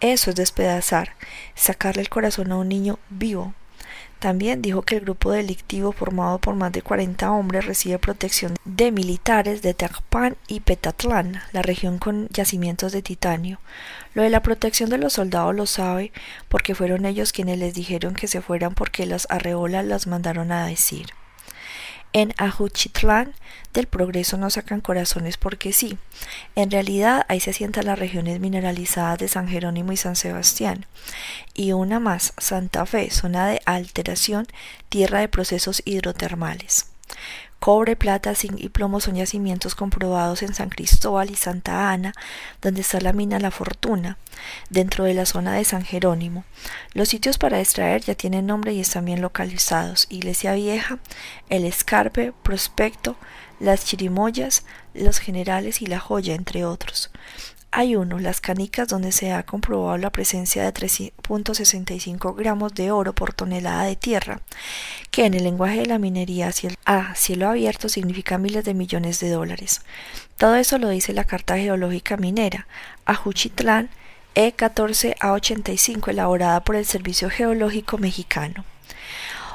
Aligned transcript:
Eso 0.00 0.30
es 0.30 0.36
despedazar, 0.36 1.14
sacarle 1.56 2.02
el 2.02 2.08
corazón 2.08 2.52
a 2.52 2.56
un 2.56 2.68
niño 2.68 3.00
vivo. 3.10 3.54
También 4.20 4.62
dijo 4.62 4.82
que 4.82 4.96
el 4.96 5.02
grupo 5.02 5.30
delictivo 5.30 5.92
formado 5.92 6.38
por 6.38 6.54
más 6.54 6.72
de 6.72 6.82
40 6.82 7.30
hombres 7.30 7.66
recibe 7.66 7.98
protección 7.98 8.54
de 8.64 8.90
militares 8.90 9.62
de 9.62 9.74
Tacpan 9.74 10.36
y 10.48 10.60
Petatlán, 10.60 11.40
la 11.52 11.62
región 11.62 11.98
con 11.98 12.28
yacimientos 12.28 12.92
de 12.92 13.02
titanio. 13.02 13.60
Lo 14.14 14.22
de 14.22 14.30
la 14.30 14.42
protección 14.42 14.90
de 14.90 14.98
los 14.98 15.14
soldados 15.14 15.54
lo 15.54 15.66
sabe 15.66 16.12
porque 16.48 16.74
fueron 16.74 17.04
ellos 17.04 17.32
quienes 17.32 17.58
les 17.58 17.74
dijeron 17.74 18.14
que 18.14 18.26
se 18.26 18.40
fueran 18.40 18.74
porque 18.74 19.06
las 19.06 19.26
arreolas 19.30 19.84
las 19.84 20.06
mandaron 20.08 20.50
a 20.50 20.66
decir. 20.66 21.06
En 22.12 22.32
Ajuchitlán 22.38 23.34
del 23.74 23.86
Progreso 23.86 24.38
no 24.38 24.50
sacan 24.50 24.80
corazones 24.80 25.36
porque 25.36 25.72
sí. 25.72 25.98
En 26.54 26.70
realidad 26.70 27.26
ahí 27.28 27.40
se 27.40 27.52
sientan 27.52 27.86
las 27.86 27.98
regiones 27.98 28.40
mineralizadas 28.40 29.18
de 29.18 29.28
San 29.28 29.48
Jerónimo 29.48 29.92
y 29.92 29.96
San 29.96 30.16
Sebastián. 30.16 30.86
Y 31.54 31.72
una 31.72 32.00
más, 32.00 32.32
Santa 32.38 32.86
Fe, 32.86 33.10
zona 33.10 33.46
de 33.46 33.60
alteración, 33.66 34.46
tierra 34.88 35.20
de 35.20 35.28
procesos 35.28 35.82
hidrotermales. 35.84 36.86
Cobre, 37.60 37.96
plata, 37.96 38.36
zinc 38.36 38.60
y 38.60 38.68
plomo 38.68 39.00
son 39.00 39.16
yacimientos 39.16 39.74
comprobados 39.74 40.42
en 40.42 40.54
San 40.54 40.68
Cristóbal 40.68 41.30
y 41.30 41.34
Santa 41.34 41.90
Ana, 41.90 42.12
donde 42.62 42.82
está 42.82 43.00
la 43.00 43.12
mina 43.12 43.40
La 43.40 43.50
Fortuna, 43.50 44.16
dentro 44.70 45.04
de 45.04 45.14
la 45.14 45.26
zona 45.26 45.54
de 45.54 45.64
San 45.64 45.84
Jerónimo. 45.84 46.44
Los 46.94 47.08
sitios 47.08 47.36
para 47.36 47.60
extraer 47.60 48.02
ya 48.02 48.14
tienen 48.14 48.46
nombre 48.46 48.72
y 48.72 48.80
están 48.80 49.04
bien 49.04 49.20
localizados. 49.20 50.06
Iglesia 50.08 50.52
Vieja, 50.52 50.98
El 51.48 51.64
Escarpe, 51.64 52.32
Prospecto, 52.44 53.16
Las 53.58 53.84
Chirimoyas, 53.84 54.64
Los 54.94 55.18
Generales 55.18 55.82
y 55.82 55.86
La 55.86 55.98
Joya, 55.98 56.36
entre 56.36 56.64
otros. 56.64 57.10
Hay 57.70 57.96
uno, 57.96 58.18
las 58.18 58.40
canicas, 58.40 58.88
donde 58.88 59.12
se 59.12 59.32
ha 59.32 59.42
comprobado 59.42 59.98
la 59.98 60.10
presencia 60.10 60.64
de 60.64 60.72
3.65 60.72 62.34
gramos 62.34 62.74
de 62.74 62.90
oro 62.90 63.12
por 63.12 63.34
tonelada 63.34 63.84
de 63.84 63.94
tierra, 63.94 64.40
que 65.10 65.26
en 65.26 65.34
el 65.34 65.44
lenguaje 65.44 65.80
de 65.80 65.86
la 65.86 65.98
minería 65.98 66.50
a 66.86 67.14
cielo 67.14 67.48
abierto 67.48 67.90
significa 67.90 68.38
miles 68.38 68.64
de 68.64 68.72
millones 68.72 69.20
de 69.20 69.28
dólares. 69.28 69.82
Todo 70.38 70.56
eso 70.56 70.78
lo 70.78 70.88
dice 70.88 71.12
la 71.12 71.24
Carta 71.24 71.58
Geológica 71.58 72.16
Minera, 72.16 72.66
Ajuchitlán 73.04 73.90
E14A85, 74.34 76.08
elaborada 76.08 76.64
por 76.64 76.74
el 76.74 76.86
Servicio 76.86 77.28
Geológico 77.28 77.98
Mexicano. 77.98 78.64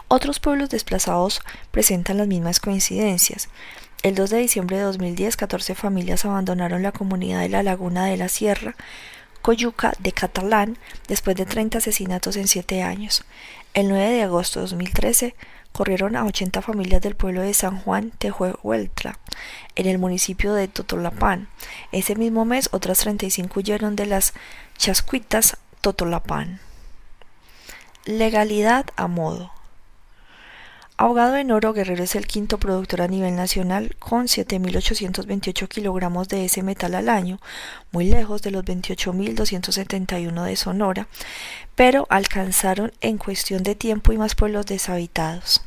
Otros 0.07 0.39
pueblos 0.39 0.69
desplazados 0.69 1.41
presentan 1.71 2.19
las 2.19 2.27
mismas 2.27 2.59
coincidencias. 2.59 3.49
El 4.03 4.15
2 4.15 4.31
de 4.31 4.37
diciembre 4.39 4.75
de 4.75 4.83
2010, 4.83 5.37
14 5.37 5.75
familias 5.75 6.25
abandonaron 6.25 6.83
la 6.83 6.91
comunidad 6.91 7.39
de 7.39 7.47
la 7.47 7.63
Laguna 7.63 8.05
de 8.05 8.17
la 8.17 8.27
Sierra, 8.27 8.75
Coyuca 9.41 9.93
de 9.97 10.11
Catalán, 10.11 10.77
después 11.07 11.37
de 11.37 11.45
30 11.45 11.77
asesinatos 11.77 12.35
en 12.35 12.49
7 12.49 12.83
años. 12.83 13.23
El 13.73 13.87
9 13.87 14.09
de 14.09 14.23
agosto 14.23 14.59
de 14.59 14.63
2013, 14.63 15.35
corrieron 15.71 16.17
a 16.17 16.25
80 16.25 16.61
familias 16.61 17.01
del 17.01 17.15
pueblo 17.15 17.43
de 17.43 17.53
San 17.53 17.79
Juan 17.79 18.11
Tejuehueltla, 18.11 19.19
en 19.75 19.87
el 19.87 19.99
municipio 19.99 20.53
de 20.53 20.67
Totolapán. 20.67 21.47
Ese 21.93 22.15
mismo 22.15 22.43
mes, 22.43 22.67
otras 22.73 22.99
35 22.99 23.57
huyeron 23.57 23.95
de 23.95 24.05
las 24.05 24.33
Chascuitas 24.77 25.57
Totolapán. 25.79 26.59
Legalidad 28.03 28.85
a 28.97 29.07
modo. 29.07 29.53
Ahogado 30.95 31.37
en 31.37 31.51
oro, 31.51 31.73
Guerrero 31.73 32.03
es 32.03 32.15
el 32.15 32.27
quinto 32.27 32.59
productor 32.59 33.01
a 33.01 33.07
nivel 33.07 33.35
nacional 33.35 33.95
con 33.97 34.27
7.828 34.27 35.67
kilogramos 35.67 36.29
de 36.29 36.45
ese 36.45 36.61
metal 36.61 36.93
al 36.93 37.09
año, 37.09 37.39
muy 37.91 38.05
lejos 38.05 38.43
de 38.43 38.51
los 38.51 38.63
28.271 38.63 40.43
de 40.43 40.55
Sonora, 40.55 41.07
pero 41.75 42.05
alcanzaron 42.09 42.91
en 43.01 43.17
cuestión 43.17 43.63
de 43.63 43.73
tiempo 43.73 44.13
y 44.13 44.17
más 44.17 44.35
pueblos 44.35 44.67
deshabitados. 44.67 45.63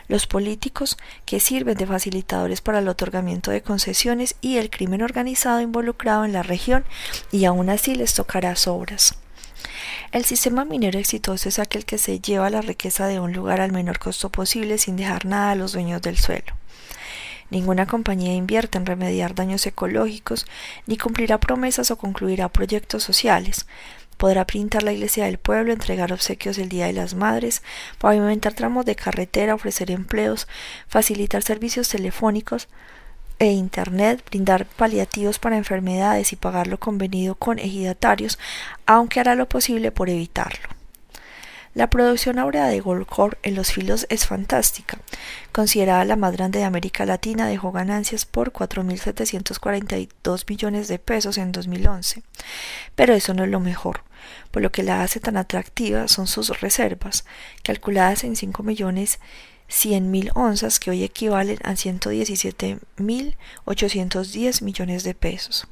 los 0.09 0.27
políticos 0.27 0.99
que 1.25 1.41
sirven 1.41 1.77
de 1.77 1.87
facilitadores 1.87 2.61
para 2.61 2.81
el 2.81 2.89
otorgamiento 2.89 3.51
de 3.51 3.63
concesiones 3.63 4.37
y 4.43 4.59
el 4.59 4.69
crimen 4.69 5.03
organizado 5.03 5.61
involucrado 5.61 6.25
en 6.25 6.35
la 6.35 6.43
región 6.43 6.85
y 7.31 7.47
aún 7.47 7.71
así 7.71 7.95
les 7.95 8.13
tocará 8.13 8.57
sobras. 8.57 9.17
El 10.11 10.25
sistema 10.27 10.67
minero 10.67 10.99
exitoso 10.99 11.49
es 11.49 11.59
aquel 11.59 11.87
que 11.87 11.97
se 11.97 12.21
lleva 12.21 12.51
la 12.51 12.61
riqueza 12.61 13.07
de 13.07 13.21
un 13.21 13.33
lugar 13.33 13.63
al 13.63 13.73
menor 13.73 13.99
costo 13.99 14.29
posible 14.31 14.77
sin 14.77 14.97
dejar 14.97 15.25
nada 15.25 15.53
a 15.53 15.55
los 15.55 15.73
dueños 15.73 16.03
del 16.03 16.19
suelo. 16.19 16.62
Ninguna 17.53 17.85
compañía 17.85 18.33
invierte 18.33 18.79
en 18.79 18.87
remediar 18.87 19.35
daños 19.35 19.67
ecológicos, 19.67 20.47
ni 20.87 20.97
cumplirá 20.97 21.39
promesas 21.39 21.91
o 21.91 21.99
concluirá 21.99 22.49
proyectos 22.49 23.03
sociales. 23.03 23.67
Podrá 24.17 24.47
pintar 24.47 24.83
la 24.83 24.95
iglesia 24.95 25.27
del 25.27 25.37
pueblo, 25.37 25.71
entregar 25.71 26.15
obsequios 26.15 26.57
el 26.57 26.71
Día 26.71 26.87
de 26.87 26.95
las 26.95 27.13
Madres, 27.13 27.63
pavimentar 27.99 28.55
tramos 28.55 28.87
de 28.87 28.97
carretera, 28.97 29.55
ofrecer 29.55 29.91
empleos, 29.91 30.49
facilitar 30.89 31.43
servicios 31.43 31.91
telefónicos 31.91 32.69
e 33.39 33.49
Internet, 33.49 34.25
brindar 34.31 34.65
paliativos 34.65 35.39
para 35.39 35.59
enfermedades 35.59 36.33
y 36.33 36.37
pagar 36.37 36.69
lo 36.69 36.81
convenido 36.81 37.35
con 37.35 37.59
ejidatarios, 37.59 38.39
aunque 38.87 39.21
hará 39.21 39.35
lo 39.35 39.47
posible 39.47 39.93
por 39.93 40.09
evitarlo. 40.09 40.82
La 41.75 41.89
producción 41.89 42.39
áurea 42.39 42.67
de 42.67 42.81
Goldcorp 42.81 43.39
en 43.43 43.55
los 43.55 43.73
filos 43.73 44.05
es 44.11 44.27
fantástica. 44.27 44.99
Considerada 45.53 46.05
la 46.05 46.17
más 46.17 46.35
grande 46.35 46.59
de 46.59 46.67
América 46.67 47.07
Latina, 47.07 47.47
dejó 47.47 47.73
ganancias 47.73 48.27
por 48.27 48.53
4.742 48.53 50.45
millones 50.49 50.89
de 50.89 50.99
pesos 50.99 51.39
en 51.39 51.51
2011. 51.51 52.23
Pero 52.95 53.15
eso 53.15 53.33
no 53.33 53.45
es 53.45 53.51
lo 53.51 53.61
mejor. 53.61 54.03
Por 54.51 54.61
lo 54.61 54.71
que 54.71 54.83
la 54.83 55.03
hace 55.03 55.19
tan 55.19 55.39
atractiva 55.39 56.09
son 56.09 56.27
sus 56.27 56.61
reservas, 56.61 57.25
calculadas 57.63 58.23
en 58.25 58.37
5 58.37 58.63
millones 58.63 59.19
100 59.69 60.11
mil 60.11 60.31
onzas, 60.35 60.79
que 60.79 60.91
hoy 60.91 61.03
equivalen 61.03 61.57
a 61.65 61.73
117.810 61.73 64.63
millones 64.63 65.05
de 65.05 65.15
pesos. 65.15 65.67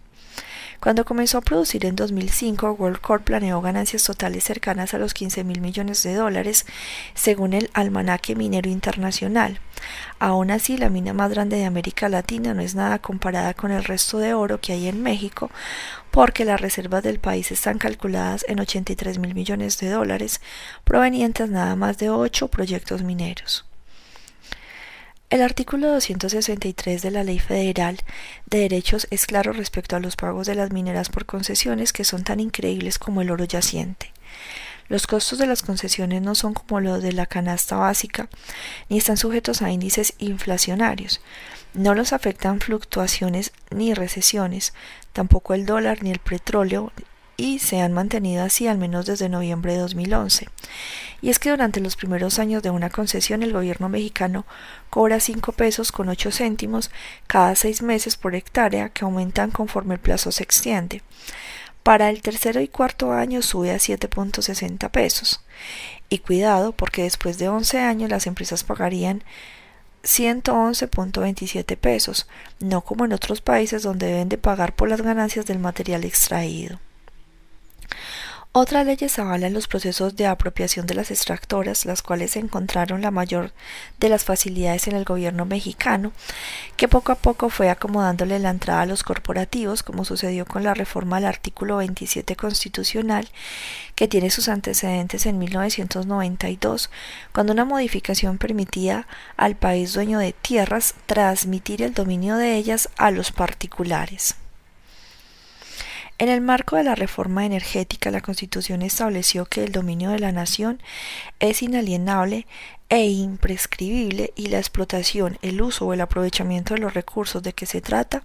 Cuando 0.81 1.05
comenzó 1.05 1.37
a 1.37 1.43
producir 1.43 1.85
en 1.85 1.95
2005, 1.95 2.73
WorldCorp 2.73 3.23
planeó 3.23 3.61
ganancias 3.61 4.03
totales 4.05 4.45
cercanas 4.45 4.95
a 4.95 4.99
los 4.99 5.13
15 5.13 5.45
mil 5.45 5.61
millones 5.61 6.03
de 6.03 6.15
dólares, 6.15 6.65
según 7.13 7.53
el 7.53 7.69
Almanaque 7.75 8.35
Minero 8.35 8.71
Internacional. 8.71 9.61
Aún 10.19 10.51
así, 10.51 10.79
la 10.79 10.89
mina 10.89 11.13
más 11.13 11.31
grande 11.31 11.59
de 11.59 11.67
América 11.67 12.09
Latina 12.09 12.55
no 12.55 12.63
es 12.63 12.75
nada 12.75 12.99
comparada 12.99 13.53
con 13.53 13.73
el 13.73 13.85
resto 13.85 14.17
de 14.17 14.33
oro 14.33 14.59
que 14.63 14.73
hay 14.73 14.89
en 14.89 15.03
México, 15.03 15.51
porque 16.11 16.47
las 16.47 16.63
reservas 16.63 17.03
del 17.03 17.19
país 17.19 17.53
están 17.53 17.77
calculadas 17.77 18.47
en 18.49 18.59
83 18.59 19.19
mil 19.19 19.35
millones 19.35 19.77
de 19.81 19.91
dólares, 19.91 20.41
provenientes 20.85 21.51
nada 21.51 21.77
más 21.77 21.99
de 21.99 22.09
ocho 22.09 22.49
proyectos 22.49 23.03
mineros. 23.03 23.70
El 25.31 25.43
artículo 25.43 25.93
263 25.93 27.03
de 27.03 27.11
la 27.13 27.23
Ley 27.23 27.39
Federal 27.39 28.01
de 28.47 28.59
Derechos 28.59 29.07
es 29.13 29.27
claro 29.27 29.53
respecto 29.53 29.95
a 29.95 30.01
los 30.01 30.17
pagos 30.17 30.49
de 30.49 30.57
las 30.57 30.73
mineras 30.73 31.09
por 31.09 31.25
concesiones 31.25 31.93
que 31.93 32.03
son 32.03 32.25
tan 32.25 32.41
increíbles 32.41 32.99
como 32.99 33.23
el 33.23 33.31
oro 33.31 33.45
yaciente. 33.45 34.13
Los 34.89 35.07
costos 35.07 35.39
de 35.39 35.47
las 35.47 35.63
concesiones 35.63 36.21
no 36.21 36.35
son 36.35 36.53
como 36.53 36.81
los 36.81 37.01
de 37.01 37.13
la 37.13 37.27
canasta 37.27 37.77
básica, 37.77 38.29
ni 38.89 38.99
están 38.99 39.17
sujetos 39.17 39.63
a 39.63 39.71
índices 39.71 40.15
inflacionarios. 40.19 41.21
No 41.75 41.95
los 41.95 42.13
afectan 42.13 42.59
fluctuaciones 42.59 43.53
ni 43.71 43.95
recesiones, 43.95 44.75
tampoco 45.13 45.55
el 45.55 45.65
dólar 45.65 46.03
ni 46.03 46.11
el 46.11 46.19
petróleo 46.19 46.93
y 47.41 47.59
se 47.59 47.81
han 47.81 47.95
mantenido 47.95 48.45
así 48.45 48.67
al 48.67 48.77
menos 48.77 49.07
desde 49.07 49.31
noviembre 49.31 49.73
de 49.73 49.79
2011. 49.79 50.49
Y 51.23 51.31
es 51.31 51.39
que 51.39 51.49
durante 51.49 51.81
los 51.81 51.97
primeros 51.97 52.39
años 52.39 52.63
de 52.63 52.69
una 52.69 52.91
concesión 52.91 53.43
el 53.43 53.55
gobierno 53.55 53.89
mexicano 53.89 54.45
cobra 54.91 55.21
5 55.21 55.53
pesos 55.53 55.91
con 55.91 56.11
8 56.11 56.33
céntimos 56.33 56.91
cada 57.27 57.55
6 57.55 57.81
meses 57.81 58.19
por 58.19 58.35
hectárea 58.35 58.91
que 58.91 59.07
aumentan 59.07 59.51
conforme 59.51 59.95
el 59.95 60.01
plazo 60.01 60.33
se 60.33 60.43
extiende. 60.43 61.03
Para 61.83 62.11
el 62.11 62.21
tercero 62.21 62.61
y 62.61 62.69
cuarto 62.69 63.13
año 63.13 63.41
sube 63.41 63.71
a 63.71 63.77
7.60 63.77 64.91
pesos. 64.91 65.43
Y 66.11 66.19
cuidado 66.19 66.73
porque 66.73 67.05
después 67.05 67.39
de 67.39 67.49
11 67.49 67.79
años 67.79 68.11
las 68.11 68.27
empresas 68.27 68.65
pagarían 68.65 69.25
111.27 70.03 71.79
pesos, 71.79 72.29
no 72.59 72.83
como 72.83 73.07
en 73.07 73.15
otros 73.15 73.41
países 73.41 73.83
donde 73.83 74.09
deben 74.09 74.29
de 74.29 74.37
pagar 74.37 74.75
por 74.75 74.91
las 74.91 75.01
ganancias 75.01 75.47
del 75.47 75.59
material 75.59 76.05
extraído. 76.05 76.79
Otras 78.53 78.85
leyes 78.85 79.17
avalan 79.21 79.53
los 79.53 79.69
procesos 79.69 80.17
de 80.17 80.27
apropiación 80.27 80.85
de 80.85 80.95
las 80.95 81.13
extractoras, 81.13 81.85
las 81.85 82.03
cuales 82.03 82.35
encontraron 82.35 83.01
la 83.01 83.13
mayor 83.13 83.53
de 84.01 84.09
las 84.09 84.25
facilidades 84.25 84.89
en 84.89 84.97
el 84.97 85.05
gobierno 85.05 85.45
mexicano, 85.45 86.11
que 86.77 86.89
poco 86.89 87.13
a 87.13 87.15
poco 87.15 87.49
fue 87.49 87.71
acomodándole 87.71 88.41
la 88.41 88.51
entrada 88.51 88.81
a 88.81 88.87
los 88.87 89.05
corporativos, 89.05 89.85
como 89.85 90.05
sucedió 90.05 90.47
con 90.47 90.65
la 90.65 90.75
reforma 90.75 91.19
al 91.19 91.27
artículo 91.27 91.77
27 91.77 92.35
constitucional, 92.35 93.29
que 93.95 94.09
tiene 94.09 94.31
sus 94.31 94.49
antecedentes 94.49 95.27
en 95.27 95.39
1992, 95.39 96.91
cuando 97.33 97.53
una 97.53 97.65
modificación 97.65 98.37
permitía 98.37 99.07
al 99.37 99.55
país 99.55 99.93
dueño 99.93 100.19
de 100.19 100.33
tierras 100.33 100.97
transmitir 101.07 101.83
el 101.83 101.95
dominio 101.95 102.37
de 102.37 102.57
ellas 102.57 102.89
a 102.97 103.13
los 103.13 103.31
particulares. 103.31 104.40
En 106.21 106.29
el 106.29 106.43
marco 106.43 106.77
de 106.77 106.85
la 106.85 106.95
reforma 106.95 107.47
energética, 107.47 108.11
la 108.11 108.21
Constitución 108.21 108.83
estableció 108.83 109.47
que 109.47 109.65
el 109.65 109.73
dominio 109.73 110.11
de 110.11 110.19
la 110.19 110.33
nación 110.33 110.83
es 111.39 111.63
inalienable 111.63 112.47
e 112.91 113.07
imprescribible 113.07 114.35
y 114.37 114.49
la 114.49 114.59
explotación, 114.59 115.39
el 115.41 115.63
uso 115.63 115.87
o 115.87 115.95
el 115.95 116.03
aprovechamiento 116.03 116.75
de 116.75 116.81
los 116.81 116.93
recursos 116.93 117.43
de 117.43 117.55
que 117.55 117.65
se 117.65 117.81
trata 117.81 118.23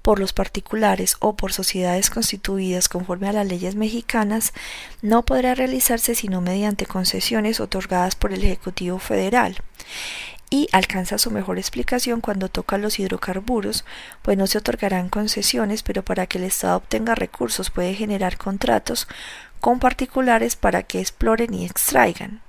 por 0.00 0.20
los 0.20 0.32
particulares 0.32 1.18
o 1.20 1.36
por 1.36 1.52
sociedades 1.52 2.08
constituidas 2.08 2.88
conforme 2.88 3.28
a 3.28 3.34
las 3.34 3.46
leyes 3.46 3.74
mexicanas 3.74 4.54
no 5.02 5.26
podrá 5.26 5.54
realizarse 5.54 6.14
sino 6.14 6.40
mediante 6.40 6.86
concesiones 6.86 7.60
otorgadas 7.60 8.16
por 8.16 8.32
el 8.32 8.42
Ejecutivo 8.42 8.98
Federal 8.98 9.58
y 10.50 10.68
alcanza 10.72 11.18
su 11.18 11.30
mejor 11.30 11.58
explicación 11.58 12.20
cuando 12.20 12.48
toca 12.48 12.78
los 12.78 12.98
hidrocarburos, 12.98 13.84
pues 14.22 14.38
no 14.38 14.46
se 14.46 14.58
otorgarán 14.58 15.08
concesiones, 15.08 15.82
pero 15.82 16.02
para 16.02 16.26
que 16.26 16.38
el 16.38 16.44
Estado 16.44 16.76
obtenga 16.76 17.14
recursos 17.14 17.70
puede 17.70 17.94
generar 17.94 18.38
contratos 18.38 19.08
con 19.60 19.78
particulares 19.78 20.56
para 20.56 20.82
que 20.82 21.00
exploren 21.00 21.52
y 21.52 21.66
extraigan. 21.66 22.40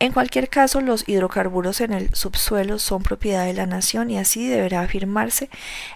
En 0.00 0.12
cualquier 0.12 0.48
caso, 0.48 0.80
los 0.80 1.08
hidrocarburos 1.08 1.80
en 1.80 1.92
el 1.92 2.14
subsuelo 2.14 2.78
son 2.78 3.02
propiedad 3.02 3.46
de 3.46 3.54
la 3.54 3.66
nación 3.66 4.10
y 4.10 4.18
así 4.18 4.46
deberá 4.46 4.82
afirmarse 4.82 5.50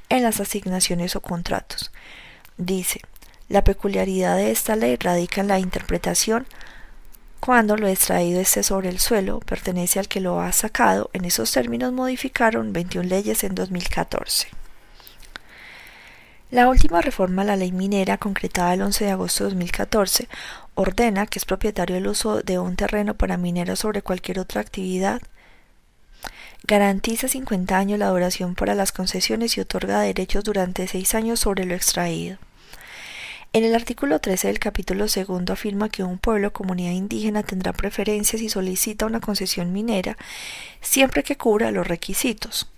en 0.09 0.25
las 0.25 0.41
asignaciones 0.41 1.15
o 1.15 1.21
contratos. 1.21 1.93
Dice, 2.57 3.01
la 3.49 3.63
peculiaridad 3.63 4.37
de 4.37 4.51
esta 4.51 4.75
ley 4.75 4.97
radica 4.97 5.41
en 5.41 5.49
la 5.49 5.61
interpretación 5.61 6.47
cuando 7.45 7.77
lo 7.77 7.89
extraído 7.89 8.41
esté 8.41 8.63
sobre 8.63 8.89
el 8.89 9.01
suelo, 9.01 9.41
pertenece 9.41 9.99
al 9.99 10.07
que 10.07 10.21
lo 10.21 10.41
ha 10.41 10.53
sacado. 10.53 11.11
En 11.13 11.25
esos 11.25 11.51
términos 11.51 11.93
modificaron 11.93 12.73
21 12.73 13.09
leyes 13.09 13.43
en 13.43 13.57
2014. 13.57 14.47
La 16.53 16.69
última 16.69 17.01
reforma 17.01 17.43
a 17.43 17.45
la 17.45 17.57
ley 17.57 17.73
minera, 17.73 18.17
concretada 18.17 18.75
el 18.75 18.83
11 18.83 19.07
de 19.07 19.11
agosto 19.11 19.43
de 19.43 19.51
2014, 19.51 20.29
ordena 20.77 21.27
que 21.27 21.41
es 21.41 21.45
propietario 21.45 21.97
el 21.97 22.07
uso 22.07 22.43
de 22.43 22.61
un 22.61 22.77
terreno 22.77 23.15
para 23.15 23.37
mineros 23.37 23.81
sobre 23.81 24.03
cualquier 24.03 24.39
otra 24.39 24.61
actividad, 24.61 25.21
garantiza 26.63 27.27
50 27.27 27.77
años 27.77 27.99
la 27.99 28.11
duración 28.11 28.55
para 28.55 28.77
las 28.77 28.93
concesiones 28.93 29.57
y 29.57 29.63
otorga 29.63 29.99
derechos 29.99 30.45
durante 30.45 30.87
6 30.87 31.17
años 31.17 31.41
sobre 31.41 31.65
lo 31.65 31.75
extraído. 31.75 32.39
En 33.55 33.65
el 33.65 33.75
artículo 33.75 34.19
13 34.19 34.49
del 34.49 34.59
capítulo 34.59 35.09
segundo 35.09 35.53
afirma 35.53 35.91
que 35.91 36.03
un 36.03 36.17
pueblo 36.17 36.49
o 36.49 36.53
comunidad 36.55 36.93
indígena 36.93 37.43
tendrá 37.43 37.75
preferencias 37.75 38.41
y 38.41 38.49
solicita 38.49 39.05
una 39.05 39.21
concesión 39.21 39.75
minera 39.75 40.17
siempre 40.81 41.23
que 41.23 41.37
cubra 41.37 41.71
los 41.71 41.87
requisitos. 41.87 42.71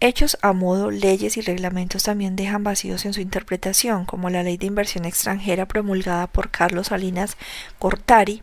Hechos 0.00 0.38
a 0.40 0.54
modo, 0.54 0.90
leyes 0.90 1.36
y 1.36 1.42
reglamentos 1.42 2.04
también 2.04 2.36
dejan 2.36 2.64
vacíos 2.64 3.04
en 3.04 3.12
su 3.12 3.20
interpretación, 3.20 4.06
como 4.06 4.30
la 4.30 4.42
ley 4.42 4.56
de 4.56 4.66
inversión 4.66 5.04
extranjera 5.04 5.68
promulgada 5.68 6.26
por 6.26 6.50
Carlos 6.50 6.86
Salinas 6.86 7.36
Cortari 7.78 8.42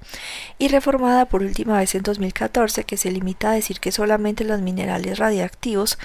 y 0.59 0.67
reformada 0.67 1.25
por 1.25 1.41
última 1.41 1.79
vez 1.79 1.95
en 1.95 2.03
2014, 2.03 2.83
que 2.83 2.95
se 2.95 3.09
limita 3.09 3.49
a 3.49 3.55
decir 3.55 3.79
que 3.79 3.91
solamente 3.91 4.43
los 4.43 4.61
minerales 4.61 5.17
radiactivos 5.17 5.97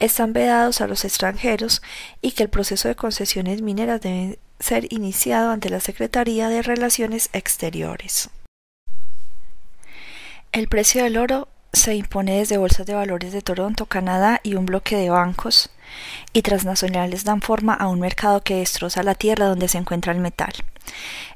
están 0.00 0.32
vedados 0.32 0.80
a 0.80 0.88
los 0.88 1.04
extranjeros 1.04 1.82
y 2.20 2.32
que 2.32 2.42
el 2.42 2.50
proceso 2.50 2.88
de 2.88 2.96
concesiones 2.96 3.62
mineras 3.62 4.00
debe 4.00 4.38
ser 4.60 4.92
iniciado 4.92 5.50
ante 5.50 5.70
la 5.70 5.80
Secretaría 5.80 6.48
de 6.48 6.62
Relaciones 6.62 7.30
Exteriores. 7.32 8.30
El 10.52 10.68
precio 10.68 11.04
del 11.04 11.16
oro 11.16 11.48
se 11.72 11.94
impone 11.94 12.38
desde 12.38 12.58
bolsas 12.58 12.86
de 12.86 12.94
valores 12.94 13.32
de 13.32 13.42
Toronto, 13.42 13.86
Canadá 13.86 14.40
y 14.42 14.54
un 14.54 14.66
bloque 14.66 14.96
de 14.96 15.10
bancos 15.10 15.70
y 16.32 16.42
transnacionales 16.42 17.24
dan 17.24 17.40
forma 17.40 17.74
a 17.74 17.88
un 17.88 18.00
mercado 18.00 18.42
que 18.42 18.56
destroza 18.56 19.02
la 19.02 19.14
tierra 19.14 19.46
donde 19.46 19.68
se 19.68 19.78
encuentra 19.78 20.12
el 20.12 20.20
metal. 20.20 20.52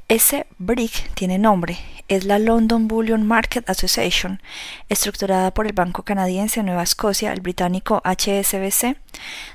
Ese 0.09 0.47
BRIC 0.57 1.13
tiene 1.13 1.39
nombre, 1.39 1.77
es 2.07 2.25
la 2.25 2.37
London 2.37 2.87
Bullion 2.87 3.25
Market 3.25 3.69
Association, 3.69 4.41
estructurada 4.89 5.53
por 5.53 5.65
el 5.65 5.73
Banco 5.73 6.03
Canadiense 6.03 6.59
de 6.59 6.65
Nueva 6.65 6.83
Escocia, 6.83 7.31
el 7.31 7.41
británico 7.41 8.01
HSBC, 8.03 8.97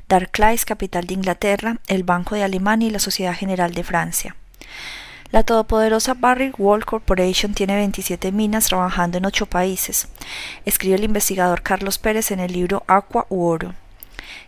Darklice 0.09 0.65
Capital 0.65 1.07
de 1.07 1.15
Inglaterra, 1.15 1.79
el 1.87 2.03
Banco 2.03 2.35
de 2.35 2.45
Alemania 2.45 2.89
y 2.89 2.93
la 2.93 2.99
Sociedad 2.99 3.35
General 3.35 3.75
de 3.75 3.85
Francia. 3.85 4.37
La 5.31 5.43
todopoderosa 5.43 6.15
Barrick 6.15 6.59
World 6.59 6.87
Corporation 6.87 7.53
tiene 7.53 7.77
27 7.77 8.33
minas 8.33 8.67
trabajando 8.67 9.19
en 9.19 9.27
8 9.27 9.47
países, 9.47 10.09
escribe 10.65 10.97
el 10.97 11.05
investigador 11.05 11.63
Carlos 11.63 11.99
Pérez 11.99 12.31
en 12.31 12.41
el 12.41 12.53
libro 12.53 12.83
Aqua 12.87 13.27
u 13.29 13.45
Oro 13.45 13.75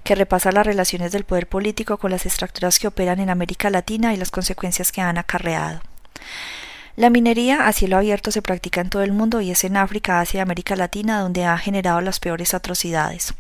que 0.04 0.14
repasa 0.14 0.52
las 0.52 0.66
relaciones 0.66 1.12
del 1.12 1.24
poder 1.24 1.46
político 1.46 1.98
con 1.98 2.10
las 2.10 2.26
extractoras 2.26 2.78
que 2.78 2.88
operan 2.88 3.20
en 3.20 3.30
América 3.30 3.70
Latina 3.70 4.14
y 4.14 4.16
las 4.16 4.30
consecuencias 4.30 4.92
que 4.92 5.00
han 5.00 5.18
acarreado. 5.18 5.80
La 6.96 7.08
minería 7.08 7.66
a 7.66 7.72
cielo 7.72 7.96
abierto 7.96 8.30
se 8.32 8.42
practica 8.42 8.80
en 8.80 8.90
todo 8.90 9.02
el 9.02 9.12
mundo 9.12 9.40
y 9.40 9.50
es 9.50 9.64
en 9.64 9.76
África, 9.76 10.20
Asia 10.20 10.38
y 10.38 10.40
América 10.40 10.74
Latina 10.76 11.20
donde 11.20 11.44
ha 11.44 11.56
generado 11.56 12.00
las 12.00 12.20
peores 12.20 12.52
atrocidades. 12.52 13.34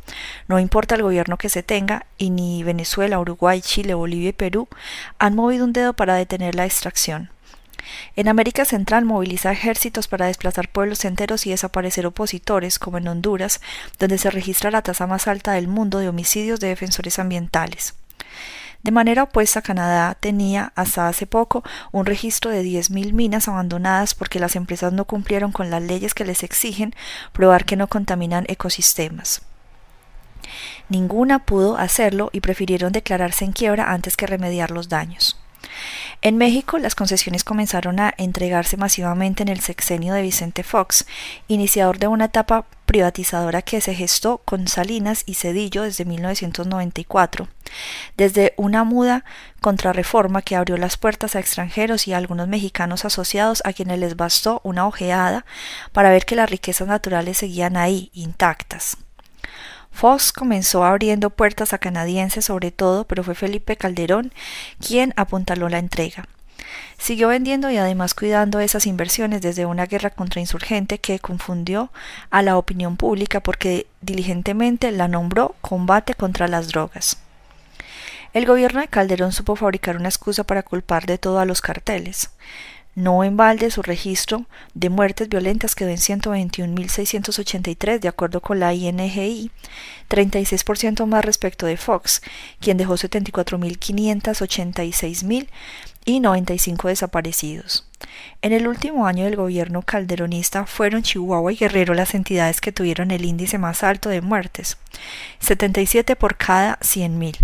No 0.48 0.58
importa 0.58 0.94
el 0.94 1.02
gobierno 1.02 1.36
que 1.36 1.48
se 1.48 1.62
tenga, 1.62 2.06
y 2.16 2.30
ni 2.30 2.62
Venezuela, 2.62 3.18
Uruguay, 3.18 3.60
Chile, 3.60 3.94
Bolivia 3.94 4.30
y 4.30 4.34
Perú 4.34 4.68
han 5.18 5.34
movido 5.34 5.64
un 5.64 5.72
dedo 5.72 5.94
para 5.94 6.14
detener 6.14 6.54
la 6.54 6.64
extracción. 6.64 7.30
En 8.14 8.28
América 8.28 8.64
Central 8.64 9.04
moviliza 9.04 9.52
ejércitos 9.52 10.06
para 10.06 10.26
desplazar 10.26 10.68
pueblos 10.68 11.04
enteros 11.04 11.46
y 11.46 11.50
desaparecer 11.50 12.06
opositores, 12.06 12.78
como 12.78 12.98
en 12.98 13.08
Honduras, 13.08 13.60
donde 13.98 14.18
se 14.18 14.30
registra 14.30 14.70
la 14.70 14.82
tasa 14.82 15.06
más 15.06 15.26
alta 15.26 15.52
del 15.52 15.66
mundo 15.66 15.98
de 15.98 16.08
homicidios 16.08 16.60
de 16.60 16.68
defensores 16.68 17.18
ambientales. 17.18 17.94
De 18.82 18.92
manera 18.92 19.24
opuesta, 19.24 19.60
Canadá 19.60 20.16
tenía 20.18 20.72
hasta 20.74 21.08
hace 21.08 21.26
poco 21.26 21.62
un 21.92 22.06
registro 22.06 22.50
de 22.50 22.62
10.000 22.62 23.12
minas 23.12 23.48
abandonadas 23.48 24.14
porque 24.14 24.40
las 24.40 24.56
empresas 24.56 24.92
no 24.92 25.04
cumplieron 25.04 25.52
con 25.52 25.70
las 25.70 25.82
leyes 25.82 26.14
que 26.14 26.24
les 26.24 26.42
exigen 26.42 26.94
probar 27.32 27.64
que 27.64 27.76
no 27.76 27.88
contaminan 27.88 28.46
ecosistemas. 28.48 29.42
Ninguna 30.88 31.44
pudo 31.44 31.76
hacerlo 31.76 32.30
y 32.32 32.40
prefirieron 32.40 32.92
declararse 32.92 33.44
en 33.44 33.52
quiebra 33.52 33.92
antes 33.92 34.16
que 34.16 34.26
remediar 34.26 34.70
los 34.70 34.88
daños. 34.88 35.39
En 36.22 36.36
México, 36.36 36.78
las 36.78 36.94
concesiones 36.94 37.44
comenzaron 37.44 37.98
a 37.98 38.12
entregarse 38.18 38.76
masivamente 38.76 39.42
en 39.42 39.48
el 39.48 39.60
sexenio 39.60 40.12
de 40.12 40.20
Vicente 40.20 40.62
Fox, 40.62 41.06
iniciador 41.48 41.98
de 41.98 42.08
una 42.08 42.26
etapa 42.26 42.66
privatizadora 42.84 43.62
que 43.62 43.80
se 43.80 43.94
gestó 43.94 44.38
con 44.44 44.68
Salinas 44.68 45.22
y 45.24 45.34
Cedillo 45.34 45.82
desde 45.82 46.04
1994, 46.04 47.48
desde 48.18 48.52
una 48.58 48.84
muda 48.84 49.24
contrarreforma 49.62 50.42
que 50.42 50.56
abrió 50.56 50.76
las 50.76 50.98
puertas 50.98 51.36
a 51.36 51.40
extranjeros 51.40 52.06
y 52.06 52.12
a 52.12 52.18
algunos 52.18 52.48
mexicanos 52.48 53.06
asociados 53.06 53.62
a 53.64 53.72
quienes 53.72 53.98
les 53.98 54.16
bastó 54.16 54.60
una 54.62 54.86
ojeada 54.86 55.46
para 55.92 56.10
ver 56.10 56.26
que 56.26 56.36
las 56.36 56.50
riquezas 56.50 56.86
naturales 56.86 57.38
seguían 57.38 57.78
ahí, 57.78 58.10
intactas. 58.12 58.98
Fox 59.92 60.32
comenzó 60.32 60.84
abriendo 60.84 61.30
puertas 61.30 61.72
a 61.72 61.78
canadienses 61.78 62.46
sobre 62.46 62.70
todo, 62.70 63.04
pero 63.04 63.22
fue 63.22 63.34
Felipe 63.34 63.76
Calderón 63.76 64.32
quien 64.78 65.12
apuntaló 65.16 65.68
la 65.68 65.78
entrega. 65.78 66.26
Siguió 66.98 67.28
vendiendo 67.28 67.70
y 67.70 67.76
además 67.76 68.14
cuidando 68.14 68.60
esas 68.60 68.86
inversiones 68.86 69.40
desde 69.40 69.66
una 69.66 69.86
guerra 69.86 70.10
contrainsurgente 70.10 70.98
que 70.98 71.18
confundió 71.18 71.90
a 72.30 72.42
la 72.42 72.56
opinión 72.56 72.96
pública 72.96 73.40
porque 73.40 73.86
diligentemente 74.02 74.92
la 74.92 75.08
nombró 75.08 75.54
combate 75.60 76.14
contra 76.14 76.48
las 76.48 76.68
drogas. 76.68 77.18
El 78.32 78.46
gobierno 78.46 78.80
de 78.80 78.88
Calderón 78.88 79.32
supo 79.32 79.56
fabricar 79.56 79.96
una 79.96 80.08
excusa 80.08 80.44
para 80.44 80.62
culpar 80.62 81.06
de 81.06 81.18
todo 81.18 81.40
a 81.40 81.44
los 81.44 81.60
carteles. 81.60 82.30
No 82.94 83.22
en 83.22 83.36
balde 83.36 83.70
su 83.70 83.82
registro 83.82 84.46
de 84.74 84.88
muertes 84.90 85.28
violentas 85.28 85.76
quedó 85.76 85.90
en 85.90 85.98
121.683 85.98 88.00
de 88.00 88.08
acuerdo 88.08 88.40
con 88.40 88.58
la 88.58 88.74
INGI, 88.74 89.52
36% 90.08 91.06
más 91.06 91.24
respecto 91.24 91.66
de 91.66 91.76
Fox, 91.76 92.20
quien 92.58 92.76
dejó 92.76 92.94
74.586.000 92.94 95.46
y 96.04 96.18
95 96.20 96.88
desaparecidos. 96.88 97.86
En 98.42 98.52
el 98.52 98.66
último 98.66 99.06
año 99.06 99.24
del 99.24 99.36
gobierno 99.36 99.82
calderonista 99.82 100.66
fueron 100.66 101.02
Chihuahua 101.02 101.52
y 101.52 101.56
Guerrero 101.56 101.94
las 101.94 102.14
entidades 102.14 102.60
que 102.60 102.72
tuvieron 102.72 103.12
el 103.12 103.24
índice 103.24 103.58
más 103.58 103.84
alto 103.84 104.08
de 104.08 104.20
muertes, 104.20 104.78
77 105.38 106.16
por 106.16 106.36
cada 106.36 106.76
100.000. 106.80 107.36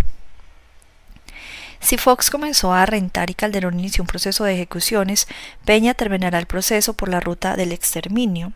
Si 1.87 1.97
Fox 1.99 2.31
comenzó 2.31 2.73
a 2.73 2.85
rentar 2.85 3.31
y 3.31 3.35
Calderón 3.35 3.79
inició 3.79 4.03
un 4.03 4.09
proceso 4.09 4.43
de 4.43 4.55
ejecuciones, 4.55 5.29
Peña 5.65 5.95
terminará 5.95 6.41
el 6.41 6.47
proceso 6.47 6.95
por 6.95 7.09
la 7.09 7.21
ruta 7.21 7.55
del 7.55 7.71
exterminio. 7.71 8.53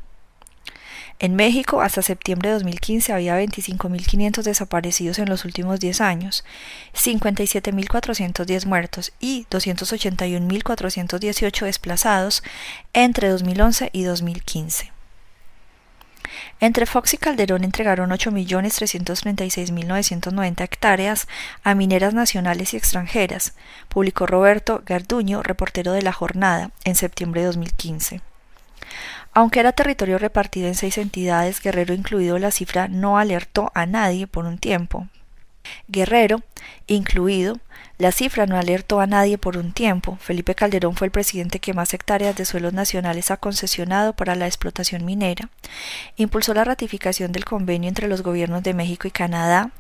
En 1.21 1.37
México, 1.37 1.81
hasta 1.81 2.03
septiembre 2.03 2.49
de 2.49 2.55
2015 2.55 3.13
había 3.13 3.41
25.500 3.41 4.43
desaparecidos 4.43 5.21
en 5.21 5.29
los 5.29 5.45
últimos 5.45 5.79
10 5.79 6.01
años, 6.01 6.45
57.410 6.93 8.67
muertos 8.67 9.13
y 9.21 9.47
281.418 9.49 11.67
desplazados 11.67 12.43
entre 12.95 13.29
2011 13.29 13.91
y 13.93 14.03
2015. 14.03 14.91
Entre 16.61 16.87
Fox 16.87 17.15
y 17.15 17.19
Calderón 17.19 17.65
entregaron 17.65 18.11
8.336.990 18.11 20.63
hectáreas 20.63 21.27
a 21.65 21.75
mineras 21.75 22.15
nacionales 22.15 22.75
y 22.75 22.77
extranjeras, 22.77 23.55
publicó 23.89 24.27
Roberto 24.27 24.83
Garduño, 24.85 25.43
reportero 25.43 25.93
de 25.93 26.03
La 26.03 26.13
Jornada, 26.13 26.71
en 26.85 26.95
septiembre 26.95 27.41
de 27.41 27.49
2015. 27.49 28.21
Aunque 29.33 29.61
era 29.61 29.73
territorio 29.73 30.19
repartido 30.19 30.69
en 30.69 30.75
seis 30.75 30.99
entidades, 30.99 31.61
Guerrero 31.61 31.95
incluido, 31.95 32.39
la 32.39 32.51
cifra 32.51 32.89
no 32.89 33.19
alertó 33.19 33.71
a 33.75 33.87
nadie 33.87 34.27
por 34.27 34.45
un 34.45 34.59
tiempo. 34.59 35.07
Guerrero, 35.89 36.43
incluido, 36.87 37.59
la 38.01 38.13
cifra 38.13 38.47
no 38.47 38.57
alertó 38.57 39.01
a 39.01 39.07
nadie 39.07 39.37
por 39.37 39.59
un 39.59 39.73
tiempo. 39.73 40.17
Felipe 40.21 40.55
Calderón 40.55 40.97
fue 40.97 41.09
el 41.09 41.11
presidente 41.11 41.59
que 41.59 41.75
más 41.75 41.93
hectáreas 41.93 42.35
de 42.35 42.47
suelos 42.47 42.73
nacionales 42.73 43.31
ha 43.31 43.37
concesionado 43.37 44.15
para 44.15 44.35
la 44.37 44.47
explotación 44.47 45.05
minera. 45.05 45.51
Impulsó 46.17 46.55
la 46.55 46.65
ratificación 46.65 47.31
del 47.31 47.45
convenio 47.45 47.89
entre 47.89 48.09
los 48.09 48.23
gobiernos 48.23 48.63
de 48.63 48.73
México 48.73 49.07
y 49.07 49.11
Canadá 49.11 49.71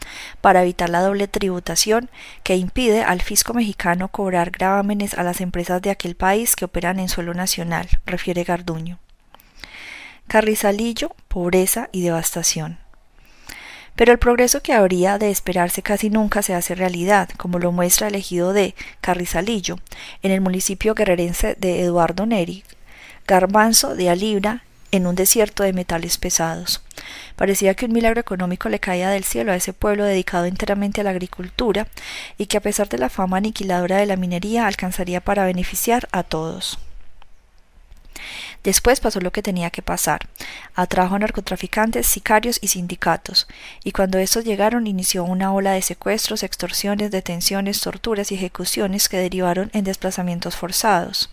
para 0.42 0.60
evitar 0.62 0.90
la 0.90 1.00
doble 1.00 1.28
tributación 1.28 2.10
que 2.42 2.56
impide 2.56 3.02
al 3.02 3.22
fisco 3.22 3.54
mexicano 3.54 4.08
cobrar 4.08 4.50
gravámenes 4.50 5.14
a 5.14 5.22
las 5.22 5.40
empresas 5.40 5.80
de 5.80 5.88
aquel 5.88 6.14
país 6.14 6.56
que 6.56 6.66
operan 6.66 7.00
en 7.00 7.08
suelo 7.08 7.32
nacional, 7.32 7.88
refiere 8.04 8.44
Garduño. 8.44 8.98
Carrizalillo, 10.28 11.16
pobreza 11.28 11.88
y 11.90 12.02
devastación. 12.02 12.78
Pero 13.96 14.12
el 14.12 14.18
progreso 14.18 14.62
que 14.62 14.72
habría 14.72 15.18
de 15.18 15.30
esperarse 15.30 15.82
casi 15.82 16.10
nunca 16.10 16.42
se 16.42 16.54
hace 16.54 16.74
realidad, 16.74 17.28
como 17.36 17.58
lo 17.58 17.72
muestra 17.72 18.08
el 18.08 18.14
ejido 18.14 18.52
de 18.52 18.74
Carrizalillo, 19.00 19.78
en 20.22 20.32
el 20.32 20.40
municipio 20.40 20.94
guerrerense 20.94 21.56
de 21.58 21.82
Eduardo 21.82 22.26
Neri, 22.26 22.64
garbanzo 23.26 23.94
de 23.94 24.08
alibra 24.10 24.64
en 24.92 25.06
un 25.06 25.14
desierto 25.14 25.62
de 25.62 25.72
metales 25.72 26.18
pesados. 26.18 26.82
Parecía 27.36 27.74
que 27.74 27.86
un 27.86 27.92
milagro 27.92 28.20
económico 28.20 28.68
le 28.68 28.80
caía 28.80 29.10
del 29.10 29.24
cielo 29.24 29.52
a 29.52 29.56
ese 29.56 29.72
pueblo 29.72 30.04
dedicado 30.04 30.46
enteramente 30.46 31.00
a 31.00 31.04
la 31.04 31.10
agricultura 31.10 31.86
y 32.38 32.46
que 32.46 32.56
a 32.56 32.60
pesar 32.60 32.88
de 32.88 32.98
la 32.98 33.08
fama 33.08 33.38
aniquiladora 33.38 33.98
de 33.98 34.06
la 34.06 34.16
minería 34.16 34.66
alcanzaría 34.66 35.20
para 35.20 35.44
beneficiar 35.44 36.08
a 36.12 36.22
todos. 36.22 36.78
Después 38.62 39.00
pasó 39.00 39.20
lo 39.20 39.32
que 39.32 39.42
tenía 39.42 39.70
que 39.70 39.82
pasar. 39.82 40.28
Atrajo 40.74 41.14
a 41.14 41.18
narcotraficantes, 41.18 42.06
sicarios 42.06 42.58
y 42.60 42.68
sindicatos, 42.68 43.46
y 43.84 43.92
cuando 43.92 44.18
estos 44.18 44.44
llegaron 44.44 44.86
inició 44.86 45.24
una 45.24 45.52
ola 45.52 45.72
de 45.72 45.82
secuestros, 45.82 46.42
extorsiones, 46.42 47.10
detenciones, 47.10 47.80
torturas 47.80 48.30
y 48.32 48.34
ejecuciones 48.34 49.08
que 49.08 49.16
derivaron 49.16 49.70
en 49.72 49.84
desplazamientos 49.84 50.56
forzados. 50.56 51.30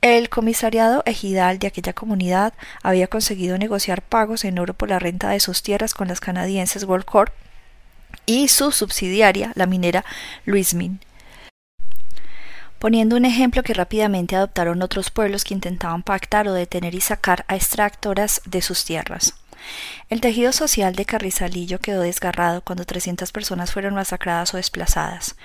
El 0.00 0.28
comisariado 0.28 1.02
ejidal 1.06 1.58
de 1.58 1.66
aquella 1.66 1.92
comunidad 1.92 2.54
había 2.82 3.08
conseguido 3.08 3.58
negociar 3.58 4.00
pagos 4.00 4.44
en 4.44 4.58
oro 4.58 4.72
por 4.72 4.88
la 4.88 5.00
renta 5.00 5.30
de 5.30 5.40
sus 5.40 5.62
tierras 5.62 5.92
con 5.92 6.06
las 6.06 6.20
canadienses 6.20 6.86
Corp 7.04 7.34
y 8.24 8.48
su 8.48 8.70
subsidiaria, 8.70 9.52
la 9.56 9.66
minera 9.66 10.04
Luismin, 10.44 11.00
poniendo 12.78 13.16
un 13.16 13.24
ejemplo 13.24 13.62
que 13.62 13.74
rápidamente 13.74 14.36
adoptaron 14.36 14.82
otros 14.82 15.10
pueblos 15.10 15.44
que 15.44 15.54
intentaban 15.54 16.02
pactar 16.02 16.48
o 16.48 16.52
detener 16.52 16.94
y 16.94 17.00
sacar 17.00 17.44
a 17.48 17.56
extractoras 17.56 18.40
de 18.44 18.62
sus 18.62 18.84
tierras. 18.84 19.34
El 20.08 20.20
tejido 20.20 20.52
social 20.52 20.94
de 20.94 21.04
Carrizalillo 21.04 21.80
quedó 21.80 22.02
desgarrado 22.02 22.62
cuando 22.62 22.84
300 22.84 23.32
personas 23.32 23.72
fueron 23.72 23.94
masacradas 23.94 24.54
o 24.54 24.56
desplazadas. 24.56 25.36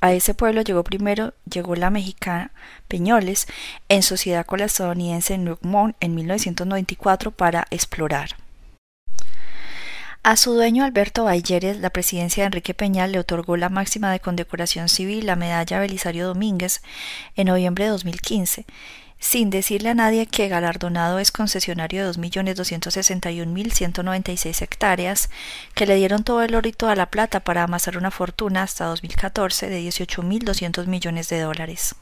A 0.00 0.12
ese 0.12 0.34
pueblo 0.34 0.60
llegó 0.62 0.84
primero, 0.84 1.32
llegó 1.50 1.74
la 1.74 1.90
mexicana 1.90 2.50
Peñoles, 2.86 3.46
en 3.88 4.02
sociedad 4.02 4.44
con 4.44 4.58
la 4.58 4.66
estadounidense 4.66 5.38
Nuukmont 5.38 5.96
en 6.00 6.14
1994 6.14 7.30
para 7.30 7.66
explorar. 7.70 8.36
A 10.26 10.36
su 10.36 10.54
dueño 10.54 10.84
Alberto 10.84 11.22
Bayeres, 11.22 11.78
la 11.78 11.90
presidencia 11.90 12.42
de 12.42 12.46
Enrique 12.46 12.74
Peñal 12.74 13.12
le 13.12 13.20
otorgó 13.20 13.56
la 13.56 13.68
máxima 13.68 14.10
de 14.10 14.18
condecoración 14.18 14.88
civil, 14.88 15.24
la 15.24 15.36
medalla 15.36 15.78
Belisario 15.78 16.26
Domínguez, 16.26 16.82
en 17.36 17.46
noviembre 17.46 17.84
de 17.84 17.90
2015, 17.90 18.66
sin 19.20 19.50
decirle 19.50 19.90
a 19.90 19.94
nadie 19.94 20.26
que 20.26 20.48
galardonado 20.48 21.20
es 21.20 21.30
concesionario 21.30 22.04
de 22.04 22.18
2.261.196 22.18 24.62
hectáreas, 24.62 25.30
que 25.76 25.86
le 25.86 25.94
dieron 25.94 26.24
todo 26.24 26.42
el 26.42 26.56
oro 26.56 26.68
y 26.68 26.72
toda 26.72 26.96
la 26.96 27.08
plata 27.08 27.38
para 27.38 27.62
amasar 27.62 27.96
una 27.96 28.10
fortuna 28.10 28.64
hasta 28.64 28.86
2014 28.86 29.68
de 29.68 29.80
18.200 29.80 30.88
millones 30.88 31.28
de 31.28 31.38
dólares. 31.38 31.94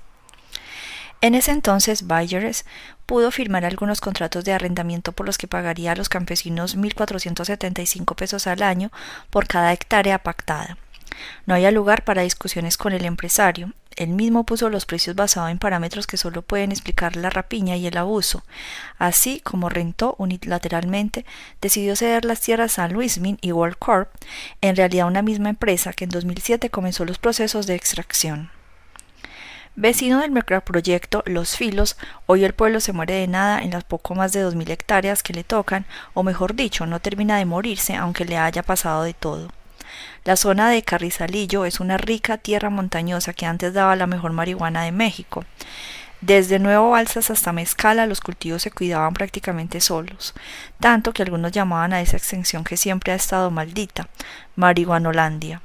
En 1.24 1.34
ese 1.34 1.52
entonces, 1.52 2.06
Bayers 2.06 2.66
pudo 3.06 3.30
firmar 3.30 3.64
algunos 3.64 4.02
contratos 4.02 4.44
de 4.44 4.52
arrendamiento 4.52 5.12
por 5.12 5.24
los 5.24 5.38
que 5.38 5.48
pagaría 5.48 5.92
a 5.92 5.96
los 5.96 6.10
campesinos 6.10 6.76
1.475 6.76 8.14
pesos 8.14 8.46
al 8.46 8.62
año 8.62 8.92
por 9.30 9.46
cada 9.46 9.72
hectárea 9.72 10.18
pactada. 10.18 10.76
No 11.46 11.54
había 11.54 11.70
lugar 11.70 12.04
para 12.04 12.20
discusiones 12.20 12.76
con 12.76 12.92
el 12.92 13.06
empresario. 13.06 13.72
Él 13.96 14.10
mismo 14.10 14.44
puso 14.44 14.68
los 14.68 14.84
precios 14.84 15.16
basados 15.16 15.50
en 15.50 15.58
parámetros 15.58 16.06
que 16.06 16.18
solo 16.18 16.42
pueden 16.42 16.72
explicar 16.72 17.16
la 17.16 17.30
rapiña 17.30 17.74
y 17.76 17.86
el 17.86 17.96
abuso. 17.96 18.44
Así 18.98 19.40
como 19.40 19.70
rentó 19.70 20.16
unilateralmente, 20.18 21.24
decidió 21.62 21.96
ceder 21.96 22.26
las 22.26 22.42
tierras 22.42 22.78
a 22.78 22.86
Louismin 22.86 23.38
y 23.40 23.52
World 23.52 23.78
Corp, 23.78 24.10
en 24.60 24.76
realidad 24.76 25.06
una 25.06 25.22
misma 25.22 25.48
empresa 25.48 25.94
que 25.94 26.04
en 26.04 26.10
2007 26.10 26.68
comenzó 26.68 27.06
los 27.06 27.16
procesos 27.16 27.66
de 27.66 27.76
extracción. 27.76 28.50
Vecino 29.76 30.20
del 30.20 30.30
macroproyecto 30.30 31.24
Los 31.26 31.56
Filos, 31.56 31.96
hoy 32.26 32.44
el 32.44 32.54
pueblo 32.54 32.78
se 32.78 32.92
muere 32.92 33.14
de 33.14 33.26
nada 33.26 33.60
en 33.60 33.72
las 33.72 33.82
poco 33.82 34.14
más 34.14 34.32
de 34.32 34.40
dos 34.40 34.54
mil 34.54 34.70
hectáreas 34.70 35.24
que 35.24 35.32
le 35.32 35.42
tocan, 35.42 35.84
o 36.14 36.22
mejor 36.22 36.54
dicho, 36.54 36.86
no 36.86 37.00
termina 37.00 37.38
de 37.38 37.44
morirse 37.44 37.96
aunque 37.96 38.24
le 38.24 38.38
haya 38.38 38.62
pasado 38.62 39.02
de 39.02 39.14
todo. 39.14 39.48
La 40.24 40.36
zona 40.36 40.70
de 40.70 40.84
Carrizalillo 40.84 41.64
es 41.64 41.80
una 41.80 41.96
rica 41.96 42.38
tierra 42.38 42.70
montañosa 42.70 43.32
que 43.32 43.46
antes 43.46 43.74
daba 43.74 43.96
la 43.96 44.06
mejor 44.06 44.32
marihuana 44.32 44.84
de 44.84 44.92
México. 44.92 45.44
Desde 46.20 46.60
Nuevo 46.60 46.90
Balsas 46.90 47.30
hasta 47.30 47.52
Mezcala 47.52 48.06
los 48.06 48.20
cultivos 48.20 48.62
se 48.62 48.70
cuidaban 48.70 49.12
prácticamente 49.12 49.80
solos, 49.80 50.34
tanto 50.78 51.12
que 51.12 51.24
algunos 51.24 51.50
llamaban 51.50 51.92
a 51.92 52.00
esa 52.00 52.16
extensión 52.16 52.62
que 52.62 52.76
siempre 52.76 53.12
ha 53.12 53.16
estado 53.16 53.50
maldita, 53.50 54.08
marihuanolandia. 54.54 55.62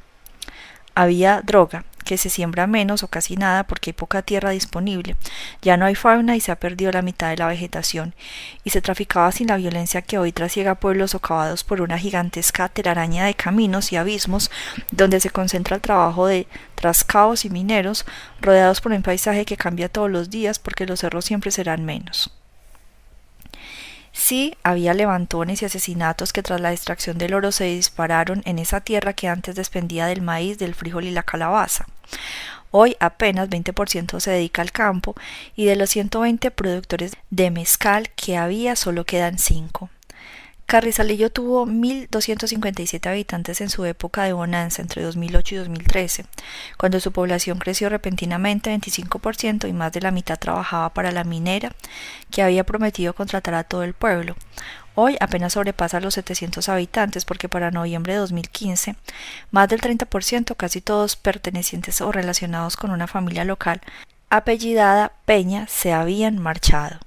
Había 0.96 1.42
droga, 1.44 1.86
que 2.10 2.18
se 2.18 2.32
siembra 2.32 2.66
menos 2.66 3.04
o 3.04 3.08
casi 3.08 3.36
nada 3.36 3.66
porque 3.66 3.92
hay 3.92 3.94
poca 3.94 4.24
tierra 4.24 4.50
disponible, 4.50 5.16
ya 5.62 5.78
no 5.78 5.86
hay 5.86 5.94
fauna 5.94 6.36
y 6.36 6.39
se 6.39 6.51
ha 6.51 6.56
perdido 6.56 6.92
la 6.92 7.04
mitad 7.04 7.30
de 7.30 7.38
la 7.38 7.46
vegetación, 7.46 8.16
y 8.63 8.72
se 8.72 8.82
traficaba 8.82 9.32
sin 9.32 9.46
la 9.46 9.58
violencia 9.58 10.01
que 10.01 10.18
hoy 10.18 10.32
trasiega 10.32 10.74
pueblos 10.74 11.12
socavados 11.12 11.63
por 11.63 11.82
una 11.82 12.00
gigantesca 12.00 12.68
telaraña 12.68 13.25
de 13.25 13.36
caminos 13.36 13.92
y 13.92 13.98
abismos 13.98 14.50
donde 14.89 15.20
se 15.20 15.30
concentra 15.30 15.75
el 15.75 15.84
trabajo 15.84 16.25
de 16.25 16.48
trascaos 16.74 17.46
y 17.46 17.51
mineros, 17.51 18.08
rodeados 18.42 18.82
por 18.82 18.92
un 18.92 19.04
paisaje 19.04 19.46
que 19.46 19.56
cambia 19.56 19.88
todos 19.88 20.10
los 20.10 20.32
días 20.32 20.58
porque 20.58 20.88
los 20.88 21.01
cerros 21.01 21.25
siempre 21.25 21.51
serán 21.51 21.86
menos. 21.86 22.38
Sí, 24.20 24.58
había 24.64 24.94
levantones 24.94 25.62
y 25.62 25.66
asesinatos 25.66 26.34
que 26.34 26.44
tras 26.44 26.60
la 26.60 26.74
extracción 26.74 27.18
del 27.18 27.34
oro 27.34 27.54
se 27.54 27.64
dispararon 27.64 28.42
en 28.44 28.60
esa 28.60 28.82
tierra 28.82 29.14
que 29.14 29.30
antes 29.30 29.56
despendía 29.56 30.08
del 30.08 30.22
maíz, 30.22 30.60
del 30.60 30.76
frijol 30.76 31.06
y 31.06 31.12
la 31.12 31.24
calabaza. 31.24 31.86
Hoy 32.70 32.98
apenas 33.00 33.50
20% 33.50 34.20
se 34.20 34.32
dedica 34.32 34.62
al 34.62 34.74
campo 34.74 35.16
y 35.56 35.66
de 35.66 35.78
los 35.78 35.92
120 35.92 36.52
productores 36.52 37.16
de 37.30 37.50
mezcal 37.50 38.10
que 38.10 38.36
había 38.36 38.76
solo 38.76 39.06
quedan 39.06 39.40
5. 39.40 39.90
Carrizalillo 40.70 41.32
tuvo 41.32 41.66
1.257 41.66 43.10
habitantes 43.10 43.60
en 43.60 43.72
su 43.72 43.86
época 43.86 44.26
de 44.26 44.34
bonanza 44.34 44.84
entre 44.84 45.02
2008 45.02 45.56
y 45.56 45.58
2013, 45.58 46.26
cuando 46.78 47.00
su 47.00 47.12
población 47.12 47.58
creció 47.58 47.90
repentinamente 47.90 48.72
25% 48.72 49.68
y 49.68 49.74
más 49.74 49.92
de 49.94 50.02
la 50.02 50.12
mitad 50.12 50.38
trabajaba 50.38 50.94
para 50.94 51.12
la 51.12 51.24
minera, 51.24 51.76
que 52.30 52.44
había 52.44 52.66
prometido 52.66 53.16
contratar 53.16 53.56
a 53.56 53.64
todo 53.64 53.82
el 53.82 53.96
pueblo. 53.96 54.36
Hoy 54.94 55.18
apenas 55.20 55.54
sobrepasa 55.54 56.02
los 56.02 56.14
700 56.14 56.70
habitantes 56.70 57.26
porque 57.26 57.50
para 57.50 57.72
noviembre 57.72 58.14
de 58.14 58.20
2015, 58.20 58.96
más 59.50 59.70
del 59.70 59.82
30%, 59.82 60.56
casi 60.56 60.82
todos 60.82 61.16
pertenecientes 61.16 62.00
o 62.00 62.12
relacionados 62.12 62.78
con 62.78 62.92
una 62.92 63.08
familia 63.08 63.44
local 63.44 63.82
apellidada 64.30 65.14
Peña, 65.26 65.66
se 65.68 65.94
habían 65.94 66.38
marchado. 66.38 67.00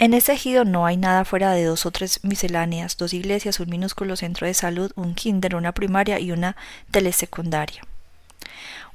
En 0.00 0.14
ese 0.14 0.32
ejido 0.32 0.64
no 0.64 0.86
hay 0.86 0.96
nada 0.96 1.26
fuera 1.26 1.52
de 1.52 1.62
dos 1.62 1.84
o 1.84 1.90
tres 1.90 2.24
misceláneas, 2.24 2.96
dos 2.96 3.12
iglesias, 3.12 3.60
un 3.60 3.68
minúsculo 3.68 4.16
centro 4.16 4.46
de 4.46 4.54
salud, 4.54 4.90
un 4.96 5.14
kinder, 5.14 5.54
una 5.54 5.72
primaria 5.72 6.18
y 6.18 6.32
una 6.32 6.56
telesecundaria. 6.90 7.82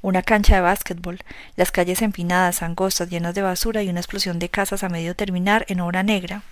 Una 0.02 0.24
cancha 0.24 0.56
de 0.56 0.62
básquetbol, 0.62 1.20
las 1.54 1.70
calles 1.70 2.02
empinadas, 2.02 2.60
angostas, 2.60 3.08
llenas 3.08 3.36
de 3.36 3.42
basura 3.42 3.84
y 3.84 3.88
una 3.88 4.00
explosión 4.00 4.40
de 4.40 4.48
casas 4.48 4.82
a 4.82 4.88
medio 4.88 5.14
terminar 5.14 5.64
en 5.68 5.78
obra 5.78 6.02
negra. 6.02 6.42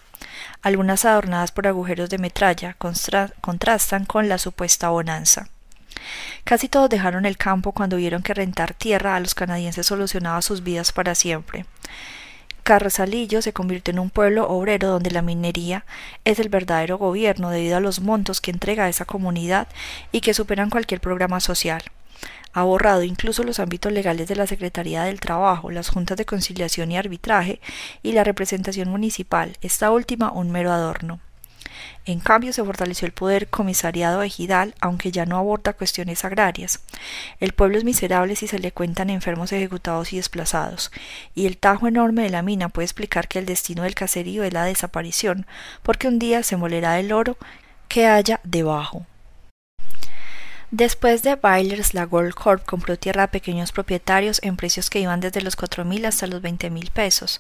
Algunas 0.63 1.05
adornadas 1.05 1.51
por 1.51 1.67
agujeros 1.67 2.09
de 2.09 2.19
metralla 2.19 2.77
contrastan 3.41 4.05
con 4.05 4.29
la 4.29 4.39
supuesta 4.39 4.89
bonanza. 4.89 5.49
Casi 6.45 6.69
todos 6.69 6.89
dejaron 6.89 7.27
el 7.27 7.37
campo 7.37 7.73
cuando 7.73 7.97
vieron 7.97 8.23
que 8.23 8.35
rentar 8.35 8.73
tierra 8.73 9.17
a 9.17 9.21
los 9.21 9.35
canadienses 9.35 9.89
solucionaba 9.89 10.43
sus 10.43 10.63
vidas 10.63 10.93
para 10.93 11.17
siempre. 11.17 11.67
Carrizalillo 12.65 13.43
se 13.43 13.53
convirtió 13.53 13.93
en 13.93 13.99
un 13.99 14.09
pueblo 14.09 14.49
obrero 14.49 14.89
donde 14.89 15.11
la 15.11 15.21
minería 15.21 15.85
es 16.25 16.39
el 16.39 16.49
verdadero 16.49 16.97
gobierno 16.97 17.51
debido 17.51 17.77
a 17.77 17.81
los 17.81 18.01
montos 18.01 18.41
que 18.41 18.51
entrega 18.51 18.85
a 18.85 18.89
esa 18.89 19.05
comunidad 19.05 19.69
y 20.13 20.23
que 20.23 20.33
superan 20.33 20.71
cualquier 20.71 21.03
programa 21.03 21.41
social. 21.41 21.83
Ha 22.55 22.63
borrado 22.63 23.03
incluso 23.03 23.43
los 23.43 23.61
ámbitos 23.61 23.93
legales 23.93 24.29
de 24.29 24.37
la 24.37 24.47
Secretaría 24.47 25.03
del 25.03 25.21
Trabajo, 25.21 25.71
las 25.71 25.91
juntas 25.91 26.17
de 26.17 26.25
conciliación 26.25 26.91
y 26.91 26.97
arbitraje 26.97 27.61
y 28.03 28.13
la 28.13 28.25
representación 28.25 28.89
municipal, 28.89 29.59
esta 29.61 29.91
última 29.91 30.33
un 30.33 30.51
mero 30.51 30.73
adorno. 30.73 31.21
En 32.07 32.21
cambio, 32.21 32.53
se 32.53 32.65
fortaleció 32.65 33.07
el 33.07 33.13
poder 33.13 33.49
comisariado 33.49 34.23
ejidal, 34.23 34.75
aunque 34.81 35.11
ya 35.11 35.27
no 35.27 35.39
aborda 35.39 35.73
cuestiones 35.73 36.25
agrarias. 36.25 36.81
El 37.41 37.53
pueblo 37.53 37.79
es 37.79 37.85
miserable 37.85 38.37
si 38.37 38.47
se 38.47 38.59
le 38.59 38.73
cuentan 38.73 39.11
enfermos 39.11 39.53
ejecutados 39.53 40.13
y 40.13 40.17
desplazados, 40.17 40.93
y 41.35 41.47
el 41.47 41.57
tajo 41.57 41.89
enorme 41.89 42.23
de 42.23 42.31
la 42.31 42.43
mina 42.43 42.69
puede 42.69 42.85
explicar 42.85 43.29
que 43.29 43.39
el 43.39 43.47
destino 43.47 43.85
del 43.85 43.95
caserío 43.95 44.45
es 44.45 44.53
la 44.53 44.65
desaparición, 44.65 45.47
porque 45.83 46.09
un 46.09 46.19
día 46.19 46.43
se 46.43 46.57
molerá 46.57 46.99
el 46.99 47.13
oro 47.13 47.37
que 47.89 48.07
haya 48.07 48.41
debajo. 48.45 49.07
Después 50.77 51.23
de 51.23 51.37
Bailers, 51.37 51.95
la 51.95 52.05
Gold 52.05 52.35
Corp 52.35 52.65
compró 52.67 52.99
tierra 52.99 53.23
a 53.23 53.27
pequeños 53.29 53.71
propietarios 53.71 54.41
en 54.43 54.57
precios 54.57 54.91
que 54.91 54.99
iban 54.99 55.21
desde 55.21 55.41
los 55.41 55.55
cuatro 55.55 55.85
mil 55.85 56.05
hasta 56.05 56.27
los 56.27 56.43
veinte 56.43 56.69
mil 56.69 56.91
pesos. 56.91 57.39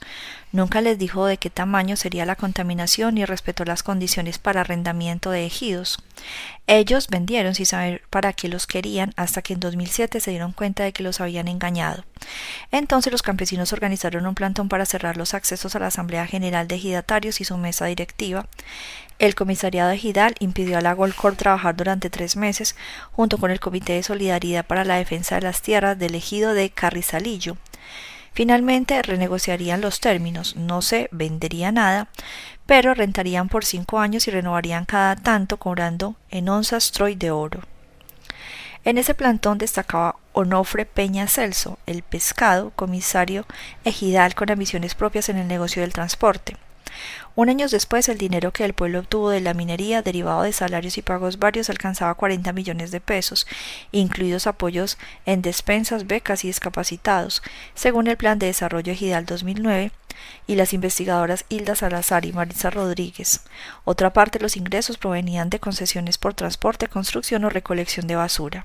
Nunca 0.53 0.81
les 0.81 1.01
dijo 1.01 1.27
de 1.27 1.37
qué 1.37 1.51
tamaño 1.51 1.97
sería 1.97 2.27
la 2.27 2.37
contaminación 2.37 3.19
y 3.19 3.25
respetó 3.25 3.65
las 3.65 3.83
condiciones 3.83 4.39
para 4.39 4.61
arrendamiento 4.61 5.33
de 5.33 5.47
ejidos. 5.47 5.99
Ellos 6.69 7.09
vendieron 7.09 7.57
sin 7.57 7.67
saber 7.67 8.03
para 8.09 8.33
qué 8.33 8.47
los 8.47 8.69
querían 8.69 9.13
hasta 9.17 9.43
que 9.43 9.55
en 9.55 9.59
2007 9.59 10.21
se 10.21 10.31
dieron 10.31 10.53
cuenta 10.53 10.85
de 10.85 10.93
que 10.93 11.03
los 11.03 11.21
habían 11.21 11.49
engañado. 11.49 12.05
Entonces 12.71 13.11
los 13.13 13.23
campesinos 13.23 13.73
organizaron 13.73 14.27
un 14.27 14.37
plantón 14.37 14.69
para 14.69 14.87
cerrar 14.87 15.17
los 15.17 15.35
accesos 15.35 15.75
a 15.75 15.81
la 15.81 15.89
Asamblea 15.89 16.29
General 16.29 16.69
de 16.69 16.77
Ejidatarios 16.77 17.41
y 17.41 17.45
su 17.45 17.57
mesa 17.57 17.87
directiva. 17.87 18.47
El 19.19 19.35
comisariado 19.37 19.91
ejidal 19.93 20.35
impidió 20.41 20.79
a 20.79 20.81
la 20.81 20.93
Goldcorp 20.93 21.37
trabajar 21.37 21.77
durante 21.77 22.11
tres 22.11 22.37
meses 22.37 22.75
junto 23.13 23.39
con 23.39 23.51
el 23.51 23.61
Comité 23.61 23.93
de 23.93 24.03
Solidaridad 24.03 24.67
para 24.67 24.85
la 24.85 24.97
Defensa 24.97 25.37
de 25.37 25.43
las 25.43 25.63
Tierras 25.63 25.99
del 25.99 26.17
ejido 26.17 26.53
de 26.53 26.71
Carrizalillo. 26.71 27.57
Finalmente 28.33 29.01
renegociarían 29.01 29.81
los 29.81 30.01
términos, 30.01 30.57
no 30.57 30.83
se 30.83 31.09
vendería 31.13 31.71
nada, 31.71 32.09
pero 32.67 32.93
rentarían 32.93 33.49
por 33.49 33.65
cinco 33.65 34.01
años 34.01 34.27
y 34.27 34.33
renovarían 34.33 34.85
cada 34.85 35.15
tanto 35.15 35.59
cobrando 35.59 36.17
en 36.31 36.49
onzas 36.49 36.91
Troy 36.91 37.15
de 37.15 37.31
oro. 37.31 37.61
En 38.85 38.99
ese 38.99 39.15
plantón 39.15 39.59
destacaba 39.59 40.17
Onofre 40.33 40.85
Peña 40.85 41.29
Celso, 41.29 41.79
el 41.87 42.03
pescado, 42.03 42.73
comisario 42.75 43.47
ejidal 43.85 44.35
con 44.35 44.51
ambiciones 44.51 44.97
propias 44.97 45.29
en 45.29 45.39
el 45.39 45.47
negocio 45.47 45.83
del 45.83 45.93
transporte. 45.93 46.57
Un 47.35 47.49
año 47.49 47.69
después, 47.69 48.09
el 48.09 48.19
dinero 48.19 48.53
que 48.53 48.65
el 48.65 48.75
pueblo 48.75 49.01
obtuvo 49.01 49.31
de 49.31 49.41
la 49.41 49.55
minería, 49.55 50.03
derivado 50.03 50.43
de 50.43 50.53
salarios 50.53 50.99
y 50.99 51.03
pagos 51.03 51.39
varios, 51.39 51.71
alcanzaba 51.71 52.15
40 52.15 52.53
millones 52.53 52.91
de 52.91 53.01
pesos, 53.01 53.47
incluidos 53.93 54.47
apoyos 54.47 54.99
en 55.27 55.43
despensas, 55.43 56.07
becas 56.07 56.45
y 56.45 56.49
discapacitados, 56.49 57.43
según 57.75 58.07
el 58.07 58.17
Plan 58.17 58.39
de 58.39 58.47
Desarrollo 58.47 58.93
Ejidal 58.93 59.27
2009 59.27 59.93
y 60.47 60.55
las 60.55 60.73
investigadoras 60.73 61.45
Hilda 61.49 61.75
Salazar 61.75 62.25
y 62.25 62.33
Marisa 62.33 62.71
Rodríguez. 62.71 63.41
Otra 63.85 64.13
parte 64.13 64.39
de 64.39 64.45
los 64.45 64.57
ingresos 64.57 64.99
provenían 64.99 65.51
de 65.51 65.61
concesiones 65.61 66.19
por 66.19 66.35
transporte, 66.35 66.89
construcción 66.89 67.45
o 67.45 67.51
recolección 67.51 68.07
de 68.07 68.17
basura. 68.17 68.65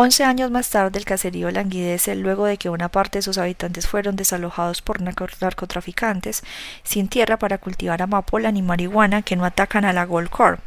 Once 0.00 0.22
años 0.22 0.52
más 0.52 0.70
tarde 0.70 0.96
el 0.96 1.04
caserío 1.04 1.50
languidece 1.50 2.14
luego 2.14 2.46
de 2.46 2.56
que 2.56 2.70
una 2.70 2.88
parte 2.88 3.18
de 3.18 3.22
sus 3.22 3.36
habitantes 3.36 3.88
fueron 3.88 4.14
desalojados 4.14 4.80
por 4.80 5.02
narcotraficantes 5.02 6.44
sin 6.84 7.08
tierra 7.08 7.36
para 7.36 7.58
cultivar 7.58 8.00
amapola 8.00 8.52
ni 8.52 8.62
marihuana 8.62 9.22
que 9.22 9.34
no 9.34 9.44
atacan 9.44 9.84
a 9.84 9.92
la 9.92 10.04
Gold 10.04 10.30
Corp. 10.30 10.60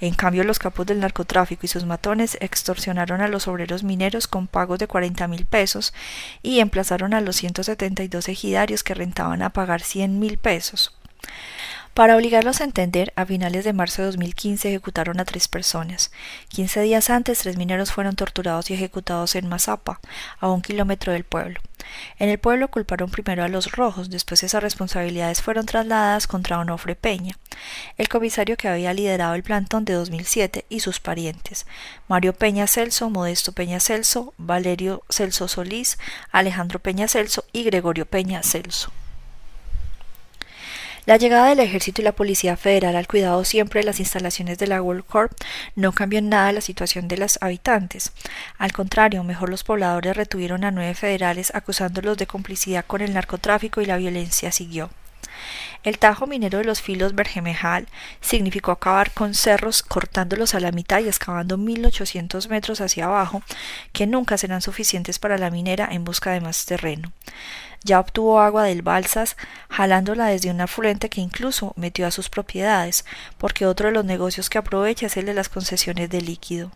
En 0.00 0.14
cambio, 0.14 0.42
los 0.42 0.58
capos 0.58 0.84
del 0.84 0.98
narcotráfico 0.98 1.64
y 1.64 1.68
sus 1.68 1.84
matones 1.84 2.36
extorsionaron 2.40 3.20
a 3.20 3.28
los 3.28 3.46
obreros 3.46 3.84
mineros 3.84 4.26
con 4.26 4.48
pagos 4.48 4.80
de 4.80 4.88
40 4.88 5.28
mil 5.28 5.46
pesos 5.46 5.94
y 6.42 6.58
emplazaron 6.58 7.14
a 7.14 7.20
los 7.20 7.36
172 7.36 8.28
ejidarios 8.28 8.82
que 8.82 8.94
rentaban 8.94 9.42
a 9.42 9.50
pagar 9.50 9.82
100 9.82 10.18
mil 10.18 10.38
pesos. 10.38 10.92
Para 11.94 12.16
obligarlos 12.16 12.62
a 12.62 12.64
entender, 12.64 13.12
a 13.16 13.26
finales 13.26 13.66
de 13.66 13.74
marzo 13.74 14.00
de 14.00 14.06
2015 14.06 14.70
ejecutaron 14.70 15.20
a 15.20 15.26
tres 15.26 15.46
personas. 15.46 16.10
Quince 16.48 16.80
días 16.80 17.10
antes, 17.10 17.40
tres 17.40 17.58
mineros 17.58 17.92
fueron 17.92 18.16
torturados 18.16 18.70
y 18.70 18.74
ejecutados 18.74 19.34
en 19.34 19.46
Mazapa, 19.46 20.00
a 20.40 20.48
un 20.48 20.62
kilómetro 20.62 21.12
del 21.12 21.24
pueblo. 21.24 21.60
En 22.18 22.30
el 22.30 22.38
pueblo 22.38 22.68
culparon 22.68 23.10
primero 23.10 23.44
a 23.44 23.48
los 23.48 23.72
rojos, 23.72 24.08
después 24.08 24.42
esas 24.42 24.62
responsabilidades 24.62 25.42
fueron 25.42 25.66
trasladadas 25.66 26.26
contra 26.26 26.58
Onofre 26.60 26.94
Peña, 26.94 27.36
el 27.98 28.08
comisario 28.08 28.56
que 28.56 28.68
había 28.68 28.94
liderado 28.94 29.34
el 29.34 29.42
plantón 29.42 29.84
de 29.84 29.92
2007 29.92 30.64
y 30.70 30.80
sus 30.80 30.98
parientes, 30.98 31.66
Mario 32.08 32.32
Peña 32.32 32.68
Celso, 32.68 33.10
Modesto 33.10 33.52
Peña 33.52 33.80
Celso, 33.80 34.32
Valerio 34.38 35.02
Celso 35.10 35.46
Solís, 35.46 35.98
Alejandro 36.30 36.78
Peña 36.78 37.06
Celso 37.06 37.44
y 37.52 37.64
Gregorio 37.64 38.06
Peña 38.06 38.42
Celso. 38.42 38.92
La 41.04 41.16
llegada 41.16 41.48
del 41.48 41.58
ejército 41.58 42.00
y 42.00 42.04
la 42.04 42.12
policía 42.12 42.56
federal 42.56 42.94
al 42.94 43.08
cuidado 43.08 43.44
siempre 43.44 43.80
de 43.80 43.86
las 43.86 43.98
instalaciones 43.98 44.56
de 44.58 44.68
la 44.68 44.80
World 44.80 45.04
Corp 45.04 45.32
no 45.74 45.90
cambió 45.90 46.20
en 46.20 46.28
nada 46.28 46.52
la 46.52 46.60
situación 46.60 47.08
de 47.08 47.16
los 47.16 47.38
habitantes. 47.42 48.12
Al 48.56 48.72
contrario, 48.72 49.24
mejor 49.24 49.48
los 49.48 49.64
pobladores 49.64 50.16
retuvieron 50.16 50.62
a 50.62 50.70
nueve 50.70 50.94
federales 50.94 51.52
acusándolos 51.56 52.18
de 52.18 52.28
complicidad 52.28 52.84
con 52.86 53.00
el 53.00 53.14
narcotráfico 53.14 53.80
y 53.80 53.86
la 53.86 53.96
violencia 53.96 54.52
siguió. 54.52 54.90
El 55.82 55.98
tajo 55.98 56.28
minero 56.28 56.58
de 56.58 56.64
los 56.64 56.80
filos 56.80 57.16
Bergemejal 57.16 57.88
significó 58.20 58.70
acabar 58.70 59.10
con 59.10 59.34
cerros 59.34 59.82
cortándolos 59.82 60.54
a 60.54 60.60
la 60.60 60.70
mitad 60.70 61.00
y 61.00 61.08
excavando 61.08 61.58
1800 61.58 62.48
metros 62.48 62.80
hacia 62.80 63.06
abajo, 63.06 63.42
que 63.92 64.06
nunca 64.06 64.38
serán 64.38 64.62
suficientes 64.62 65.18
para 65.18 65.36
la 65.36 65.50
minera 65.50 65.88
en 65.90 66.04
busca 66.04 66.30
de 66.30 66.40
más 66.40 66.64
terreno. 66.64 67.12
Ya 67.84 68.00
obtuvo 68.00 68.40
agua 68.40 68.64
del 68.64 68.82
Balsas, 68.82 69.36
jalándola 69.68 70.26
desde 70.26 70.50
un 70.50 70.60
afluente 70.60 71.08
que 71.08 71.20
incluso 71.20 71.72
metió 71.76 72.06
a 72.06 72.10
sus 72.10 72.28
propiedades, 72.28 73.04
porque 73.38 73.66
otro 73.66 73.88
de 73.88 73.94
los 73.94 74.04
negocios 74.04 74.50
que 74.50 74.58
aprovecha 74.58 75.06
es 75.06 75.16
el 75.16 75.26
de 75.26 75.34
las 75.34 75.48
concesiones 75.48 76.08
de 76.10 76.20
líquido. 76.20 76.70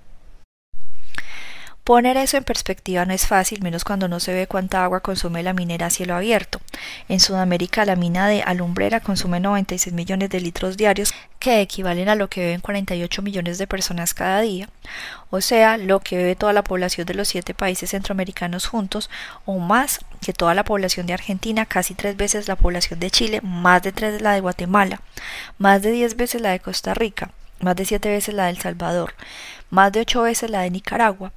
Poner 1.87 2.17
eso 2.17 2.37
en 2.37 2.43
perspectiva 2.43 3.05
no 3.05 3.15
es 3.15 3.29
fácil, 3.29 3.63
menos 3.63 3.85
cuando 3.85 4.09
no 4.09 4.19
se 4.19 4.35
ve 4.35 4.49
cuánta 4.49 4.83
agua 4.83 4.99
consume 4.99 5.45
la 5.45 5.53
minera 5.53 5.87
a 5.87 5.91
cielo 5.91 6.17
abierto. 6.17 6.61
En 7.09 7.21
Sudamérica, 7.21 7.85
la 7.85 7.95
mina 7.95 8.27
de 8.27 8.43
Alumbrera 8.43 8.99
consume 8.99 9.39
96 9.39 9.95
millones 9.95 10.31
de 10.31 10.41
litros 10.41 10.77
diarios, 10.77 11.15
que 11.39 11.61
equivalen 11.61 12.09
a 12.09 12.17
lo 12.17 12.29
que 12.29 12.41
beben 12.41 12.61
48 12.61 13.23
millones 13.23 13.59
de 13.59 13.69
personas 13.69 14.15
cada 14.15 14.41
día, 14.41 14.69
o 15.31 15.41
sea, 15.41 15.77
lo 15.79 16.01
que 16.01 16.17
bebe 16.17 16.35
toda 16.35 16.53
la 16.53 16.65
población 16.65 17.07
de 17.07 17.15
los 17.15 17.29
siete 17.29 17.55
países 17.55 17.91
centroamericanos 17.91 18.67
juntos, 18.67 19.09
o 19.45 19.61
más 19.61 20.01
que 20.21 20.33
toda 20.33 20.55
la 20.55 20.65
población 20.65 21.07
de 21.07 21.15
Argentina, 21.15 21.67
casi 21.67 21.95
tres 21.95 22.17
veces 22.17 22.49
la 22.49 22.57
población 22.57 22.99
de 22.99 23.13
Chile, 23.13 23.41
más 23.45 23.81
de 23.85 23.93
tres 23.93 24.21
la 24.21 24.33
de 24.33 24.41
Guatemala, 24.41 25.03
más 25.57 25.83
de 25.83 25.93
diez 25.93 26.17
veces 26.17 26.41
la 26.41 26.51
de 26.51 26.59
Costa 26.59 26.95
Rica 26.95 27.31
más 27.61 27.77
de 27.77 27.85
siete 27.85 28.11
veces 28.11 28.35
la 28.35 28.45
de 28.45 28.51
El 28.51 28.59
Salvador, 28.59 29.15
más 29.71 29.93
de 29.93 30.01
ocho 30.01 30.23
veces 30.23 30.51
la 30.51 30.63
de 30.63 30.71
Nicaragua, 30.71 31.33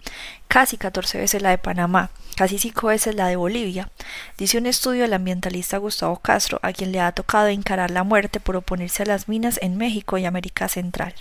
casi 0.48 0.78
catorce 0.78 1.18
veces 1.18 1.42
la 1.42 1.50
de 1.50 1.58
Panamá, 1.58 2.10
casi 2.36 2.58
cinco 2.58 2.88
veces 2.88 3.16
la 3.16 3.28
de 3.28 3.36
Bolivia, 3.36 3.90
dice 4.38 4.58
un 4.58 4.66
estudio 4.66 5.04
del 5.04 5.14
ambientalista 5.14 5.78
Gustavo 5.78 6.18
Castro, 6.18 6.60
a 6.62 6.74
quien 6.74 6.92
le 6.92 7.02
ha 7.02 7.12
tocado 7.12 7.48
encarar 7.48 7.92
la 7.92 8.04
muerte 8.04 8.40
por 8.40 8.56
oponerse 8.56 9.04
a 9.04 9.08
las 9.08 9.28
minas 9.28 9.60
en 9.62 9.78
México 9.78 10.18
y 10.18 10.26
América 10.26 10.68
Central. 10.68 11.14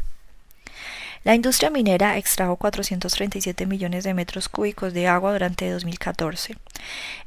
La 1.24 1.34
industria 1.34 1.68
minera 1.68 2.16
extrajo 2.16 2.56
437 2.56 3.66
millones 3.66 4.04
de 4.04 4.14
metros 4.14 4.48
cúbicos 4.48 4.94
de 4.94 5.08
agua 5.08 5.32
durante 5.32 5.70
2014. 5.70 6.56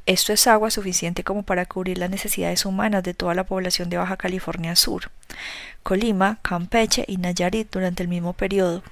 Esto 0.06 0.32
es 0.32 0.46
agua 0.46 0.70
suficiente 0.70 1.24
como 1.24 1.42
para 1.42 1.66
cubrir 1.66 1.98
las 1.98 2.10
necesidades 2.10 2.64
humanas 2.64 3.02
de 3.02 3.14
toda 3.14 3.34
la 3.34 3.44
población 3.44 3.90
de 3.90 3.98
Baja 3.98 4.16
California 4.16 4.74
Sur. 4.76 5.10
Colima, 5.82 6.38
Campeche 6.42 7.04
y 7.06 7.18
Nayarit 7.18 7.70
durante 7.70 8.02
el 8.02 8.08
mismo 8.08 8.32
periodo, 8.32 8.82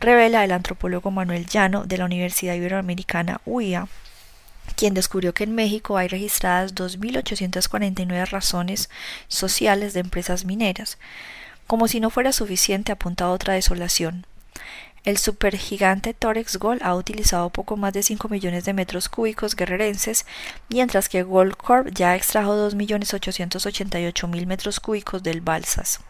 revela 0.00 0.44
el 0.44 0.52
antropólogo 0.52 1.10
Manuel 1.10 1.46
Llano 1.46 1.84
de 1.84 1.98
la 1.98 2.06
Universidad 2.06 2.54
Iberoamericana 2.54 3.40
UIA 3.44 3.86
quien 4.76 4.94
descubrió 4.94 5.34
que 5.34 5.44
en 5.44 5.54
México 5.54 5.96
hay 5.96 6.08
registradas 6.08 6.74
2.849 6.74 8.28
razones 8.28 8.90
sociales 9.26 9.92
de 9.92 10.00
empresas 10.00 10.44
mineras. 10.44 10.98
Como 11.66 11.88
si 11.88 12.00
no 12.00 12.10
fuera 12.10 12.32
suficiente, 12.32 12.92
apunta 12.92 13.30
otra 13.30 13.54
desolación. 13.54 14.26
El 15.08 15.16
supergigante 15.16 16.12
Torex 16.12 16.58
Gold 16.58 16.82
ha 16.82 16.94
utilizado 16.94 17.48
poco 17.48 17.78
más 17.78 17.94
de 17.94 18.02
5 18.02 18.28
millones 18.28 18.66
de 18.66 18.74
metros 18.74 19.08
cúbicos 19.08 19.56
guerrerenses, 19.56 20.26
mientras 20.68 21.08
que 21.08 21.22
Goldcorp 21.22 21.94
ya 21.94 22.14
extrajo 22.14 22.70
2.888.000 22.70 24.44
metros 24.44 24.80
cúbicos 24.80 25.22
del 25.22 25.40
Balsas. 25.40 26.00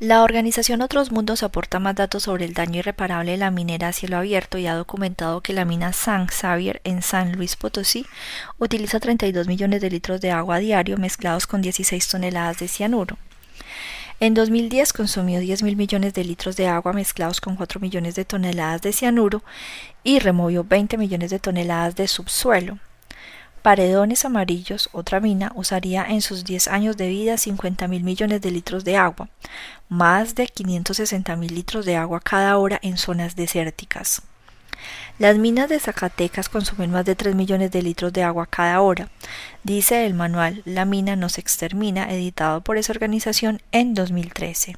La 0.00 0.22
organización 0.22 0.80
Otros 0.80 1.10
Mundos 1.10 1.42
aporta 1.42 1.80
más 1.80 1.96
datos 1.96 2.22
sobre 2.22 2.44
el 2.44 2.54
daño 2.54 2.78
irreparable 2.78 3.32
de 3.32 3.36
la 3.36 3.50
minera 3.50 3.88
a 3.88 3.92
cielo 3.92 4.18
abierto 4.18 4.56
y 4.56 4.68
ha 4.68 4.76
documentado 4.76 5.40
que 5.40 5.52
la 5.52 5.64
mina 5.64 5.92
San 5.92 6.28
Xavier 6.28 6.80
en 6.84 7.02
San 7.02 7.32
Luis 7.32 7.56
Potosí 7.56 8.06
utiliza 8.58 9.00
32 9.00 9.48
millones 9.48 9.80
de 9.80 9.90
litros 9.90 10.20
de 10.20 10.30
agua 10.30 10.54
a 10.54 10.58
diario 10.60 10.98
mezclados 10.98 11.48
con 11.48 11.62
16 11.62 12.06
toneladas 12.06 12.60
de 12.60 12.68
cianuro. 12.68 13.18
En 14.20 14.34
2010 14.34 14.92
consumió 14.92 15.40
10 15.40 15.64
mil 15.64 15.74
millones 15.74 16.14
de 16.14 16.22
litros 16.22 16.54
de 16.54 16.68
agua 16.68 16.92
mezclados 16.92 17.40
con 17.40 17.56
4 17.56 17.80
millones 17.80 18.14
de 18.14 18.24
toneladas 18.24 18.82
de 18.82 18.92
cianuro 18.92 19.42
y 20.04 20.20
removió 20.20 20.62
20 20.62 20.96
millones 20.96 21.30
de 21.30 21.40
toneladas 21.40 21.96
de 21.96 22.06
subsuelo. 22.06 22.78
Paredones 23.62 24.24
Amarillos, 24.24 24.88
otra 24.92 25.18
mina, 25.20 25.52
usaría 25.54 26.06
en 26.08 26.22
sus 26.22 26.44
10 26.44 26.68
años 26.68 26.96
de 26.96 27.08
vida 27.08 27.36
50 27.36 27.88
mil 27.88 28.04
millones 28.04 28.40
de 28.40 28.50
litros 28.50 28.84
de 28.84 28.96
agua, 28.96 29.28
más 29.88 30.34
de 30.34 30.46
560 30.46 31.34
mil 31.36 31.54
litros 31.54 31.84
de 31.84 31.96
agua 31.96 32.20
cada 32.20 32.56
hora 32.56 32.78
en 32.82 32.96
zonas 32.98 33.34
desérticas. 33.34 34.22
Las 35.18 35.36
minas 35.36 35.68
de 35.68 35.80
Zacatecas 35.80 36.48
consumen 36.48 36.92
más 36.92 37.04
de 37.04 37.16
3 37.16 37.34
millones 37.34 37.72
de 37.72 37.82
litros 37.82 38.12
de 38.12 38.22
agua 38.22 38.46
cada 38.46 38.80
hora, 38.80 39.08
dice 39.64 40.06
el 40.06 40.14
manual 40.14 40.62
La 40.64 40.84
mina 40.84 41.16
no 41.16 41.28
se 41.28 41.40
extermina, 41.40 42.12
editado 42.12 42.60
por 42.60 42.78
esa 42.78 42.92
organización 42.92 43.60
en 43.72 43.94
2013. 43.94 44.76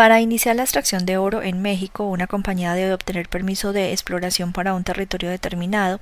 Para 0.00 0.22
iniciar 0.22 0.56
la 0.56 0.62
extracción 0.62 1.04
de 1.04 1.18
oro 1.18 1.42
en 1.42 1.60
México, 1.60 2.06
una 2.06 2.26
compañía 2.26 2.72
debe 2.72 2.94
obtener 2.94 3.28
permiso 3.28 3.74
de 3.74 3.92
exploración 3.92 4.54
para 4.54 4.72
un 4.72 4.82
territorio 4.82 5.28
determinado, 5.28 6.00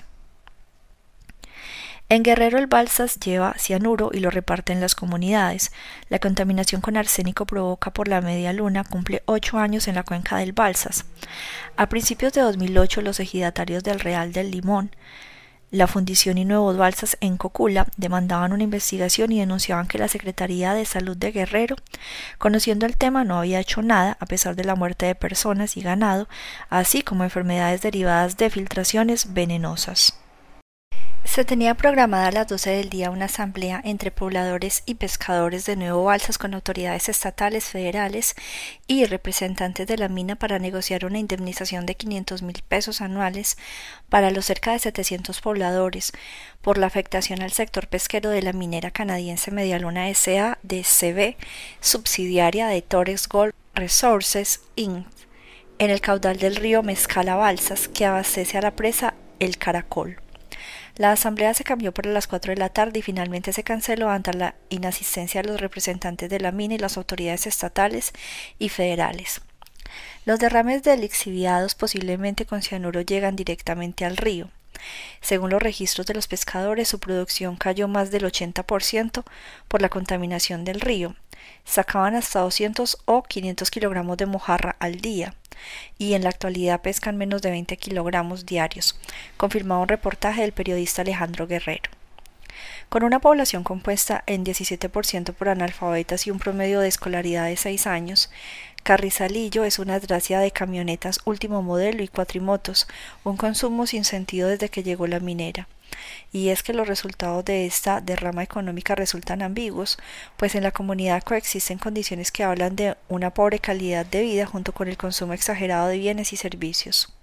En 2.14 2.22
Guerrero 2.22 2.58
el 2.58 2.68
Balsas 2.68 3.18
lleva 3.18 3.56
cianuro 3.58 4.10
y 4.12 4.20
lo 4.20 4.30
reparte 4.30 4.72
en 4.72 4.80
las 4.80 4.94
comunidades. 4.94 5.72
La 6.08 6.20
contaminación 6.20 6.80
con 6.80 6.96
arsénico 6.96 7.44
provoca 7.44 7.92
por 7.92 8.06
la 8.06 8.20
media 8.20 8.52
luna 8.52 8.84
cumple 8.84 9.24
ocho 9.26 9.58
años 9.58 9.88
en 9.88 9.96
la 9.96 10.04
cuenca 10.04 10.36
del 10.36 10.52
Balsas. 10.52 11.06
A 11.76 11.88
principios 11.88 12.32
de 12.32 12.42
2008 12.42 13.00
los 13.02 13.18
ejidatarios 13.18 13.82
del 13.82 13.98
Real 13.98 14.32
del 14.32 14.52
Limón 14.52 14.92
la 15.72 15.88
Fundición 15.88 16.38
y 16.38 16.44
Nuevos 16.44 16.76
Balsas 16.76 17.16
en 17.20 17.36
Cocula 17.36 17.88
demandaban 17.96 18.52
una 18.52 18.62
investigación 18.62 19.32
y 19.32 19.40
denunciaban 19.40 19.88
que 19.88 19.98
la 19.98 20.06
Secretaría 20.06 20.72
de 20.72 20.84
Salud 20.84 21.16
de 21.16 21.32
Guerrero, 21.32 21.74
conociendo 22.38 22.86
el 22.86 22.96
tema, 22.96 23.24
no 23.24 23.38
había 23.38 23.58
hecho 23.58 23.82
nada 23.82 24.16
a 24.20 24.26
pesar 24.26 24.54
de 24.54 24.62
la 24.62 24.76
muerte 24.76 25.06
de 25.06 25.16
personas 25.16 25.76
y 25.76 25.80
ganado, 25.80 26.28
así 26.70 27.02
como 27.02 27.24
enfermedades 27.24 27.82
derivadas 27.82 28.36
de 28.36 28.50
filtraciones 28.50 29.34
venenosas. 29.34 30.23
Se 31.24 31.44
tenía 31.44 31.74
programada 31.74 32.28
a 32.28 32.32
las 32.32 32.46
12 32.46 32.70
del 32.70 32.90
día 32.90 33.10
una 33.10 33.24
asamblea 33.24 33.80
entre 33.82 34.10
pobladores 34.10 34.82
y 34.86 34.94
pescadores 34.94 35.64
de 35.64 35.74
Nuevo 35.74 36.04
Balsas 36.04 36.38
con 36.38 36.54
autoridades 36.54 37.08
estatales, 37.08 37.64
federales 37.64 38.36
y 38.86 39.06
representantes 39.06 39.86
de 39.88 39.96
la 39.96 40.08
mina 40.08 40.36
para 40.36 40.58
negociar 40.58 41.04
una 41.06 41.18
indemnización 41.18 41.86
de 41.86 41.96
500 41.96 42.42
mil 42.42 42.62
pesos 42.68 43.00
anuales 43.00 43.56
para 44.10 44.30
los 44.30 44.44
cerca 44.44 44.72
de 44.72 44.78
700 44.78 45.40
pobladores 45.40 46.12
por 46.60 46.78
la 46.78 46.86
afectación 46.86 47.42
al 47.42 47.52
sector 47.52 47.88
pesquero 47.88 48.30
de 48.30 48.42
la 48.42 48.52
minera 48.52 48.90
canadiense 48.92 49.50
Medialuna 49.50 50.10
S.A. 50.10 50.58
de 50.62 50.84
CB, 50.84 51.36
subsidiaria 51.80 52.68
de 52.68 52.82
Torres 52.82 53.28
Gold 53.28 53.54
Resources 53.74 54.60
Inc., 54.76 55.06
en 55.78 55.90
el 55.90 56.00
caudal 56.00 56.36
del 56.36 56.54
río 56.54 56.84
Mezcala 56.84 57.34
Balsas 57.34 57.88
que 57.88 58.04
abastece 58.04 58.58
a 58.58 58.62
la 58.62 58.76
presa 58.76 59.14
El 59.40 59.58
Caracol. 59.58 60.23
La 60.96 61.10
asamblea 61.10 61.54
se 61.54 61.64
cambió 61.64 61.92
para 61.92 62.10
las 62.10 62.28
4 62.28 62.52
de 62.52 62.56
la 62.56 62.68
tarde 62.68 63.00
y 63.00 63.02
finalmente 63.02 63.52
se 63.52 63.64
canceló 63.64 64.10
ante 64.10 64.32
la 64.32 64.54
inasistencia 64.68 65.42
de 65.42 65.48
los 65.48 65.60
representantes 65.60 66.30
de 66.30 66.38
la 66.38 66.52
mina 66.52 66.74
y 66.74 66.78
las 66.78 66.96
autoridades 66.96 67.48
estatales 67.48 68.12
y 68.60 68.68
federales. 68.68 69.40
Los 70.24 70.38
derrames 70.38 70.84
de 70.84 70.96
lixiviados 70.96 71.74
posiblemente 71.74 72.46
con 72.46 72.62
cianuro 72.62 73.00
llegan 73.00 73.34
directamente 73.34 74.04
al 74.04 74.16
río. 74.16 74.50
Según 75.20 75.50
los 75.50 75.62
registros 75.62 76.06
de 76.06 76.14
los 76.14 76.28
pescadores, 76.28 76.88
su 76.88 77.00
producción 77.00 77.56
cayó 77.56 77.88
más 77.88 78.10
del 78.10 78.24
80% 78.24 79.24
por 79.66 79.82
la 79.82 79.88
contaminación 79.88 80.64
del 80.64 80.80
río. 80.80 81.16
Sacaban 81.64 82.14
hasta 82.14 82.40
200 82.40 82.98
o 83.04 83.22
500 83.22 83.70
kilogramos 83.70 84.16
de 84.16 84.26
mojarra 84.26 84.76
al 84.78 85.00
día 85.00 85.34
y 85.98 86.14
en 86.14 86.24
la 86.24 86.30
actualidad 86.30 86.82
pescan 86.82 87.16
menos 87.16 87.42
de 87.42 87.50
20 87.50 87.76
kilogramos 87.76 88.46
diarios, 88.46 88.98
confirmaba 89.36 89.82
un 89.82 89.88
reportaje 89.88 90.42
del 90.42 90.52
periodista 90.52 91.02
Alejandro 91.02 91.46
Guerrero. 91.46 91.90
Con 92.88 93.02
una 93.02 93.18
población 93.18 93.64
compuesta 93.64 94.22
en 94.26 94.44
17% 94.44 95.32
por 95.32 95.48
analfabetas 95.48 96.26
y 96.26 96.30
un 96.30 96.38
promedio 96.38 96.80
de 96.80 96.88
escolaridad 96.88 97.46
de 97.46 97.56
6 97.56 97.86
años, 97.86 98.30
Carrizalillo 98.82 99.64
es 99.64 99.78
una 99.78 99.94
desgracia 99.94 100.38
de 100.40 100.50
camionetas 100.50 101.20
último 101.24 101.62
modelo 101.62 102.02
y 102.02 102.08
cuatrimotos, 102.08 102.86
un 103.24 103.36
consumo 103.36 103.86
sin 103.86 104.04
sentido 104.04 104.48
desde 104.48 104.68
que 104.68 104.82
llegó 104.82 105.06
la 105.06 105.20
minera. 105.20 105.66
Y 106.34 106.48
es 106.48 106.64
que 106.64 106.72
los 106.72 106.88
resultados 106.88 107.44
de 107.44 107.64
esta 107.64 108.00
derrama 108.00 108.42
económica 108.42 108.96
resultan 108.96 109.40
ambiguos, 109.40 109.98
pues 110.36 110.56
en 110.56 110.64
la 110.64 110.72
comunidad 110.72 111.22
coexisten 111.22 111.78
condiciones 111.78 112.32
que 112.32 112.42
hablan 112.42 112.74
de 112.74 112.96
una 113.08 113.30
pobre 113.32 113.60
calidad 113.60 114.04
de 114.04 114.22
vida 114.22 114.44
junto 114.44 114.72
con 114.72 114.88
el 114.88 114.96
consumo 114.96 115.32
exagerado 115.32 115.86
de 115.86 115.98
bienes 115.98 116.32
y 116.32 116.36
servicios. 116.36 117.14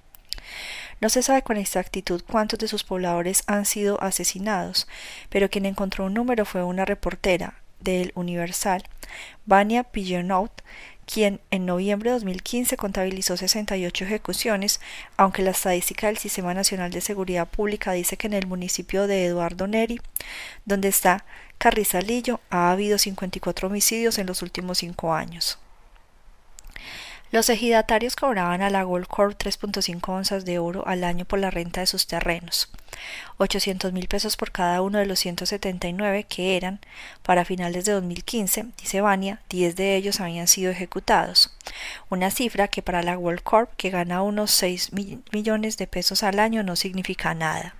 No 1.01 1.09
se 1.09 1.23
sabe 1.23 1.41
con 1.41 1.57
exactitud 1.57 2.23
cuántos 2.25 2.57
de 2.59 2.69
sus 2.69 2.85
pobladores 2.85 3.43
han 3.47 3.65
sido 3.65 4.01
asesinados, 4.01 4.87
pero 5.27 5.49
quien 5.49 5.65
encontró 5.65 6.05
un 6.05 6.13
número 6.13 6.45
fue 6.45 6.63
una 6.63 6.85
reportera 6.85 7.55
del 7.81 8.13
Universal, 8.15 8.81
Vania 9.45 9.83
Pillonaut, 9.83 10.53
quien 11.11 11.41
en 11.51 11.65
noviembre 11.65 12.09
de 12.09 12.15
2015 12.15 12.77
contabilizó 12.77 13.35
68 13.35 14.05
ejecuciones, 14.05 14.79
aunque 15.17 15.41
la 15.41 15.51
estadística 15.51 16.07
del 16.07 16.17
Sistema 16.17 16.53
Nacional 16.53 16.91
de 16.91 17.01
Seguridad 17.01 17.47
Pública 17.47 17.91
dice 17.91 18.15
que 18.15 18.27
en 18.27 18.33
el 18.33 18.47
municipio 18.47 19.07
de 19.07 19.25
Eduardo 19.25 19.67
Neri, 19.67 19.99
donde 20.65 20.87
está 20.87 21.25
Carrizalillo, 21.57 22.39
ha 22.49 22.71
habido 22.71 22.97
54 22.97 23.67
homicidios 23.67 24.17
en 24.17 24.27
los 24.27 24.41
últimos 24.41 24.79
cinco 24.79 25.13
años. 25.13 25.60
Los 27.31 27.49
ejidatarios 27.49 28.17
cobraban 28.17 28.61
a 28.61 28.69
la 28.69 28.83
Gold 28.83 29.07
Corp 29.07 29.41
3.5 29.41 30.09
onzas 30.09 30.43
de 30.43 30.59
oro 30.59 30.85
al 30.85 31.05
año 31.05 31.23
por 31.23 31.39
la 31.39 31.49
renta 31.49 31.79
de 31.79 31.87
sus 31.87 32.05
terrenos, 32.05 32.69
800 33.37 33.93
mil 33.93 34.09
pesos 34.09 34.35
por 34.35 34.51
cada 34.51 34.81
uno 34.81 34.97
de 34.97 35.05
los 35.05 35.19
179 35.19 36.25
que 36.25 36.57
eran, 36.57 36.81
para 37.23 37.45
finales 37.45 37.85
de 37.85 37.93
2015, 37.93 38.65
dice 38.77 38.99
Vania, 38.99 39.39
10 39.49 39.77
de 39.77 39.95
ellos 39.95 40.19
habían 40.19 40.47
sido 40.47 40.71
ejecutados, 40.71 41.55
una 42.09 42.31
cifra 42.31 42.67
que 42.67 42.81
para 42.81 43.01
la 43.01 43.17
World 43.17 43.43
Corp, 43.43 43.71
que 43.77 43.91
gana 43.91 44.23
unos 44.23 44.51
6 44.51 44.91
millones 45.31 45.77
de 45.77 45.87
pesos 45.87 46.23
al 46.23 46.37
año, 46.37 46.63
no 46.63 46.75
significa 46.75 47.33
nada. 47.33 47.75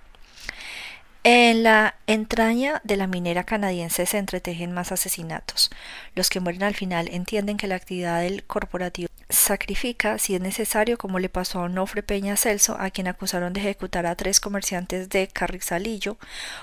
En 1.24 1.62
la 1.62 1.94
entraña 2.08 2.80
de 2.82 2.96
la 2.96 3.06
minera 3.06 3.44
canadiense 3.44 4.06
se 4.06 4.18
entretejen 4.18 4.72
más 4.72 4.90
asesinatos. 4.90 5.70
Los 6.16 6.30
que 6.30 6.40
mueren 6.40 6.64
al 6.64 6.74
final 6.74 7.08
entienden 7.12 7.58
que 7.58 7.68
la 7.68 7.76
actividad 7.76 8.22
del 8.22 8.42
corporativo 8.42 9.08
sacrifica, 9.28 10.18
si 10.18 10.34
es 10.34 10.40
necesario, 10.40 10.98
como 10.98 11.20
le 11.20 11.28
pasó 11.28 11.60
a 11.60 11.62
Onofre 11.62 12.02
Peña 12.02 12.36
Celso, 12.36 12.76
a 12.76 12.90
quien 12.90 13.06
acusaron 13.06 13.52
de 13.52 13.60
ejecutar 13.60 14.04
a 14.04 14.16
tres 14.16 14.40
comerciantes 14.40 15.10
de 15.10 15.28
Carrizalillo, 15.28 16.18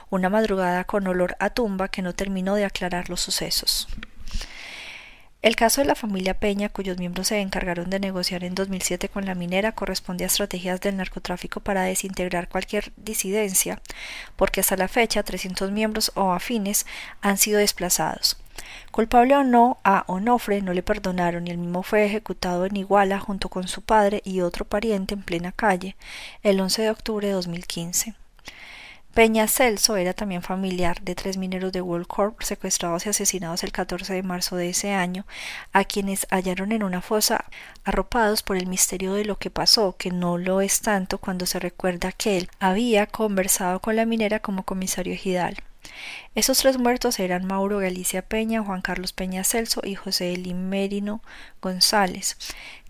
una 0.09 0.29
madrugada 0.29 0.83
con 0.83 1.07
olor 1.07 1.37
a 1.39 1.51
tumba 1.51 1.87
que 1.87 2.01
no 2.01 2.13
terminó 2.13 2.55
de 2.55 2.65
aclarar 2.65 3.09
los 3.09 3.21
sucesos. 3.21 3.87
El 5.41 5.55
caso 5.55 5.79
de 5.79 5.87
la 5.87 5.95
familia 5.95 6.37
Peña, 6.37 6.67
cuyos 6.67 6.97
miembros 6.97 7.27
se 7.27 7.39
encargaron 7.39 7.89
de 7.89 8.01
negociar 8.01 8.43
en 8.43 8.55
2007 8.55 9.07
con 9.07 9.25
la 9.25 9.35
minera, 9.35 9.71
corresponde 9.71 10.25
a 10.25 10.27
estrategias 10.27 10.81
del 10.81 10.97
narcotráfico 10.97 11.61
para 11.61 11.83
desintegrar 11.83 12.49
cualquier 12.49 12.91
disidencia, 12.97 13.81
porque 14.35 14.59
hasta 14.59 14.75
la 14.75 14.89
fecha 14.89 15.23
300 15.23 15.71
miembros 15.71 16.11
o 16.15 16.33
afines 16.33 16.85
han 17.21 17.37
sido 17.37 17.59
desplazados. 17.59 18.37
Culpable 18.91 19.33
o 19.37 19.45
no, 19.45 19.77
a 19.85 20.03
Onofre 20.07 20.61
no 20.61 20.73
le 20.73 20.83
perdonaron 20.83 21.47
y 21.47 21.51
el 21.51 21.57
mismo 21.57 21.83
fue 21.83 22.05
ejecutado 22.05 22.65
en 22.65 22.75
Iguala 22.75 23.17
junto 23.19 23.47
con 23.47 23.69
su 23.69 23.81
padre 23.81 24.21
y 24.25 24.41
otro 24.41 24.65
pariente 24.65 25.13
en 25.13 25.23
plena 25.23 25.53
calle 25.53 25.95
el 26.43 26.59
11 26.59 26.81
de 26.81 26.89
octubre 26.89 27.27
de 27.27 27.33
2015. 27.33 28.13
Peña 29.19 29.49
Celso 29.49 29.97
era 29.97 30.13
también 30.13 30.41
familiar 30.41 31.01
de 31.01 31.13
tres 31.13 31.35
mineros 31.35 31.73
de 31.73 31.81
World 31.81 32.07
Corp 32.07 32.41
secuestrados 32.41 33.05
y 33.05 33.09
asesinados 33.09 33.65
el 33.65 33.73
14 33.73 34.13
de 34.13 34.23
marzo 34.23 34.55
de 34.55 34.69
ese 34.69 34.93
año, 34.93 35.25
a 35.73 35.83
quienes 35.83 36.25
hallaron 36.29 36.71
en 36.71 36.83
una 36.83 37.01
fosa 37.01 37.43
arropados 37.83 38.43
por 38.43 38.55
el 38.55 38.67
misterio 38.67 39.13
de 39.15 39.25
lo 39.25 39.37
que 39.37 39.49
pasó, 39.49 39.97
que 39.97 40.09
no 40.09 40.37
lo 40.37 40.61
es 40.61 40.79
tanto 40.79 41.17
cuando 41.17 41.45
se 41.47 41.59
recuerda 41.59 42.13
que 42.13 42.37
él 42.37 42.49
había 42.61 43.07
conversado 43.07 43.81
con 43.81 43.97
la 43.97 44.05
minera 44.05 44.39
como 44.39 44.63
comisario 44.63 45.11
ejidal. 45.11 45.57
Esos 46.35 46.59
tres 46.59 46.77
muertos 46.77 47.19
eran 47.19 47.45
Mauro 47.45 47.79
Galicia 47.79 48.21
Peña, 48.21 48.63
Juan 48.63 48.81
Carlos 48.81 49.13
Peña 49.13 49.43
Celso 49.43 49.81
y 49.83 49.95
José 49.95 50.33
Elimerino 50.33 51.21
González, 51.61 52.37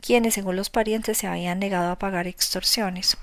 quienes, 0.02 0.34
según 0.34 0.56
los 0.56 0.70
parientes, 0.70 1.18
se 1.18 1.28
habían 1.28 1.60
negado 1.60 1.92
a 1.92 2.00
pagar 2.00 2.28
extorsiones. 2.28 3.18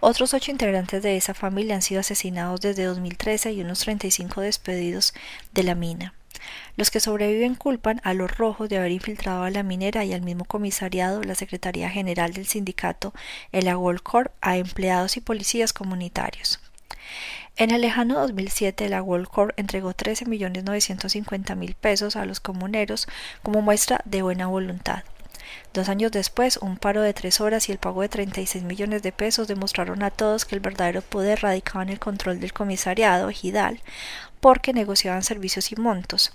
Otros 0.00 0.34
ocho 0.34 0.50
integrantes 0.50 1.02
de 1.02 1.16
esa 1.16 1.34
familia 1.34 1.74
han 1.74 1.82
sido 1.82 2.00
asesinados 2.00 2.60
desde 2.60 2.84
2013 2.84 3.52
y 3.52 3.60
unos 3.60 3.80
35 3.80 4.40
despedidos 4.40 5.14
de 5.52 5.62
la 5.64 5.74
mina. 5.74 6.14
Los 6.76 6.90
que 6.90 7.00
sobreviven 7.00 7.54
culpan 7.54 8.00
a 8.04 8.14
los 8.14 8.36
rojos 8.36 8.68
de 8.68 8.78
haber 8.78 8.92
infiltrado 8.92 9.42
a 9.42 9.50
la 9.50 9.62
minera 9.62 10.04
y 10.04 10.12
al 10.12 10.22
mismo 10.22 10.44
comisariado, 10.44 11.22
la 11.22 11.34
Secretaría 11.34 11.90
General 11.90 12.32
del 12.32 12.46
sindicato, 12.46 13.14
el 13.52 13.68
Agol 13.68 14.02
Corp, 14.02 14.32
a 14.40 14.56
empleados 14.56 15.16
y 15.16 15.20
policías 15.20 15.72
comunitarios. 15.72 16.60
En 17.56 17.70
el 17.70 17.80
lejano 17.80 18.20
2007, 18.20 18.88
la 18.88 19.02
World 19.02 19.28
Corp 19.28 19.52
entregó 19.56 19.94
13.950.000 19.94 21.74
pesos 21.74 22.16
a 22.16 22.26
los 22.26 22.40
comuneros 22.40 23.08
como 23.42 23.62
muestra 23.62 24.00
de 24.04 24.22
buena 24.22 24.46
voluntad. 24.46 25.04
Dos 25.72 25.88
años 25.88 26.12
después, 26.12 26.56
un 26.56 26.76
paro 26.76 27.02
de 27.02 27.14
tres 27.14 27.40
horas 27.40 27.68
y 27.68 27.72
el 27.72 27.78
pago 27.78 28.02
de 28.02 28.08
36 28.08 28.64
millones 28.64 29.02
de 29.02 29.12
pesos 29.12 29.48
demostraron 29.48 30.02
a 30.02 30.10
todos 30.10 30.44
que 30.44 30.54
el 30.54 30.60
verdadero 30.60 31.02
poder 31.02 31.42
radicaba 31.42 31.82
en 31.82 31.90
el 31.90 31.98
control 31.98 32.40
del 32.40 32.52
comisariado 32.52 33.30
Gidal, 33.30 33.80
porque 34.40 34.72
negociaban 34.72 35.22
servicios 35.22 35.72
y 35.72 35.76
montos. 35.76 36.32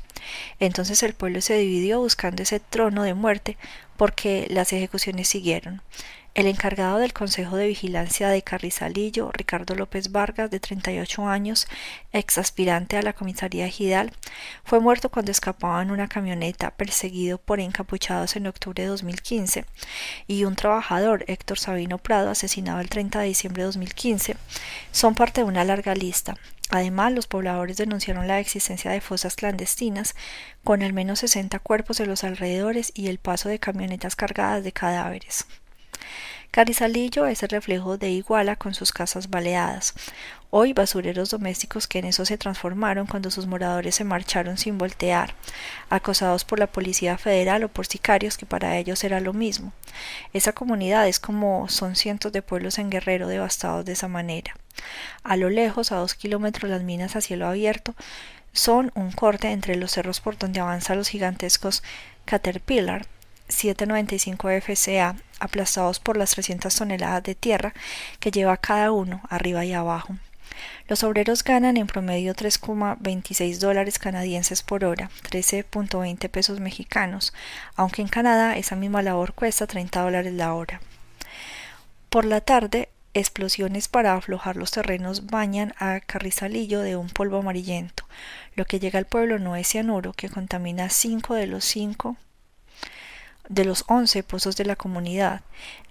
Entonces 0.60 1.02
el 1.04 1.14
pueblo 1.14 1.42
se 1.42 1.58
dividió 1.58 2.00
buscando 2.00 2.44
ese 2.44 2.60
trono 2.60 3.04
de 3.04 3.14
muerte 3.14 3.58
porque 3.98 4.48
las 4.50 4.74
ejecuciones 4.74 5.28
siguieron. 5.28 5.82
El 6.34 6.48
encargado 6.48 7.00
del 7.00 7.12
Consejo 7.12 7.58
de 7.58 7.68
Vigilancia 7.68 8.30
de 8.30 8.42
Carrizalillo, 8.42 9.34
Ricardo 9.34 9.76
López 9.76 10.14
Vargas, 10.14 10.50
de 10.50 10.62
38 10.62 11.28
años, 11.28 11.68
ex 12.14 12.38
aspirante 12.38 12.96
a 12.96 13.02
la 13.02 13.12
comisaría 13.12 13.68
Gidal, 13.68 14.14
fue 14.64 14.80
muerto 14.80 15.10
cuando 15.10 15.34
escapaba 15.34 15.82
en 15.82 15.92
una 15.92 16.08
camioneta 16.08 16.72
perseguido 16.72 17.38
por 17.38 17.60
encapuchados 17.60 18.38
en 18.38 18.48
octubre 18.48 18.82
de 18.82 18.88
2015, 18.88 19.66
y 20.26 20.46
un 20.46 20.56
trabajador, 20.56 21.26
Héctor 21.28 21.60
Sabino 21.60 21.98
Prado, 21.98 22.30
asesinado 22.30 22.80
el 22.80 22.88
30 22.88 23.20
de 23.20 23.28
diciembre 23.28 23.64
de 23.64 23.66
2015, 23.66 24.38
son 24.94 25.16
parte 25.16 25.42
de 25.42 25.48
una 25.48 25.66
larga 25.66 25.96
lista. 25.96 26.38
Además, 26.70 27.12
los 27.12 27.28
pobladores 27.28 27.76
denunciaron 27.76 28.30
la 28.30 28.40
existencia 28.40 28.90
de 28.90 29.02
fosas 29.02 29.36
clandestinas, 29.36 30.16
con 30.64 30.82
al 30.82 30.94
menos 30.94 31.20
60 31.20 31.60
cuerpos 31.60 32.00
en 32.00 32.08
los 32.08 32.24
alrededores 32.24 32.94
y 32.96 33.10
el 33.10 33.18
paso 33.18 33.50
de 33.50 33.60
camionetas 33.60 34.16
cargadas 34.16 34.64
de 34.64 34.72
cadáveres. 34.72 35.46
Carizalillo 36.52 37.28
es 37.28 37.44
el 37.44 37.50
reflejo 37.50 37.98
de 37.98 38.10
Iguala 38.10 38.58
con 38.58 38.74
sus 38.74 38.92
casas 38.92 39.30
baleadas. 39.30 39.94
Hoy 40.50 40.74
basureros 40.74 41.30
domésticos 41.30 41.88
que 41.88 42.00
en 42.00 42.04
eso 42.06 42.26
se 42.26 42.38
transformaron 42.38 43.08
cuando 43.08 43.32
sus 43.32 43.48
moradores 43.48 43.96
se 43.96 44.04
marcharon 44.04 44.58
sin 44.58 44.78
voltear, 44.78 45.34
acosados 45.90 46.44
por 46.44 46.60
la 46.60 46.68
Policía 46.68 47.18
Federal 47.18 47.64
o 47.64 47.70
por 47.70 47.86
sicarios 47.88 48.38
que 48.38 48.46
para 48.46 48.78
ellos 48.78 49.02
era 49.06 49.22
lo 49.22 49.32
mismo. 49.32 49.72
Esa 50.34 50.52
comunidad 50.52 51.08
es 51.08 51.22
como 51.22 51.70
son 51.70 51.96
cientos 51.96 52.34
de 52.34 52.42
pueblos 52.42 52.80
en 52.80 52.90
Guerrero 52.90 53.30
devastados 53.30 53.86
de 53.86 53.94
esa 53.94 54.10
manera. 54.10 54.54
A 55.24 55.38
lo 55.38 55.50
lejos, 55.50 55.94
a 55.94 55.96
dos 55.96 56.16
kilómetros, 56.16 56.70
las 56.70 56.84
minas 56.84 57.16
a 57.16 57.22
cielo 57.22 57.48
abierto 57.48 57.96
son 58.52 58.92
un 58.94 59.14
corte 59.14 59.52
entre 59.52 59.78
los 59.78 59.92
cerros 59.92 60.20
por 60.20 60.38
donde 60.38 60.60
avanzan 60.60 60.98
los 60.98 61.08
gigantescos 61.08 61.82
Caterpillar 62.26 63.08
795 63.52 64.50
FCA 64.62 65.16
aplastados 65.40 66.00
por 66.00 66.18
las 66.18 66.32
300 66.32 66.74
toneladas 66.74 67.24
de 67.24 67.36
tierra 67.36 67.74
que 68.20 68.32
lleva 68.32 68.58
cada 68.58 68.92
uno 68.92 69.22
arriba 69.30 69.66
y 69.66 69.74
abajo. 69.74 70.16
Los 70.88 71.04
obreros 71.04 71.44
ganan 71.44 71.78
en 71.78 71.88
promedio 71.88 72.36
3,26 72.36 73.60
dólares 73.60 74.00
canadienses 74.00 74.62
por 74.64 74.84
hora, 74.84 75.10
13.20 75.30 76.30
pesos 76.30 76.60
mexicanos, 76.60 77.34
aunque 77.76 78.02
en 78.02 78.08
Canadá 78.08 78.58
esa 78.58 78.76
misma 78.76 79.02
labor 79.02 79.34
cuesta 79.34 79.68
30 79.68 80.02
dólares 80.02 80.34
la 80.34 80.54
hora. 80.54 80.82
Por 82.10 82.26
la 82.26 82.42
tarde, 82.42 82.90
explosiones 83.14 83.88
para 83.88 84.16
aflojar 84.16 84.58
los 84.58 84.72
terrenos 84.72 85.28
bañan 85.28 85.74
a 85.80 86.00
Carrizalillo 86.02 86.82
de 86.82 86.98
un 86.98 87.08
polvo 87.08 87.38
amarillento. 87.38 88.06
Lo 88.56 88.66
que 88.66 88.80
llega 88.80 89.00
al 89.00 89.06
pueblo 89.06 89.40
no 89.40 89.56
es 89.56 89.68
cianuro, 89.68 90.14
que 90.14 90.30
contamina 90.30 90.90
5 90.90 91.36
de 91.36 91.48
los 91.48 91.64
5 91.66 92.18
de 93.50 93.66
los 93.66 93.84
once 93.88 94.24
pozos 94.24 94.56
de 94.56 94.66
la 94.66 94.76
comunidad. 94.76 95.42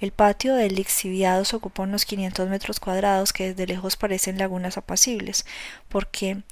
El 0.01 0.13
patio 0.13 0.55
de 0.55 0.71
lixiviados 0.71 1.55
ocupa 1.55 1.83
unos 1.85 2.05
500 2.05 2.49
metros 2.49 2.81
cuadrados 2.81 3.33
que 3.33 3.49
desde 3.49 3.67
lejos 3.67 3.97
parecen 3.97 4.39
lagunas 4.39 4.77
apacibles, 4.77 5.45
porque 5.89 6.43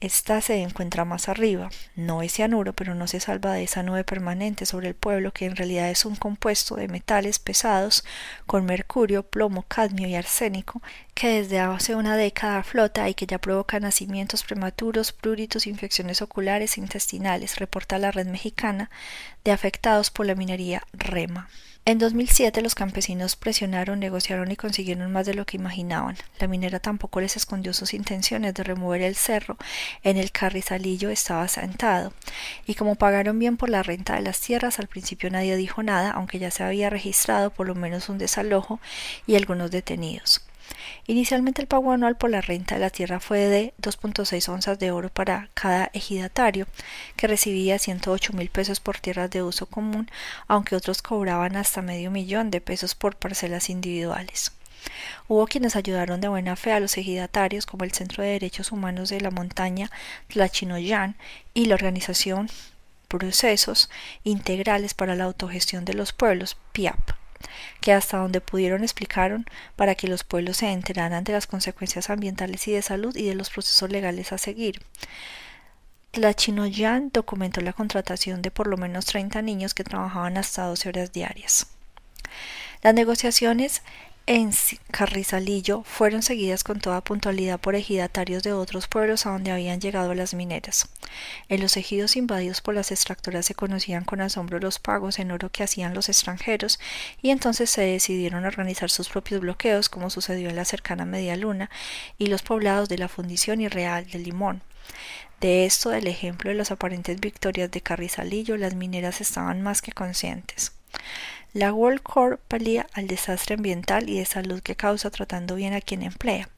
Esta 0.00 0.40
se 0.40 0.62
encuentra 0.62 1.04
más 1.04 1.28
arriba. 1.28 1.68
No 1.94 2.22
es 2.22 2.32
cianuro, 2.32 2.72
pero 2.72 2.94
no 2.94 3.06
se 3.06 3.20
salva 3.20 3.52
de 3.52 3.64
esa 3.64 3.82
nube 3.82 4.02
permanente 4.02 4.64
sobre 4.64 4.88
el 4.88 4.94
pueblo 4.94 5.32
que 5.32 5.44
en 5.44 5.56
realidad 5.56 5.90
es 5.90 6.06
un 6.06 6.16
compuesto 6.16 6.76
de 6.76 6.88
metales 6.88 7.38
pesados 7.38 8.02
con 8.46 8.64
mercurio, 8.64 9.22
plomo, 9.24 9.64
cadmio 9.68 10.08
y 10.08 10.14
arsénico 10.14 10.80
que 11.14 11.40
desde 11.40 11.60
hace 11.60 11.94
una 11.94 12.16
década 12.16 12.62
flota 12.62 13.08
y 13.08 13.14
que 13.14 13.26
ya 13.26 13.38
provoca 13.38 13.80
nacimientos 13.80 14.44
prematuros, 14.44 15.12
pruritos, 15.12 15.66
infecciones 15.66 16.22
oculares 16.22 16.76
e 16.76 16.80
intestinales, 16.80 17.58
reporta 17.58 17.98
la 17.98 18.10
red 18.10 18.26
mexicana 18.26 18.90
de 19.44 19.52
afectados 19.52 20.10
por 20.10 20.26
la 20.26 20.34
minería 20.34 20.82
REMA. 20.92 21.48
En 21.86 21.98
2007 21.98 22.60
los 22.60 22.74
campesinos 22.74 23.36
presionaron, 23.36 23.98
negociaron 23.98 24.52
y 24.52 24.56
consiguieron 24.56 25.10
más 25.10 25.24
de 25.24 25.32
lo 25.34 25.46
que 25.46 25.56
imaginaban. 25.56 26.16
La 26.38 26.46
minera 26.46 26.78
tampoco 26.78 27.22
les 27.22 27.36
escondió 27.36 27.72
sus 27.72 27.94
intenciones 27.94 28.52
de 28.52 28.62
remover 28.62 29.00
el 29.00 29.16
cerro 29.16 29.56
en 30.04 30.18
el 30.18 30.30
carrizalillo 30.30 31.08
estaba 31.08 31.48
sentado. 31.48 32.12
Y 32.66 32.74
como 32.74 32.96
pagaron 32.96 33.38
bien 33.38 33.56
por 33.56 33.70
la 33.70 33.82
renta 33.82 34.14
de 34.14 34.20
las 34.20 34.40
tierras, 34.40 34.78
al 34.78 34.88
principio 34.88 35.30
nadie 35.30 35.56
dijo 35.56 35.82
nada, 35.82 36.10
aunque 36.10 36.38
ya 36.38 36.50
se 36.50 36.64
había 36.64 36.90
registrado 36.90 37.50
por 37.50 37.66
lo 37.66 37.74
menos 37.74 38.10
un 38.10 38.18
desalojo 38.18 38.78
y 39.26 39.36
algunos 39.36 39.70
detenidos. 39.70 40.42
Inicialmente 41.10 41.60
el 41.60 41.66
pago 41.66 41.90
anual 41.90 42.16
por 42.16 42.30
la 42.30 42.40
renta 42.40 42.76
de 42.76 42.80
la 42.82 42.90
tierra 42.90 43.18
fue 43.18 43.40
de 43.40 43.74
2.6 43.82 44.48
onzas 44.48 44.78
de 44.78 44.92
oro 44.92 45.08
para 45.08 45.50
cada 45.54 45.90
ejidatario, 45.92 46.68
que 47.16 47.26
recibía 47.26 47.80
108 47.80 48.32
mil 48.32 48.48
pesos 48.48 48.78
por 48.78 49.00
tierras 49.00 49.28
de 49.28 49.42
uso 49.42 49.66
común, 49.66 50.08
aunque 50.46 50.76
otros 50.76 51.02
cobraban 51.02 51.56
hasta 51.56 51.82
medio 51.82 52.12
millón 52.12 52.52
de 52.52 52.60
pesos 52.60 52.94
por 52.94 53.16
parcelas 53.16 53.70
individuales. 53.70 54.52
Hubo 55.26 55.48
quienes 55.48 55.74
ayudaron 55.74 56.20
de 56.20 56.28
buena 56.28 56.54
fe 56.54 56.70
a 56.70 56.78
los 56.78 56.96
ejidatarios, 56.96 57.66
como 57.66 57.82
el 57.82 57.90
Centro 57.90 58.22
de 58.22 58.30
Derechos 58.30 58.70
Humanos 58.70 59.08
de 59.08 59.20
la 59.20 59.32
Montaña 59.32 59.90
Tlachinoyan 60.28 61.16
y 61.54 61.64
la 61.64 61.74
organización 61.74 62.48
Procesos 63.08 63.90
Integrales 64.22 64.94
para 64.94 65.16
la 65.16 65.24
Autogestión 65.24 65.84
de 65.84 65.94
los 65.94 66.12
Pueblos, 66.12 66.56
PIAP 66.70 67.19
que 67.80 67.92
hasta 67.92 68.18
donde 68.18 68.40
pudieron 68.40 68.82
explicaron 68.82 69.46
para 69.76 69.94
que 69.94 70.08
los 70.08 70.24
pueblos 70.24 70.58
se 70.58 70.70
enteraran 70.70 71.24
de 71.24 71.32
las 71.32 71.46
consecuencias 71.46 72.10
ambientales 72.10 72.66
y 72.68 72.72
de 72.72 72.82
salud 72.82 73.16
y 73.16 73.26
de 73.26 73.34
los 73.34 73.50
procesos 73.50 73.90
legales 73.90 74.32
a 74.32 74.38
seguir. 74.38 74.82
Tlachinoyan 76.12 77.10
documentó 77.12 77.60
la 77.60 77.72
contratación 77.72 78.42
de 78.42 78.50
por 78.50 78.66
lo 78.66 78.76
menos 78.76 79.04
30 79.06 79.42
niños 79.42 79.74
que 79.74 79.84
trabajaban 79.84 80.36
hasta 80.36 80.64
12 80.64 80.88
horas 80.88 81.12
diarias. 81.12 81.68
Las 82.82 82.94
negociaciones 82.94 83.82
en 84.30 84.52
Carrizalillo 84.92 85.82
fueron 85.82 86.22
seguidas 86.22 86.62
con 86.62 86.78
toda 86.78 87.00
puntualidad 87.00 87.58
por 87.58 87.74
ejidatarios 87.74 88.44
de 88.44 88.52
otros 88.52 88.86
pueblos 88.86 89.26
a 89.26 89.30
donde 89.30 89.50
habían 89.50 89.80
llegado 89.80 90.14
las 90.14 90.34
mineras. 90.34 90.88
En 91.48 91.60
los 91.60 91.76
ejidos 91.76 92.14
invadidos 92.14 92.60
por 92.60 92.76
las 92.76 92.92
extractoras 92.92 93.46
se 93.46 93.56
conocían 93.56 94.04
con 94.04 94.20
asombro 94.20 94.60
los 94.60 94.78
pagos 94.78 95.18
en 95.18 95.32
oro 95.32 95.50
que 95.50 95.64
hacían 95.64 95.94
los 95.94 96.08
extranjeros 96.08 96.78
y 97.20 97.30
entonces 97.30 97.70
se 97.70 97.82
decidieron 97.82 98.44
organizar 98.44 98.88
sus 98.88 99.08
propios 99.08 99.40
bloqueos 99.40 99.88
como 99.88 100.10
sucedió 100.10 100.48
en 100.48 100.54
la 100.54 100.64
cercana 100.64 101.04
Media 101.04 101.34
Luna 101.34 101.68
y 102.16 102.28
los 102.28 102.42
poblados 102.42 102.88
de 102.88 102.98
la 102.98 103.08
Fundición 103.08 103.60
y 103.60 103.66
Real 103.66 104.08
de 104.08 104.20
Limón. 104.20 104.62
De 105.40 105.66
esto, 105.66 105.90
del 105.90 106.06
ejemplo 106.06 106.50
de 106.50 106.56
las 106.56 106.70
aparentes 106.70 107.18
victorias 107.18 107.68
de 107.72 107.80
Carrizalillo, 107.80 108.56
las 108.56 108.76
mineras 108.76 109.20
estaban 109.20 109.60
más 109.60 109.82
que 109.82 109.90
conscientes. 109.90 110.70
La 111.52 111.72
World 111.72 112.02
Corp 112.02 112.40
palía 112.46 112.86
al 112.92 113.08
desastre 113.08 113.56
ambiental 113.56 114.08
y 114.08 114.20
de 114.20 114.24
salud 114.24 114.60
que 114.62 114.76
causa 114.76 115.10
tratando 115.10 115.56
bien 115.56 115.74
a 115.74 115.80
quien 115.80 116.04
emplea, 116.04 116.48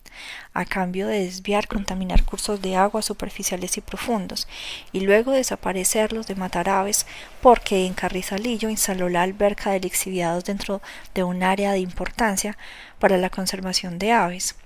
a 0.52 0.66
cambio 0.66 1.06
de 1.06 1.20
desviar, 1.20 1.66
contaminar 1.66 2.26
cursos 2.26 2.60
de 2.60 2.76
agua 2.76 3.00
superficiales 3.00 3.78
y 3.78 3.80
profundos, 3.80 4.46
y 4.92 5.00
luego 5.00 5.32
desaparecerlos 5.32 6.26
de 6.26 6.34
matar 6.34 6.68
aves, 6.68 7.06
porque 7.40 7.86
en 7.86 7.94
Carrizalillo 7.94 8.68
instaló 8.68 9.08
la 9.08 9.22
alberca 9.22 9.70
de 9.70 9.80
lixiviados 9.80 10.44
dentro 10.44 10.82
de 11.14 11.24
un 11.24 11.42
área 11.42 11.72
de 11.72 11.78
importancia 11.78 12.58
para 12.98 13.16
la 13.16 13.30
conservación 13.30 13.98
de 13.98 14.12
aves. 14.12 14.56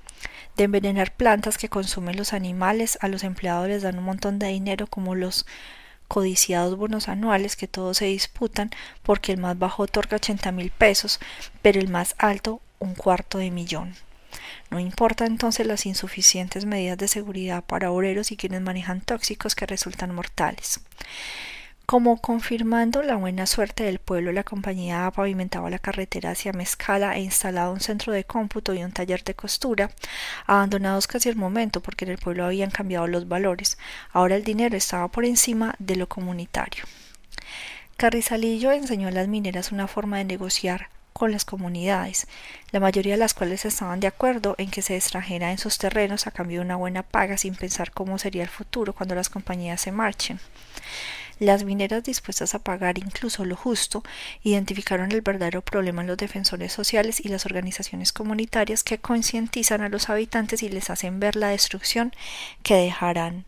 De 0.56 0.64
envenenar 0.64 1.12
plantas 1.12 1.56
que 1.56 1.68
consumen 1.68 2.16
los 2.16 2.32
animales, 2.32 2.98
a 3.00 3.06
los 3.06 3.22
empleados 3.22 3.68
les 3.68 3.82
dan 3.82 3.98
un 3.98 4.04
montón 4.04 4.40
de 4.40 4.48
dinero 4.48 4.88
como 4.88 5.14
los 5.14 5.46
codiciados 6.08 6.76
bonos 6.76 7.08
anuales 7.08 7.56
que 7.56 7.68
todos 7.68 7.98
se 7.98 8.06
disputan 8.06 8.70
porque 9.02 9.32
el 9.32 9.38
más 9.38 9.58
bajo 9.58 9.84
otorga 9.84 10.16
ochenta 10.16 10.52
mil 10.52 10.70
pesos, 10.70 11.20
pero 11.62 11.80
el 11.80 11.88
más 11.88 12.14
alto 12.18 12.60
un 12.78 12.94
cuarto 12.94 13.38
de 13.38 13.50
millón. 13.50 13.94
No 14.70 14.80
importa 14.80 15.26
entonces 15.26 15.66
las 15.66 15.86
insuficientes 15.86 16.64
medidas 16.64 16.98
de 16.98 17.08
seguridad 17.08 17.64
para 17.64 17.90
obreros 17.90 18.32
y 18.32 18.36
quienes 18.36 18.60
manejan 18.60 19.00
tóxicos 19.00 19.54
que 19.54 19.66
resultan 19.66 20.14
mortales. 20.14 20.80
Como 21.86 22.20
confirmando 22.20 23.00
la 23.04 23.14
buena 23.14 23.46
suerte 23.46 23.84
del 23.84 24.00
pueblo, 24.00 24.32
la 24.32 24.42
compañía 24.42 25.06
ha 25.06 25.12
pavimentado 25.12 25.70
la 25.70 25.78
carretera 25.78 26.32
hacia 26.32 26.52
Mezcala 26.52 27.14
e 27.14 27.20
instalado 27.20 27.72
un 27.72 27.78
centro 27.78 28.12
de 28.12 28.24
cómputo 28.24 28.74
y 28.74 28.82
un 28.82 28.90
taller 28.90 29.22
de 29.22 29.34
costura, 29.34 29.92
abandonados 30.46 31.06
casi 31.06 31.28
al 31.28 31.36
momento 31.36 31.80
porque 31.80 32.04
en 32.04 32.10
el 32.10 32.18
pueblo 32.18 32.44
habían 32.44 32.72
cambiado 32.72 33.06
los 33.06 33.28
valores. 33.28 33.78
Ahora 34.12 34.34
el 34.34 34.42
dinero 34.42 34.76
estaba 34.76 35.06
por 35.06 35.24
encima 35.24 35.76
de 35.78 35.94
lo 35.94 36.08
comunitario. 36.08 36.82
Carrizalillo 37.96 38.72
enseñó 38.72 39.06
a 39.06 39.12
las 39.12 39.28
mineras 39.28 39.70
una 39.70 39.86
forma 39.86 40.18
de 40.18 40.24
negociar 40.24 40.88
con 41.12 41.30
las 41.30 41.44
comunidades, 41.44 42.26
la 42.72 42.80
mayoría 42.80 43.14
de 43.14 43.20
las 43.20 43.32
cuales 43.32 43.64
estaban 43.64 44.00
de 44.00 44.08
acuerdo 44.08 44.56
en 44.58 44.72
que 44.72 44.82
se 44.82 44.96
extrajera 44.96 45.52
en 45.52 45.58
sus 45.58 45.78
terrenos 45.78 46.26
a 46.26 46.32
cambio 46.32 46.58
de 46.58 46.66
una 46.66 46.76
buena 46.76 47.04
paga 47.04 47.38
sin 47.38 47.54
pensar 47.54 47.92
cómo 47.92 48.18
sería 48.18 48.42
el 48.42 48.48
futuro 48.48 48.92
cuando 48.92 49.14
las 49.14 49.28
compañías 49.30 49.80
se 49.80 49.92
marchen. 49.92 50.40
Las 51.38 51.64
mineras 51.64 52.02
dispuestas 52.02 52.54
a 52.54 52.60
pagar 52.60 52.96
incluso 52.96 53.44
lo 53.44 53.56
justo 53.56 54.02
identificaron 54.42 55.12
el 55.12 55.20
verdadero 55.20 55.60
problema 55.60 56.00
en 56.00 56.08
los 56.08 56.16
defensores 56.16 56.72
sociales 56.72 57.20
y 57.20 57.28
las 57.28 57.44
organizaciones 57.44 58.12
comunitarias 58.12 58.82
que 58.82 58.98
concientizan 58.98 59.82
a 59.82 59.90
los 59.90 60.08
habitantes 60.08 60.62
y 60.62 60.70
les 60.70 60.88
hacen 60.88 61.20
ver 61.20 61.36
la 61.36 61.48
destrucción 61.48 62.12
que 62.62 62.74
dejarán. 62.74 63.44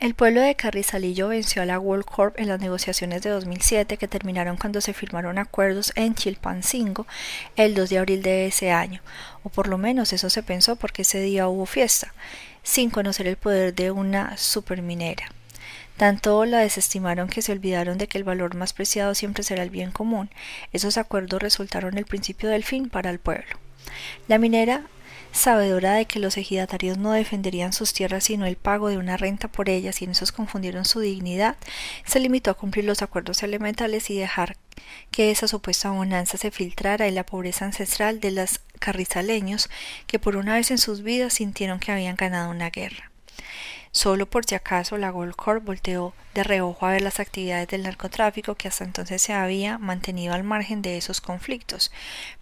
El 0.00 0.14
pueblo 0.14 0.40
de 0.40 0.56
Carrizalillo 0.56 1.28
venció 1.28 1.62
a 1.62 1.66
la 1.66 1.78
World 1.78 2.04
Corp 2.04 2.38
en 2.38 2.48
las 2.48 2.60
negociaciones 2.60 3.22
de 3.22 3.30
2007 3.30 3.96
que 3.96 4.08
terminaron 4.08 4.56
cuando 4.56 4.80
se 4.80 4.92
firmaron 4.92 5.38
acuerdos 5.38 5.92
en 5.94 6.14
Chilpancingo 6.14 7.06
el 7.56 7.74
2 7.74 7.90
de 7.90 7.98
abril 7.98 8.22
de 8.22 8.46
ese 8.46 8.72
año, 8.72 9.02
o 9.44 9.50
por 9.50 9.68
lo 9.68 9.78
menos 9.78 10.12
eso 10.12 10.30
se 10.30 10.42
pensó 10.42 10.76
porque 10.76 11.02
ese 11.02 11.20
día 11.20 11.48
hubo 11.48 11.64
fiesta 11.64 12.12
sin 12.64 12.90
conocer 12.90 13.28
el 13.28 13.36
poder 13.36 13.72
de 13.74 13.92
una 13.92 14.36
superminera. 14.36 15.30
Tanto 15.96 16.44
la 16.44 16.58
desestimaron 16.58 17.28
que 17.28 17.40
se 17.40 17.52
olvidaron 17.52 17.98
de 17.98 18.08
que 18.08 18.18
el 18.18 18.24
valor 18.24 18.56
más 18.56 18.72
preciado 18.72 19.14
siempre 19.14 19.44
será 19.44 19.62
el 19.62 19.70
bien 19.70 19.92
común. 19.92 20.28
Esos 20.72 20.96
acuerdos 20.96 21.40
resultaron 21.40 21.96
el 21.96 22.04
principio 22.04 22.48
del 22.48 22.64
fin 22.64 22.88
para 22.88 23.10
el 23.10 23.20
pueblo. 23.20 23.58
La 24.26 24.38
minera 24.38 24.82
sabedora 25.34 25.94
de 25.94 26.06
que 26.06 26.20
los 26.20 26.36
ejidatarios 26.36 26.96
no 26.96 27.12
defenderían 27.12 27.72
sus 27.72 27.92
tierras 27.92 28.24
sino 28.24 28.46
el 28.46 28.56
pago 28.56 28.88
de 28.88 28.98
una 28.98 29.16
renta 29.16 29.48
por 29.48 29.68
ellas 29.68 30.00
y 30.00 30.04
en 30.04 30.12
esos 30.12 30.32
confundieron 30.32 30.84
su 30.84 31.00
dignidad, 31.00 31.56
se 32.06 32.20
limitó 32.20 32.52
a 32.52 32.54
cumplir 32.54 32.84
los 32.84 33.02
acuerdos 33.02 33.42
elementales 33.42 34.08
y 34.10 34.18
dejar 34.18 34.56
que 35.10 35.30
esa 35.30 35.48
supuesta 35.48 35.90
bonanza 35.90 36.38
se 36.38 36.50
filtrara 36.50 37.08
en 37.08 37.16
la 37.16 37.26
pobreza 37.26 37.64
ancestral 37.64 38.20
de 38.20 38.30
los 38.30 38.60
carrizaleños 38.78 39.68
que 40.06 40.18
por 40.18 40.36
una 40.36 40.54
vez 40.54 40.70
en 40.70 40.78
sus 40.78 41.02
vidas 41.02 41.34
sintieron 41.34 41.80
que 41.80 41.92
habían 41.92 42.16
ganado 42.16 42.50
una 42.50 42.70
guerra. 42.70 43.13
Solo 43.94 44.26
por 44.26 44.44
si 44.44 44.56
acaso 44.56 44.98
la 44.98 45.10
Gold 45.10 45.36
Corp 45.36 45.64
volteó 45.64 46.14
de 46.34 46.42
reojo 46.42 46.84
a 46.84 46.90
ver 46.90 47.02
las 47.02 47.20
actividades 47.20 47.68
del 47.68 47.84
narcotráfico 47.84 48.56
que 48.56 48.66
hasta 48.66 48.82
entonces 48.82 49.22
se 49.22 49.32
había 49.32 49.78
mantenido 49.78 50.34
al 50.34 50.42
margen 50.42 50.82
de 50.82 50.96
esos 50.96 51.20
conflictos, 51.20 51.92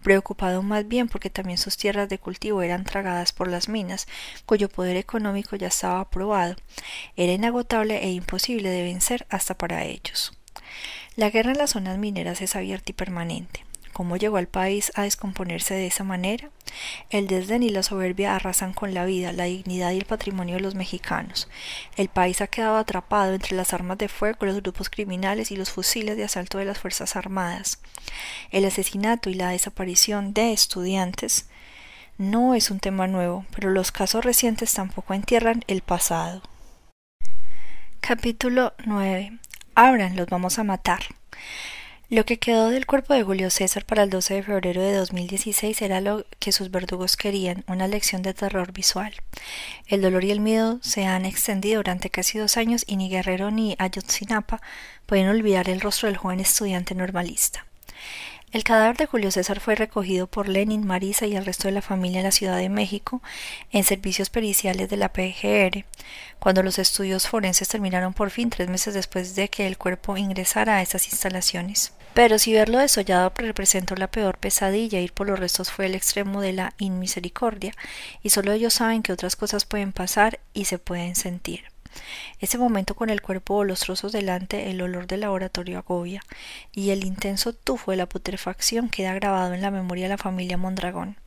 preocupado 0.01 0.63
más 0.63 0.87
bien 0.87 1.07
porque 1.07 1.29
también 1.29 1.59
sus 1.59 1.77
tierras 1.77 2.09
de 2.09 2.17
cultivo 2.17 2.63
eran 2.63 2.83
tragadas 2.83 3.33
por 3.33 3.47
las 3.47 3.69
minas, 3.69 4.07
cuyo 4.47 4.67
poder 4.67 4.97
económico 4.97 5.55
ya 5.55 5.67
estaba 5.67 5.99
aprobado, 5.99 6.55
era 7.15 7.33
inagotable 7.33 8.03
e 8.03 8.09
imposible 8.09 8.69
de 8.69 8.81
vencer 8.81 9.27
hasta 9.29 9.55
para 9.55 9.85
ellos. 9.85 10.35
La 11.15 11.29
guerra 11.29 11.51
en 11.51 11.59
las 11.59 11.69
zonas 11.69 11.99
mineras 11.99 12.41
es 12.41 12.55
abierta 12.55 12.89
y 12.89 12.93
permanente. 12.93 13.63
¿Cómo 13.93 14.17
llegó 14.17 14.37
al 14.37 14.47
país 14.47 14.91
a 14.95 15.03
descomponerse 15.03 15.75
de 15.75 15.85
esa 15.85 16.03
manera? 16.03 16.49
El 17.11 17.27
desdén 17.27 17.61
y 17.61 17.69
la 17.69 17.83
soberbia 17.83 18.35
arrasan 18.35 18.73
con 18.73 18.95
la 18.95 19.05
vida, 19.05 19.31
la 19.33 19.43
dignidad 19.43 19.91
y 19.91 19.99
el 19.99 20.05
patrimonio 20.05 20.55
de 20.55 20.61
los 20.61 20.73
mexicanos. 20.73 21.47
El 21.95 22.09
país 22.09 22.41
ha 22.41 22.47
quedado 22.47 22.77
atrapado 22.77 23.35
entre 23.35 23.55
las 23.55 23.71
armas 23.71 23.99
de 23.99 24.09
fuego, 24.09 24.47
los 24.47 24.61
grupos 24.61 24.89
criminales 24.89 25.51
y 25.51 25.55
los 25.55 25.69
fusiles 25.69 26.17
de 26.17 26.23
asalto 26.23 26.57
de 26.57 26.65
las 26.65 26.79
Fuerzas 26.79 27.15
Armadas. 27.15 27.79
El 28.49 28.65
asesinato 28.65 29.29
y 29.29 29.35
la 29.35 29.49
desaparición 29.49 30.33
de 30.33 30.53
estudiantes 30.53 31.47
no 32.17 32.55
es 32.55 32.71
un 32.71 32.79
tema 32.79 33.05
nuevo, 33.05 33.45
pero 33.53 33.69
los 33.69 33.91
casos 33.91 34.25
recientes 34.25 34.73
tampoco 34.73 35.13
entierran 35.13 35.63
el 35.67 35.81
pasado. 35.81 36.41
Capítulo 37.99 38.73
9. 38.85 39.37
Abran, 39.75 40.15
los 40.15 40.27
vamos 40.27 40.57
a 40.57 40.63
matar. 40.63 41.03
Lo 42.13 42.25
que 42.25 42.37
quedó 42.37 42.69
del 42.69 42.85
cuerpo 42.85 43.15
de 43.15 43.23
Julio 43.23 43.49
César 43.49 43.85
para 43.85 44.03
el 44.03 44.11
12 44.11 44.35
de 44.35 44.43
febrero 44.43 44.83
de 44.83 44.93
2016 44.93 45.81
era 45.81 45.99
lo 45.99 46.27
que 46.37 46.51
sus 46.51 46.69
verdugos 46.69 47.17
querían, 47.17 47.63
una 47.65 47.87
lección 47.87 48.21
de 48.21 48.35
terror 48.35 48.71
visual. 48.71 49.15
El 49.87 50.03
dolor 50.03 50.23
y 50.23 50.29
el 50.29 50.39
miedo 50.39 50.77
se 50.83 51.07
han 51.07 51.25
extendido 51.25 51.77
durante 51.77 52.11
casi 52.11 52.37
dos 52.37 52.55
años 52.55 52.83
y 52.85 52.97
ni 52.97 53.09
Guerrero 53.09 53.49
ni 53.49 53.75
Ayotzinapa 53.79 54.61
pueden 55.07 55.27
olvidar 55.27 55.69
el 55.69 55.81
rostro 55.81 56.07
del 56.07 56.17
joven 56.17 56.39
estudiante 56.39 56.93
normalista. 56.93 57.65
El 58.51 58.63
cadáver 58.63 58.95
de 58.97 59.07
Julio 59.07 59.31
César 59.31 59.59
fue 59.59 59.73
recogido 59.73 60.27
por 60.27 60.47
Lenin, 60.47 60.85
Marisa 60.85 61.25
y 61.25 61.35
el 61.35 61.47
resto 61.47 61.67
de 61.67 61.71
la 61.71 61.81
familia 61.81 62.19
en 62.19 62.25
la 62.25 62.31
Ciudad 62.31 62.57
de 62.57 62.69
México 62.69 63.23
en 63.71 63.83
servicios 63.83 64.29
periciales 64.29 64.87
de 64.87 64.97
la 64.97 65.11
PGR, 65.11 65.83
cuando 66.37 66.61
los 66.61 66.77
estudios 66.77 67.27
forenses 67.27 67.69
terminaron 67.69 68.13
por 68.13 68.29
fin 68.29 68.51
tres 68.51 68.69
meses 68.69 68.93
después 68.93 69.33
de 69.33 69.49
que 69.49 69.65
el 69.65 69.79
cuerpo 69.79 70.15
ingresara 70.17 70.75
a 70.75 70.83
esas 70.83 71.07
instalaciones. 71.07 71.93
Pero 72.13 72.37
si 72.37 72.53
verlo 72.53 72.77
desollado 72.77 73.33
representó 73.35 73.95
la 73.95 74.07
peor 74.07 74.37
pesadilla, 74.37 74.99
ir 74.99 75.13
por 75.13 75.27
los 75.27 75.39
restos 75.39 75.71
fue 75.71 75.87
el 75.87 75.95
extremo 75.95 76.41
de 76.41 76.53
la 76.53 76.73
inmisericordia, 76.77 77.73
y 78.21 78.29
solo 78.29 78.51
ellos 78.51 78.75
saben 78.75 79.01
que 79.01 79.13
otras 79.13 79.35
cosas 79.35 79.65
pueden 79.65 79.93
pasar 79.93 80.39
y 80.53 80.65
se 80.65 80.77
pueden 80.77 81.15
sentir. 81.15 81.65
Ese 82.39 82.57
momento 82.57 82.95
con 82.95 83.09
el 83.09 83.21
cuerpo 83.21 83.55
o 83.55 83.63
los 83.63 83.79
trozos 83.79 84.11
delante, 84.11 84.69
el 84.69 84.81
olor 84.81 85.07
del 85.07 85.21
laboratorio 85.21 85.79
agobia, 85.79 86.21
y 86.71 86.91
el 86.91 87.03
intenso 87.03 87.53
tufo 87.53 87.91
de 87.91 87.97
la 87.97 88.09
putrefacción 88.09 88.89
queda 88.89 89.13
grabado 89.13 89.53
en 89.53 89.61
la 89.61 89.71
memoria 89.71 90.05
de 90.05 90.09
la 90.09 90.17
familia 90.17 90.57
Mondragón. 90.57 91.17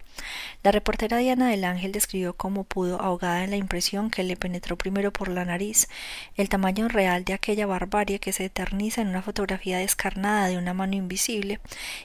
La 0.62 0.72
reportera 0.72 1.18
Diana 1.18 1.48
del 1.50 1.64
Ángel 1.64 1.92
describió 1.92 2.34
cómo 2.34 2.64
pudo, 2.64 3.00
ahogada 3.00 3.44
en 3.44 3.50
la 3.50 3.56
impresión 3.56 4.10
que 4.10 4.22
le 4.22 4.36
penetró 4.36 4.76
primero 4.76 5.12
por 5.12 5.28
la 5.28 5.44
nariz, 5.44 5.88
el 6.36 6.48
tamaño 6.48 6.88
real 6.88 7.24
de 7.24 7.34
aquella 7.34 7.66
barbarie 7.66 8.18
que 8.18 8.32
se 8.32 8.46
eterniza 8.46 9.00
en 9.00 9.08
una 9.08 9.22
fotografía 9.22 9.78
descarnada 9.78 10.48
de 10.48 10.58
una 10.58 10.74
mano 10.74 10.96
invisible 10.96 11.60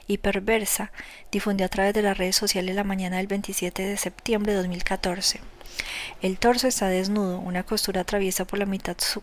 y 0.06 0.18
perversa, 0.18 0.92
difundió 1.30 1.66
a 1.66 1.70
través 1.70 1.94
de 1.94 2.02
las 2.02 2.18
redes 2.18 2.36
sociales 2.36 2.76
la 2.76 2.84
mañana 2.84 3.16
del 3.16 3.26
27 3.26 3.82
de 3.84 3.96
septiembre 3.96 4.52
de 4.52 4.58
2014. 4.58 5.40
El 6.20 6.38
torso 6.38 6.68
está 6.68 6.88
desnudo, 6.88 7.38
una 7.38 7.62
costura 7.62 8.02
atraviesa 8.02 8.44
por 8.44 8.58
la 8.58 8.66
mitad 8.66 8.96
su 8.98 9.22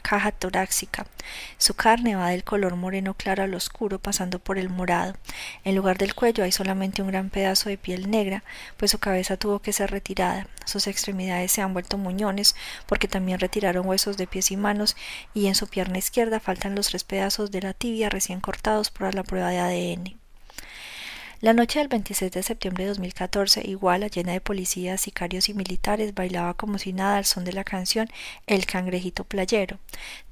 caja 0.00 0.32
torácica. 0.32 1.06
Su 1.58 1.74
carne 1.74 2.16
va 2.16 2.30
del 2.30 2.44
color 2.44 2.76
moreno 2.76 3.14
claro 3.14 3.42
al 3.42 3.54
oscuro, 3.54 3.98
pasando 3.98 4.38
por 4.38 4.58
el 4.58 4.68
morado. 4.68 5.14
En 5.64 5.76
lugar 5.76 5.98
del 5.98 6.14
cuello 6.14 6.44
hay 6.44 6.52
solamente 6.52 7.02
un 7.02 7.08
gran 7.08 7.30
pedazo 7.30 7.68
de 7.68 7.78
piel 7.78 8.10
negra, 8.10 8.42
pues 8.76 8.90
su 8.90 8.98
cabeza 8.98 9.36
tuvo 9.36 9.60
que 9.60 9.72
ser 9.72 9.90
retirada. 9.90 10.46
Sus 10.64 10.86
extremidades 10.86 11.52
se 11.52 11.62
han 11.62 11.72
vuelto 11.72 11.98
muñones, 11.98 12.56
porque 12.86 13.08
también 13.08 13.40
retiraron 13.40 13.86
huesos 13.86 14.16
de 14.16 14.26
pies 14.26 14.50
y 14.50 14.56
manos, 14.56 14.96
y 15.34 15.46
en 15.46 15.54
su 15.54 15.68
pierna 15.68 15.98
izquierda 15.98 16.40
faltan 16.40 16.74
los 16.74 16.88
tres 16.88 17.04
pedazos 17.04 17.50
de 17.50 17.62
la 17.62 17.74
tibia 17.74 18.08
recién 18.08 18.40
cortados 18.40 18.90
por 18.90 19.14
la 19.14 19.22
prueba 19.22 19.50
de 19.50 19.58
ADN. 19.58 20.29
La 21.42 21.54
noche 21.54 21.78
del 21.78 21.88
26 21.88 22.32
de 22.32 22.42
septiembre 22.42 22.84
de 22.84 22.88
2014, 22.88 23.66
Iguala, 23.66 24.08
llena 24.08 24.32
de 24.32 24.42
policías, 24.42 25.00
sicarios 25.00 25.48
y 25.48 25.54
militares, 25.54 26.14
bailaba 26.14 26.52
como 26.52 26.76
si 26.76 26.92
nada 26.92 27.16
al 27.16 27.24
son 27.24 27.46
de 27.46 27.54
la 27.54 27.64
canción 27.64 28.10
El 28.46 28.66
cangrejito 28.66 29.24
playero, 29.24 29.78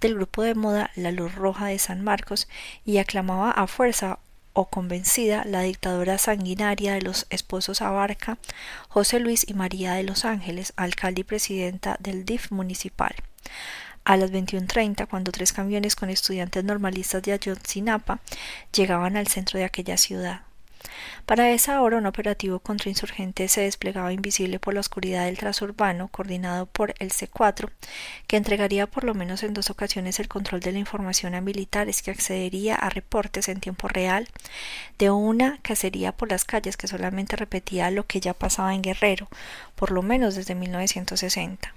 del 0.02 0.16
grupo 0.16 0.42
de 0.42 0.54
moda 0.54 0.90
La 0.96 1.10
Luz 1.10 1.34
Roja 1.34 1.68
de 1.68 1.78
San 1.78 2.04
Marcos, 2.04 2.46
y 2.84 2.98
aclamaba 2.98 3.50
a 3.52 3.66
fuerza 3.66 4.18
o 4.52 4.66
convencida 4.66 5.46
la 5.46 5.62
dictadura 5.62 6.18
sanguinaria 6.18 6.92
de 6.92 7.00
los 7.00 7.26
esposos 7.30 7.80
Abarca, 7.80 8.36
José 8.90 9.18
Luis 9.18 9.48
y 9.48 9.54
María 9.54 9.94
de 9.94 10.02
los 10.02 10.26
Ángeles, 10.26 10.74
alcalde 10.76 11.22
y 11.22 11.24
presidenta 11.24 11.96
del 12.00 12.26
DIF 12.26 12.50
municipal. 12.50 13.14
A 14.04 14.18
las 14.18 14.30
21.30, 14.30 15.08
cuando 15.08 15.32
tres 15.32 15.54
camiones 15.54 15.96
con 15.96 16.10
estudiantes 16.10 16.64
normalistas 16.64 17.22
de 17.22 17.32
Ayotzinapa 17.32 18.20
llegaban 18.74 19.16
al 19.16 19.28
centro 19.28 19.58
de 19.58 19.64
aquella 19.64 19.96
ciudad. 19.96 20.47
Para 21.26 21.50
esa 21.50 21.80
hora 21.82 21.98
un 21.98 22.06
operativo 22.06 22.58
contra 22.58 22.88
insurgentes 22.88 23.52
se 23.52 23.62
desplegaba 23.62 24.12
invisible 24.12 24.58
por 24.58 24.74
la 24.74 24.80
oscuridad 24.80 25.26
del 25.26 25.38
transurbano, 25.38 26.08
coordinado 26.08 26.66
por 26.66 26.94
el 26.98 27.10
C4, 27.10 27.70
que 28.26 28.36
entregaría 28.36 28.86
por 28.86 29.04
lo 29.04 29.14
menos 29.14 29.42
en 29.42 29.54
dos 29.54 29.70
ocasiones 29.70 30.20
el 30.20 30.28
control 30.28 30.60
de 30.60 30.72
la 30.72 30.78
información 30.78 31.34
a 31.34 31.40
militares 31.40 32.02
que 32.02 32.10
accedería 32.10 32.74
a 32.74 32.88
reportes 32.90 33.48
en 33.48 33.60
tiempo 33.60 33.88
real 33.88 34.28
de 34.98 35.10
una 35.10 35.58
cacería 35.62 36.12
por 36.12 36.30
las 36.30 36.44
calles 36.44 36.76
que 36.76 36.88
solamente 36.88 37.36
repetía 37.36 37.90
lo 37.90 38.06
que 38.06 38.20
ya 38.20 38.34
pasaba 38.34 38.74
en 38.74 38.82
Guerrero, 38.82 39.28
por 39.74 39.90
lo 39.90 40.02
menos 40.02 40.34
desde 40.34 40.54
1960. 40.54 41.74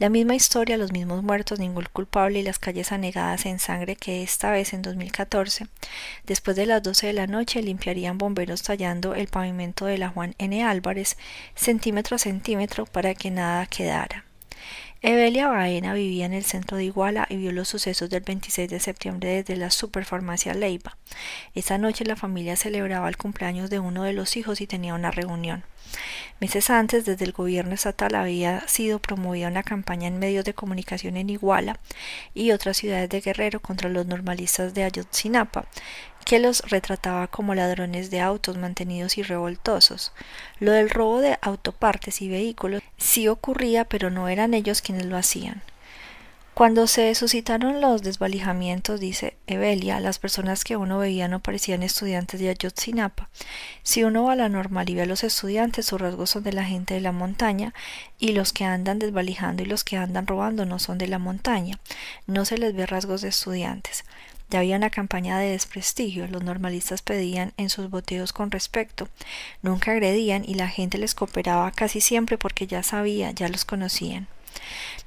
La 0.00 0.08
misma 0.08 0.34
historia, 0.34 0.76
los 0.76 0.90
mismos 0.90 1.22
muertos, 1.22 1.60
ningún 1.60 1.86
culpable 1.92 2.40
y 2.40 2.42
las 2.42 2.58
calles 2.58 2.90
anegadas 2.90 3.46
en 3.46 3.60
sangre 3.60 3.94
que 3.94 4.24
esta 4.24 4.50
vez 4.50 4.72
en 4.72 4.82
2014, 4.82 5.68
después 6.26 6.56
de 6.56 6.66
las 6.66 6.82
12 6.82 7.06
de 7.06 7.12
la 7.12 7.28
noche, 7.28 7.62
limpiarían 7.62 8.18
bomberos 8.18 8.62
tallando 8.62 9.14
el 9.14 9.28
pavimento 9.28 9.86
de 9.86 9.98
la 9.98 10.08
Juan 10.08 10.34
N. 10.38 10.64
Álvarez 10.64 11.16
centímetro 11.54 12.16
a 12.16 12.18
centímetro 12.18 12.86
para 12.86 13.14
que 13.14 13.30
nada 13.30 13.66
quedara. 13.66 14.24
Evelia 15.00 15.46
Baena 15.46 15.94
vivía 15.94 16.26
en 16.26 16.32
el 16.32 16.44
centro 16.44 16.76
de 16.76 16.84
Iguala 16.84 17.26
y 17.28 17.36
vio 17.36 17.52
los 17.52 17.68
sucesos 17.68 18.10
del 18.10 18.22
26 18.22 18.68
de 18.68 18.80
septiembre 18.80 19.28
desde 19.28 19.54
la 19.54 19.70
superfarmacia 19.70 20.54
Leiva. 20.54 20.96
Esa 21.54 21.78
noche 21.78 22.04
la 22.04 22.16
familia 22.16 22.56
celebraba 22.56 23.08
el 23.08 23.16
cumpleaños 23.16 23.70
de 23.70 23.78
uno 23.78 24.02
de 24.02 24.14
los 24.14 24.36
hijos 24.36 24.60
y 24.60 24.66
tenía 24.66 24.94
una 24.94 25.12
reunión. 25.12 25.62
Meses 26.40 26.68
antes, 26.70 27.04
desde 27.04 27.24
el 27.24 27.32
gobierno 27.32 27.74
estatal 27.74 28.14
había 28.14 28.66
sido 28.66 28.98
promovida 28.98 29.48
una 29.48 29.62
campaña 29.62 30.08
en 30.08 30.18
medios 30.18 30.44
de 30.44 30.52
comunicación 30.52 31.16
en 31.16 31.30
Iguala 31.30 31.78
y 32.34 32.50
otras 32.50 32.76
ciudades 32.76 33.08
de 33.08 33.20
Guerrero 33.20 33.60
contra 33.60 33.88
los 33.88 34.06
normalistas 34.06 34.74
de 34.74 34.84
Ayotzinapa, 34.84 35.66
que 36.24 36.38
los 36.40 36.62
retrataba 36.70 37.28
como 37.28 37.54
ladrones 37.54 38.10
de 38.10 38.20
autos 38.20 38.56
mantenidos 38.56 39.18
y 39.18 39.22
revoltosos. 39.22 40.12
Lo 40.58 40.72
del 40.72 40.90
robo 40.90 41.20
de 41.20 41.38
autopartes 41.40 42.20
y 42.22 42.28
vehículos 42.28 42.82
sí 42.96 43.28
ocurría, 43.28 43.84
pero 43.84 44.10
no 44.10 44.28
eran 44.28 44.54
ellos 44.54 44.82
quienes 44.82 45.06
lo 45.06 45.16
hacían. 45.16 45.62
Cuando 46.54 46.86
se 46.86 47.12
suscitaron 47.16 47.80
los 47.80 48.02
desvalijamientos, 48.02 49.00
dice 49.00 49.36
Evelia, 49.48 49.98
las 49.98 50.20
personas 50.20 50.62
que 50.62 50.76
uno 50.76 50.98
veía 50.98 51.26
no 51.26 51.40
parecían 51.40 51.82
estudiantes 51.82 52.38
de 52.38 52.48
Ayotzinapa. 52.48 53.28
Si 53.82 54.04
uno 54.04 54.22
va 54.22 54.34
a 54.34 54.36
la 54.36 54.48
normal 54.48 54.88
y 54.88 54.94
ve 54.94 55.02
a 55.02 55.06
los 55.06 55.24
estudiantes, 55.24 55.86
sus 55.86 56.00
rasgos 56.00 56.30
son 56.30 56.44
de 56.44 56.52
la 56.52 56.64
gente 56.64 56.94
de 56.94 57.00
la 57.00 57.10
montaña, 57.10 57.74
y 58.20 58.34
los 58.34 58.52
que 58.52 58.64
andan 58.64 59.00
desvalijando 59.00 59.64
y 59.64 59.66
los 59.66 59.82
que 59.82 59.96
andan 59.96 60.28
robando 60.28 60.64
no 60.64 60.78
son 60.78 60.96
de 60.96 61.08
la 61.08 61.18
montaña. 61.18 61.80
No 62.28 62.44
se 62.44 62.56
les 62.56 62.72
ve 62.72 62.86
rasgos 62.86 63.22
de 63.22 63.30
estudiantes. 63.30 64.04
Ya 64.48 64.60
había 64.60 64.76
una 64.76 64.90
campaña 64.90 65.40
de 65.40 65.50
desprestigio, 65.50 66.28
los 66.28 66.44
normalistas 66.44 67.02
pedían 67.02 67.52
en 67.56 67.68
sus 67.68 67.90
boteos 67.90 68.32
con 68.32 68.52
respecto, 68.52 69.08
nunca 69.62 69.90
agredían 69.90 70.44
y 70.46 70.54
la 70.54 70.68
gente 70.68 70.98
les 70.98 71.16
cooperaba 71.16 71.72
casi 71.72 72.00
siempre 72.00 72.38
porque 72.38 72.68
ya 72.68 72.84
sabía, 72.84 73.32
ya 73.32 73.48
los 73.48 73.64
conocían. 73.64 74.28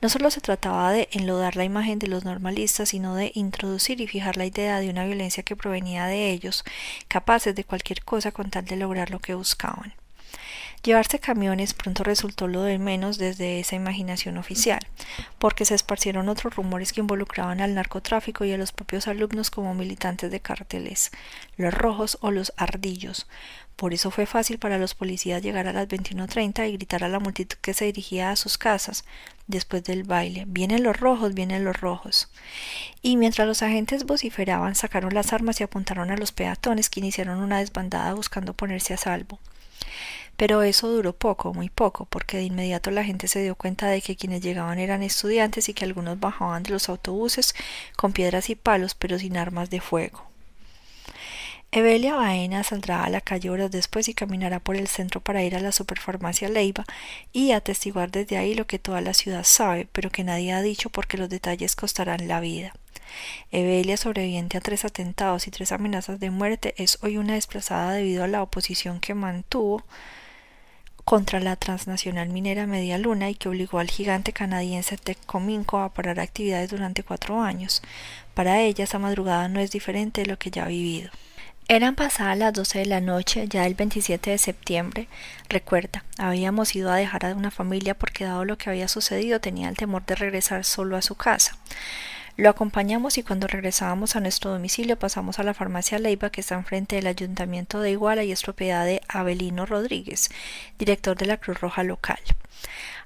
No 0.01 0.09
solo 0.09 0.31
se 0.31 0.41
trataba 0.41 0.91
de 0.91 1.09
enlodar 1.11 1.55
la 1.55 1.63
imagen 1.63 1.99
de 1.99 2.07
los 2.07 2.25
normalistas, 2.25 2.89
sino 2.89 3.15
de 3.15 3.31
introducir 3.35 4.01
y 4.01 4.07
fijar 4.07 4.37
la 4.37 4.45
idea 4.45 4.79
de 4.79 4.89
una 4.89 5.05
violencia 5.05 5.43
que 5.43 5.55
provenía 5.55 6.05
de 6.05 6.29
ellos, 6.31 6.63
capaces 7.07 7.55
de 7.55 7.63
cualquier 7.63 8.03
cosa 8.03 8.31
con 8.31 8.49
tal 8.49 8.65
de 8.65 8.77
lograr 8.77 9.09
lo 9.11 9.19
que 9.19 9.33
buscaban. 9.33 9.96
Llevarse 10.83 11.19
camiones 11.19 11.73
pronto 11.73 12.03
resultó 12.03 12.47
lo 12.47 12.63
de 12.63 12.77
menos 12.77 13.17
desde 13.17 13.59
esa 13.59 13.75
imaginación 13.75 14.37
oficial, 14.37 14.79
porque 15.37 15.65
se 15.65 15.75
esparcieron 15.75 16.29
otros 16.29 16.55
rumores 16.55 16.93
que 16.93 17.01
involucraban 17.01 17.59
al 17.59 17.73
narcotráfico 17.73 18.45
y 18.45 18.53
a 18.53 18.57
los 18.57 18.71
propios 18.71 19.07
alumnos 19.07 19.51
como 19.51 19.73
militantes 19.73 20.31
de 20.31 20.39
cárteles, 20.39 21.11
los 21.57 21.73
rojos 21.73 22.17
o 22.21 22.31
los 22.31 22.53
ardillos. 22.55 23.27
Por 23.75 23.93
eso 23.93 24.09
fue 24.09 24.25
fácil 24.25 24.57
para 24.57 24.79
los 24.79 24.95
policías 24.95 25.43
llegar 25.43 25.67
a 25.67 25.73
las 25.73 25.87
21.30 25.87 26.67
y 26.67 26.73
gritar 26.73 27.03
a 27.03 27.09
la 27.09 27.19
multitud 27.19 27.57
que 27.61 27.75
se 27.75 27.85
dirigía 27.85 28.31
a 28.31 28.35
sus 28.35 28.57
casas 28.57 29.03
después 29.45 29.83
del 29.83 30.03
baile, 30.03 30.45
vienen 30.47 30.83
los 30.83 30.99
rojos, 30.99 31.33
vienen 31.33 31.63
los 31.63 31.79
rojos. 31.79 32.29
Y 33.01 33.17
mientras 33.17 33.47
los 33.47 33.61
agentes 33.61 34.05
vociferaban, 34.05 34.73
sacaron 34.75 35.13
las 35.13 35.31
armas 35.31 35.59
y 35.59 35.63
apuntaron 35.63 36.11
a 36.11 36.17
los 36.17 36.31
peatones 36.31 36.89
que 36.89 37.01
iniciaron 37.01 37.41
una 37.41 37.59
desbandada 37.59 38.13
buscando 38.13 38.53
ponerse 38.53 38.93
a 38.93 38.97
salvo. 38.97 39.39
Pero 40.37 40.61
eso 40.61 40.87
duró 40.87 41.13
poco, 41.13 41.53
muy 41.53 41.69
poco, 41.69 42.05
porque 42.05 42.37
de 42.37 42.43
inmediato 42.43 42.91
la 42.91 43.03
gente 43.03 43.27
se 43.27 43.41
dio 43.41 43.55
cuenta 43.55 43.87
de 43.87 44.01
que 44.01 44.15
quienes 44.15 44.41
llegaban 44.41 44.79
eran 44.79 45.03
estudiantes 45.03 45.67
y 45.67 45.73
que 45.73 45.83
algunos 45.83 46.19
bajaban 46.19 46.63
de 46.63 46.71
los 46.71 46.89
autobuses 46.89 47.55
con 47.95 48.13
piedras 48.13 48.49
y 48.49 48.55
palos, 48.55 48.93
pero 48.95 49.17
sin 49.17 49.35
armas 49.35 49.69
de 49.69 49.81
fuego. 49.81 50.23
Evelia 51.71 52.15
Baena 52.15 52.63
saldrá 52.63 53.03
a 53.03 53.09
la 53.09 53.19
calle 53.19 53.49
horas 53.49 53.71
después 53.71 54.07
y 54.07 54.13
caminará 54.13 54.59
por 54.59 54.77
el 54.77 54.87
centro 54.87 55.19
para 55.19 55.43
ir 55.43 55.53
a 55.55 55.59
la 55.59 55.73
superfarmacia 55.73 56.47
Leiva 56.47 56.85
y 57.33 57.51
atestiguar 57.51 58.09
desde 58.09 58.37
ahí 58.37 58.55
lo 58.55 58.65
que 58.65 58.79
toda 58.79 59.01
la 59.01 59.13
ciudad 59.13 59.43
sabe, 59.43 59.87
pero 59.91 60.09
que 60.09 60.23
nadie 60.23 60.53
ha 60.53 60.61
dicho 60.61 60.89
porque 60.89 61.17
los 61.17 61.29
detalles 61.29 61.75
costarán 61.75 62.27
la 62.27 62.39
vida. 62.39 62.73
Evelia, 63.51 63.97
sobreviviente 63.97 64.57
a 64.57 64.61
tres 64.61 64.85
atentados 64.85 65.47
y 65.47 65.51
tres 65.51 65.71
amenazas 65.71 66.19
de 66.19 66.29
muerte, 66.29 66.73
es 66.77 66.99
hoy 67.01 67.17
una 67.17 67.33
desplazada 67.33 67.93
debido 67.93 68.23
a 68.23 68.27
la 68.27 68.43
oposición 68.43 68.99
que 68.99 69.13
mantuvo 69.13 69.83
contra 71.07 71.39
la 71.39 71.55
transnacional 71.55 72.27
minera 72.27 72.67
Media 72.67 72.97
Luna 72.97 73.29
y 73.29 73.35
que 73.35 73.47
obligó 73.47 73.79
al 73.79 73.89
gigante 73.89 74.33
canadiense 74.33 74.97
Teccominco 74.97 75.79
a 75.79 75.93
parar 75.93 76.19
actividades 76.19 76.69
durante 76.69 77.01
cuatro 77.01 77.41
años. 77.41 77.81
Para 78.33 78.59
ella 78.59 78.83
esa 78.83 78.99
madrugada 78.99 79.47
no 79.47 79.61
es 79.61 79.71
diferente 79.71 80.19
de 80.19 80.27
lo 80.27 80.37
que 80.37 80.51
ya 80.51 80.65
ha 80.65 80.67
vivido. 80.67 81.09
Eran 81.69 81.95
pasadas 81.95 82.37
las 82.37 82.51
doce 82.51 82.79
de 82.79 82.87
la 82.87 82.99
noche, 82.99 83.47
ya 83.47 83.65
el 83.65 83.75
27 83.75 84.31
de 84.31 84.37
septiembre. 84.37 85.07
Recuerda, 85.47 86.03
habíamos 86.17 86.75
ido 86.75 86.91
a 86.91 86.97
dejar 86.97 87.25
a 87.25 87.35
una 87.35 87.51
familia 87.51 87.93
porque 87.93 88.25
dado 88.25 88.43
lo 88.43 88.57
que 88.57 88.69
había 88.69 88.89
sucedido 88.89 89.39
tenía 89.39 89.69
el 89.69 89.77
temor 89.77 90.05
de 90.05 90.15
regresar 90.15 90.65
solo 90.65 90.97
a 90.97 91.01
su 91.01 91.15
casa. 91.15 91.57
Lo 92.37 92.51
acompañamos 92.51 93.17
y 93.17 93.23
cuando 93.23 93.47
regresábamos 93.47 94.15
a 94.15 94.19
nuestro 94.19 94.51
domicilio 94.51 94.99
pasamos 94.99 95.39
a 95.39 95.43
la 95.43 95.55
farmacia 95.55 95.97
Leiva 95.97 96.29
que 96.29 96.41
está 96.41 96.53
enfrente 96.53 96.95
del 96.95 97.07
ayuntamiento 97.07 97.81
de 97.81 97.89
Iguala 97.89 98.23
y 98.23 98.31
es 98.31 98.43
propiedad 98.43 98.85
de 98.85 99.01
Abelino 99.07 99.65
Rodríguez, 99.65 100.29
director 100.77 101.17
de 101.17 101.25
la 101.25 101.37
Cruz 101.37 101.59
Roja 101.59 101.81
local. 101.81 102.19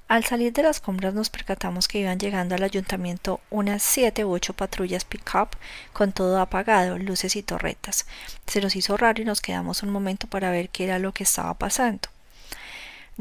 Al 0.09 0.25
salir 0.25 0.51
de 0.51 0.63
las 0.63 0.81
compras 0.81 1.13
nos 1.13 1.29
percatamos 1.29 1.87
que 1.87 1.99
iban 1.99 2.19
llegando 2.19 2.55
al 2.55 2.63
ayuntamiento 2.63 3.39
unas 3.49 3.81
siete 3.83 4.25
u 4.25 4.33
ocho 4.33 4.51
patrullas 4.51 5.05
pick-up 5.05 5.51
con 5.93 6.11
todo 6.11 6.41
apagado, 6.41 6.97
luces 6.97 7.37
y 7.37 7.41
torretas. 7.41 8.05
Se 8.47 8.59
nos 8.59 8.75
hizo 8.75 8.97
raro 8.97 9.21
y 9.21 9.25
nos 9.25 9.39
quedamos 9.39 9.81
un 9.81 9.91
momento 9.91 10.27
para 10.27 10.51
ver 10.51 10.67
qué 10.67 10.83
era 10.83 10.99
lo 10.99 11.13
que 11.13 11.23
estaba 11.23 11.53
pasando. 11.53 12.09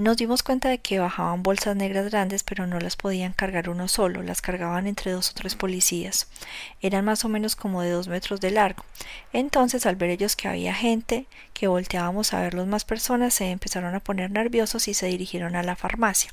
Nos 0.01 0.16
dimos 0.16 0.42
cuenta 0.42 0.70
de 0.70 0.78
que 0.78 0.98
bajaban 0.98 1.42
bolsas 1.42 1.76
negras 1.76 2.09
grandes, 2.09 2.42
pero 2.42 2.66
no 2.66 2.80
las 2.80 2.96
podían 2.96 3.34
cargar 3.34 3.68
uno 3.68 3.86
solo, 3.86 4.22
las 4.22 4.40
cargaban 4.40 4.86
entre 4.86 5.12
dos 5.12 5.28
o 5.28 5.34
tres 5.34 5.57
policías. 5.57 6.26
Eran 6.80 7.05
más 7.05 7.26
o 7.26 7.28
menos 7.28 7.55
como 7.55 7.82
de 7.82 7.90
dos 7.90 8.09
metros 8.09 8.40
de 8.40 8.51
largo. 8.51 8.82
Entonces, 9.34 9.84
al 9.84 9.96
ver 9.96 10.09
ellos 10.09 10.36
que 10.36 10.48
había 10.48 10.72
gente, 10.72 11.26
que 11.53 11.66
volteábamos 11.66 12.32
a 12.32 12.40
verlos 12.40 12.66
más 12.66 12.86
personas, 12.86 13.34
se 13.34 13.51
empezaron 13.51 13.94
a 13.94 14.01
poner 14.01 14.30
nerviosos 14.30 14.88
y 14.88 14.94
se 14.94 15.05
dirigieron 15.05 15.55
a 15.55 15.62
la 15.62 15.76
farmacia. 15.76 16.32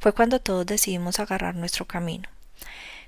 Fue 0.00 0.12
cuando 0.12 0.40
todos 0.40 0.66
decidimos 0.66 1.20
agarrar 1.20 1.54
nuestro 1.54 1.84
camino. 1.84 2.28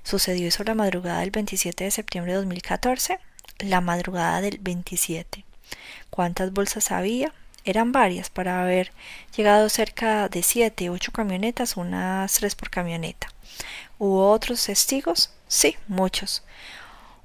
Sucedió 0.03 0.47
eso 0.47 0.63
la 0.63 0.75
madrugada 0.75 1.19
del 1.19 1.31
27 1.31 1.83
de 1.83 1.91
septiembre 1.91 2.31
de 2.31 2.37
2014, 2.37 3.19
la 3.57 3.81
madrugada 3.81 4.39
del 4.39 4.59
27. 4.59 5.43
¿Cuántas 6.09 6.53
bolsas 6.53 6.89
había? 6.93 7.33
Eran 7.65 7.91
varias 7.91 8.29
para 8.29 8.61
haber 8.61 8.91
llegado 9.35 9.69
cerca 9.69 10.29
de 10.29 10.43
siete, 10.43 10.89
ocho 10.89 11.11
camionetas, 11.11 11.77
unas 11.77 12.33
tres 12.33 12.55
por 12.55 12.69
camioneta. 12.69 13.27
¿Hubo 13.97 14.31
otros 14.31 14.65
testigos? 14.65 15.31
Sí, 15.47 15.75
muchos. 15.87 16.43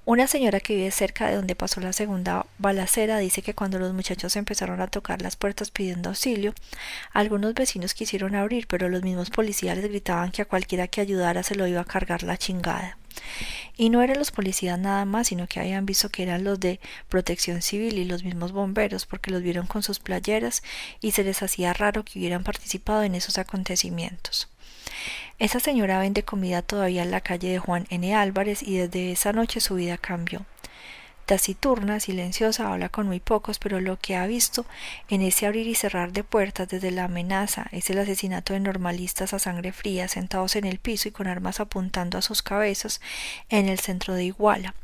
Una 0.07 0.27
señora 0.27 0.61
que 0.61 0.75
vive 0.75 0.91
cerca 0.91 1.29
de 1.29 1.37
donde 1.37 1.57
pasó 1.57 1.81
la 1.81 1.95
segunda 1.95 2.45
balacera 2.59 3.17
dice 3.17 3.41
que 3.41 3.55
cuando 3.55 3.79
los 3.79 3.95
muchachos 3.95 4.37
empezaron 4.37 4.83
a 4.83 4.87
tocar 4.87 5.23
las 5.23 5.37
puertas 5.37 5.71
pidiendo 5.71 6.11
auxilio, 6.11 6.53
algunos 7.15 7.55
vecinos 7.55 7.95
quisieron 7.95 8.35
abrir, 8.35 8.67
pero 8.67 8.91
los 8.91 9.03
mismos 9.03 9.31
policías 9.31 9.79
les 9.79 9.89
gritaban 9.89 10.31
que 10.31 10.43
a 10.43 10.45
cualquiera 10.45 10.89
que 10.89 11.01
ayudara 11.01 11.43
se 11.43 11.55
lo 11.55 11.67
iba 11.67 11.81
a 11.81 11.87
cargar 11.87 12.23
la 12.23 12.37
chingada. 12.37 12.99
Y 13.77 13.91
no 13.91 14.03
eran 14.03 14.19
los 14.19 14.31
policías 14.31 14.79
nada 14.79 15.05
más, 15.05 15.29
sino 15.29 15.47
que 15.47 15.61
habían 15.61 15.87
visto 15.87 16.09
que 16.09 16.23
eran 16.23 16.45
los 16.45 16.61
de 16.61 16.81
protección 17.09 17.63
civil 17.63 17.99
y 17.99 18.05
los 18.05 18.25
mismos 18.25 18.53
bomberos, 18.53 19.07
porque 19.07 19.31
los 19.31 19.43
vieron 19.43 19.67
con 19.67 19.83
sus 19.83 19.99
playeras 19.99 20.63
y 21.01 21.11
se 21.13 21.25
les 21.25 21.43
hacía 21.43 21.73
raro 21.73 22.05
que 22.05 22.19
hubieran 22.19 22.45
participado 22.45 23.03
en 23.03 23.15
esos 23.15 23.39
acontecimientos. 23.39 24.49
Esa 25.39 25.59
señora 25.59 25.99
vende 25.99 26.23
comida 26.23 26.63
todavía 26.63 27.03
en 27.03 27.11
la 27.11 27.21
calle 27.21 27.49
de 27.49 27.59
Juan 27.59 27.87
N. 27.91 28.15
Álvarez 28.15 28.63
y 28.63 28.77
desde 28.77 29.11
esa 29.11 29.33
noche 29.33 29.61
su 29.61 29.75
vida 29.75 29.99
cambió 29.99 30.47
taciturna, 31.27 32.01
silenciosa, 32.01 32.73
habla 32.73 32.89
con 32.89 33.07
muy 33.07 33.21
pocos, 33.21 33.59
pero 33.59 33.81
lo 33.81 33.99
que 33.99 34.17
ha 34.17 34.27
visto 34.27 34.67
en 35.09 35.23
ese 35.23 35.47
abrir 35.47 35.67
y 35.67 35.75
cerrar 35.75 36.13
de 36.13 36.25
puertas 36.25 36.69
desde 36.69 36.91
la 36.91 37.05
amenaza 37.05 37.67
es 37.73 37.91
el 37.91 37.99
asesinato 37.99 38.53
de 38.53 38.61
normalistas 38.61 39.33
a 39.33 39.39
sangre 39.39 39.73
fría, 39.73 40.09
sentados 40.09 40.57
en 40.57 40.65
el 40.65 40.79
piso 40.79 41.09
y 41.09 41.13
con 41.13 41.27
armas 41.27 41.61
apuntando 41.61 42.19
a 42.19 42.23
sus 42.23 42.43
cabezas 42.43 43.01
en 43.49 43.69
el 43.69 43.79
centro 43.79 44.15
de 44.15 44.25
Iguala. 44.25 44.75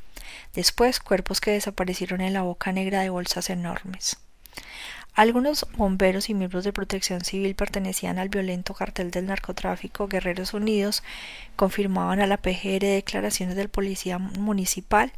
Después, 0.55 1.01
cuerpos 1.01 1.41
que 1.41 1.53
desaparecieron 1.53 2.21
en 2.21 2.33
la 2.33 2.43
boca 2.43 2.73
negra 2.73 3.01
de 3.01 3.11
bolsas 3.11 3.51
enormes. 3.51 4.19
Algunos 5.15 5.67
bomberos 5.77 6.31
y 6.31 6.35
miembros 6.35 6.65
de 6.65 6.73
protección 6.73 7.23
civil 7.23 7.55
pertenecían 7.57 8.19
al 8.19 8.29
violento 8.29 8.75
cartel 8.75 9.11
del 9.11 9.27
narcotráfico 9.27 10.07
Guerreros 10.07 10.55
Unidos, 10.55 11.03
confirmaban 11.57 12.21
a 12.21 12.27
la 12.27 12.37
PGR 12.37 12.81
declaraciones 12.81 13.57
del 13.57 13.69
policía 13.69 14.19
municipal 14.19 15.13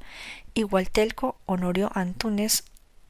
Igualtelco 0.54 1.36
Honorio 1.46 1.90
Antúnez 1.94 2.64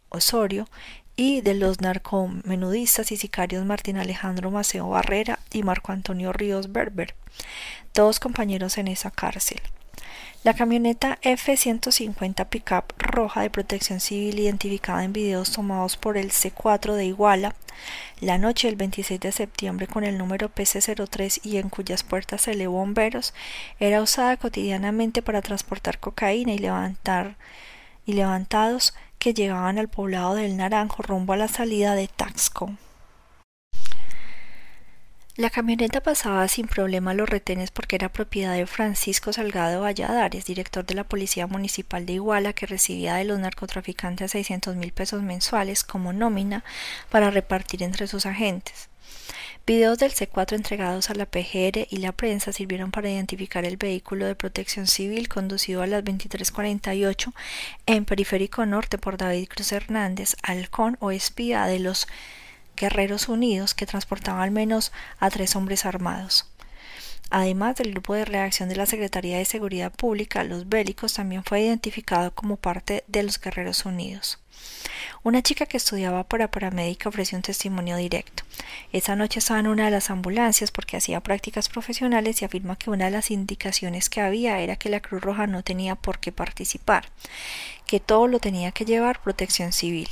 Osorio 0.08 0.68
y 1.16 1.40
de 1.40 1.54
los 1.54 1.80
narcomenudistas 1.80 3.12
y 3.12 3.16
sicarios 3.16 3.64
Martín 3.64 3.98
Alejandro 3.98 4.50
Maceo 4.50 4.88
Barrera 4.88 5.38
y 5.52 5.62
Marco 5.62 5.92
Antonio 5.92 6.32
Ríos 6.32 6.72
Berber, 6.72 7.14
todos 7.92 8.20
compañeros 8.20 8.78
en 8.78 8.88
esa 8.88 9.10
cárcel. 9.10 9.60
La 10.44 10.54
camioneta 10.54 11.20
F-150 11.22 12.46
pickup 12.46 12.92
roja 12.98 13.42
de 13.42 13.50
protección 13.50 14.00
civil 14.00 14.40
identificada 14.40 15.04
en 15.04 15.12
videos 15.12 15.52
tomados 15.52 15.96
por 15.96 16.16
el 16.16 16.32
C4 16.32 16.94
de 16.94 17.04
Iguala 17.04 17.54
la 18.20 18.38
noche 18.38 18.66
del 18.66 18.74
26 18.74 19.20
de 19.20 19.30
septiembre 19.30 19.86
con 19.86 20.02
el 20.02 20.18
número 20.18 20.48
PC-03 20.48 21.46
y 21.46 21.58
en 21.58 21.68
cuyas 21.68 22.02
puertas 22.02 22.42
se 22.42 22.52
elevó 22.52 22.78
bomberos 22.78 23.34
era 23.78 24.02
usada 24.02 24.36
cotidianamente 24.36 25.22
para 25.22 25.42
transportar 25.42 26.00
cocaína 26.00 26.52
y 26.52 26.58
levantar 26.58 27.36
y 28.04 28.14
levantados 28.14 28.94
que 29.20 29.34
llegaban 29.34 29.78
al 29.78 29.86
poblado 29.86 30.34
del 30.34 30.56
Naranjo 30.56 31.04
rumbo 31.04 31.34
a 31.34 31.36
la 31.36 31.46
salida 31.46 31.94
de 31.94 32.08
Taxco. 32.08 32.72
La 35.36 35.48
camioneta 35.48 36.02
pasaba 36.02 36.46
sin 36.46 36.68
problema 36.68 37.14
los 37.14 37.26
retenes 37.26 37.70
porque 37.70 37.96
era 37.96 38.12
propiedad 38.12 38.54
de 38.54 38.66
Francisco 38.66 39.32
Salgado 39.32 39.80
Valladares, 39.80 40.44
director 40.44 40.84
de 40.84 40.92
la 40.92 41.04
Policía 41.04 41.46
Municipal 41.46 42.04
de 42.04 42.12
Iguala, 42.12 42.52
que 42.52 42.66
recibía 42.66 43.14
de 43.14 43.24
los 43.24 43.38
narcotraficantes 43.38 44.32
600 44.32 44.76
mil 44.76 44.92
pesos 44.92 45.22
mensuales 45.22 45.84
como 45.84 46.12
nómina 46.12 46.64
para 47.08 47.30
repartir 47.30 47.82
entre 47.82 48.08
sus 48.08 48.26
agentes. 48.26 48.90
Videos 49.64 49.98
del 49.98 50.12
C4 50.12 50.54
entregados 50.54 51.08
a 51.08 51.14
la 51.14 51.24
PGR 51.24 51.86
y 51.88 51.96
la 51.96 52.12
prensa 52.12 52.52
sirvieron 52.52 52.90
para 52.90 53.08
identificar 53.08 53.64
el 53.64 53.78
vehículo 53.78 54.26
de 54.26 54.34
protección 54.34 54.86
civil 54.86 55.28
conducido 55.28 55.80
a 55.80 55.86
las 55.86 56.04
23:48 56.04 57.32
en 57.86 58.04
Periférico 58.04 58.66
Norte 58.66 58.98
por 58.98 59.16
David 59.16 59.48
Cruz 59.48 59.72
Hernández, 59.72 60.36
halcón 60.42 60.98
o 61.00 61.10
espía 61.10 61.64
de 61.64 61.78
los 61.78 62.06
Guerreros 62.82 63.28
Unidos 63.28 63.74
que 63.74 63.86
transportaba 63.86 64.42
al 64.42 64.50
menos 64.50 64.90
a 65.20 65.30
tres 65.30 65.54
hombres 65.54 65.86
armados. 65.86 66.48
Además 67.30 67.76
del 67.76 67.92
grupo 67.92 68.14
de 68.14 68.24
reacción 68.24 68.68
de 68.68 68.74
la 68.74 68.86
Secretaría 68.86 69.38
de 69.38 69.44
Seguridad 69.44 69.92
Pública, 69.92 70.42
los 70.42 70.68
bélicos 70.68 71.14
también 71.14 71.44
fue 71.44 71.60
identificado 71.60 72.34
como 72.34 72.56
parte 72.56 73.04
de 73.06 73.22
los 73.22 73.40
Guerreros 73.40 73.86
Unidos. 73.86 74.40
Una 75.22 75.42
chica 75.42 75.66
que 75.66 75.76
estudiaba 75.76 76.24
para 76.24 76.50
paramédica 76.50 77.08
ofreció 77.08 77.38
un 77.38 77.42
testimonio 77.42 77.96
directo. 77.96 78.42
Esa 78.92 79.14
noche 79.14 79.38
estaba 79.38 79.60
en 79.60 79.68
una 79.68 79.84
de 79.84 79.92
las 79.92 80.10
ambulancias 80.10 80.72
porque 80.72 80.96
hacía 80.96 81.20
prácticas 81.20 81.68
profesionales 81.68 82.42
y 82.42 82.44
afirma 82.44 82.74
que 82.74 82.90
una 82.90 83.04
de 83.04 83.12
las 83.12 83.30
indicaciones 83.30 84.10
que 84.10 84.20
había 84.20 84.58
era 84.58 84.74
que 84.74 84.88
la 84.88 84.98
Cruz 85.00 85.22
Roja 85.22 85.46
no 85.46 85.62
tenía 85.62 85.94
por 85.94 86.18
qué 86.18 86.32
participar, 86.32 87.06
que 87.86 88.00
todo 88.00 88.26
lo 88.26 88.40
tenía 88.40 88.72
que 88.72 88.84
llevar 88.84 89.22
protección 89.22 89.72
civil. 89.72 90.08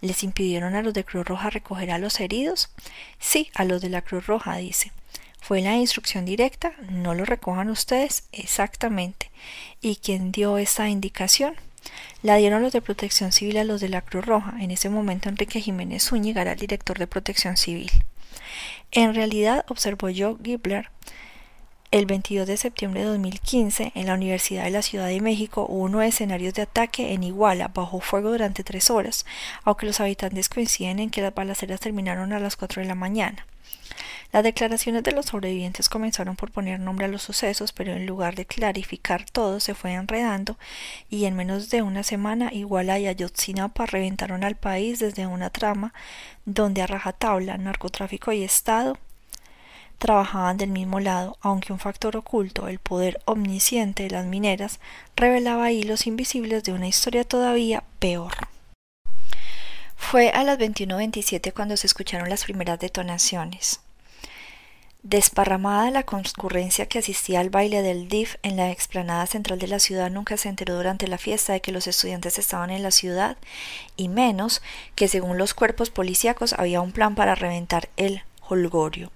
¿Les 0.00 0.22
impidieron 0.22 0.74
a 0.74 0.82
los 0.82 0.94
de 0.94 1.04
Cruz 1.04 1.26
Roja 1.26 1.50
recoger 1.50 1.90
a 1.90 1.98
los 1.98 2.20
heridos? 2.20 2.70
Sí, 3.18 3.50
a 3.54 3.64
los 3.64 3.80
de 3.80 3.88
la 3.88 4.02
Cruz 4.02 4.26
Roja, 4.26 4.56
dice. 4.56 4.92
¿Fue 5.40 5.60
la 5.60 5.76
instrucción 5.76 6.24
directa? 6.24 6.72
¿No 6.88 7.14
lo 7.14 7.24
recojan 7.24 7.68
ustedes? 7.70 8.24
Exactamente. 8.32 9.30
¿Y 9.80 9.96
quién 9.96 10.30
dio 10.30 10.58
esa 10.58 10.88
indicación? 10.88 11.54
La 12.22 12.36
dieron 12.36 12.62
los 12.62 12.72
de 12.72 12.80
Protección 12.80 13.32
Civil 13.32 13.58
a 13.58 13.64
los 13.64 13.80
de 13.80 13.88
la 13.88 14.02
Cruz 14.02 14.24
Roja. 14.24 14.54
En 14.60 14.70
ese 14.70 14.88
momento 14.88 15.28
Enrique 15.28 15.60
Jiménez 15.60 16.04
Zúñiga 16.04 16.42
era 16.42 16.52
el 16.52 16.58
director 16.58 16.98
de 16.98 17.08
Protección 17.08 17.56
Civil. 17.56 17.90
En 18.92 19.14
realidad, 19.14 19.64
observó 19.68 20.08
Joe 20.14 20.36
Gibler, 20.42 20.90
el 21.92 22.06
22 22.06 22.46
de 22.46 22.56
septiembre 22.56 23.02
de 23.02 23.08
2015, 23.08 23.92
en 23.94 24.06
la 24.06 24.14
Universidad 24.14 24.64
de 24.64 24.70
la 24.70 24.80
Ciudad 24.80 25.08
de 25.08 25.20
México 25.20 25.66
hubo 25.68 25.90
nueve 25.90 26.08
escenarios 26.08 26.54
de 26.54 26.62
ataque 26.62 27.12
en 27.12 27.22
Iguala, 27.22 27.68
bajo 27.68 28.00
fuego 28.00 28.30
durante 28.30 28.64
tres 28.64 28.88
horas, 28.88 29.26
aunque 29.62 29.84
los 29.84 30.00
habitantes 30.00 30.48
coinciden 30.48 31.00
en 31.00 31.10
que 31.10 31.20
las 31.20 31.34
balaceras 31.34 31.80
terminaron 31.80 32.32
a 32.32 32.40
las 32.40 32.56
4 32.56 32.80
de 32.80 32.88
la 32.88 32.94
mañana. 32.94 33.46
Las 34.32 34.42
declaraciones 34.42 35.02
de 35.02 35.12
los 35.12 35.26
sobrevivientes 35.26 35.90
comenzaron 35.90 36.34
por 36.34 36.50
poner 36.50 36.80
nombre 36.80 37.04
a 37.04 37.10
los 37.10 37.20
sucesos, 37.20 37.72
pero 37.72 37.92
en 37.92 38.06
lugar 38.06 38.36
de 38.36 38.46
clarificar 38.46 39.26
todo, 39.30 39.60
se 39.60 39.74
fue 39.74 39.92
enredando 39.92 40.56
y 41.10 41.26
en 41.26 41.36
menos 41.36 41.68
de 41.68 41.82
una 41.82 42.02
semana 42.04 42.54
Iguala 42.54 42.98
y 42.98 43.06
Ayotzinapa 43.06 43.84
reventaron 43.84 44.44
al 44.44 44.56
país 44.56 44.98
desde 44.98 45.26
una 45.26 45.50
trama 45.50 45.92
donde 46.46 46.80
a 46.80 46.86
rajatabla, 46.86 47.58
narcotráfico 47.58 48.32
y 48.32 48.44
Estado 48.44 48.96
trabajaban 50.02 50.56
del 50.56 50.70
mismo 50.70 50.98
lado, 50.98 51.38
aunque 51.42 51.72
un 51.72 51.78
factor 51.78 52.16
oculto, 52.16 52.66
el 52.66 52.80
poder 52.80 53.20
omnisciente 53.24 54.02
de 54.02 54.10
las 54.10 54.26
mineras, 54.26 54.80
revelaba 55.14 55.70
hilos 55.70 56.08
invisibles 56.08 56.64
de 56.64 56.72
una 56.72 56.88
historia 56.88 57.22
todavía 57.22 57.84
peor. 58.00 58.32
Fue 59.94 60.30
a 60.30 60.42
las 60.42 60.58
21.27 60.58 61.52
cuando 61.52 61.76
se 61.76 61.86
escucharon 61.86 62.28
las 62.28 62.42
primeras 62.42 62.80
detonaciones. 62.80 63.78
Desparramada 65.04 65.92
la 65.92 66.02
concurrencia 66.02 66.86
que 66.86 66.98
asistía 66.98 67.38
al 67.38 67.50
baile 67.50 67.82
del 67.82 68.08
DIF 68.08 68.34
en 68.42 68.56
la 68.56 68.72
explanada 68.72 69.28
central 69.28 69.60
de 69.60 69.68
la 69.68 69.78
ciudad 69.78 70.10
nunca 70.10 70.36
se 70.36 70.48
enteró 70.48 70.74
durante 70.74 71.06
la 71.06 71.18
fiesta 71.18 71.52
de 71.52 71.60
que 71.60 71.70
los 71.70 71.86
estudiantes 71.86 72.40
estaban 72.40 72.70
en 72.70 72.82
la 72.82 72.90
ciudad, 72.90 73.36
y 73.96 74.08
menos 74.08 74.62
que 74.96 75.06
según 75.06 75.38
los 75.38 75.54
cuerpos 75.54 75.90
policíacos 75.90 76.54
había 76.54 76.80
un 76.80 76.90
plan 76.90 77.14
para 77.14 77.36
reventar 77.36 77.88
el 77.96 78.22
holgorio. 78.48 79.12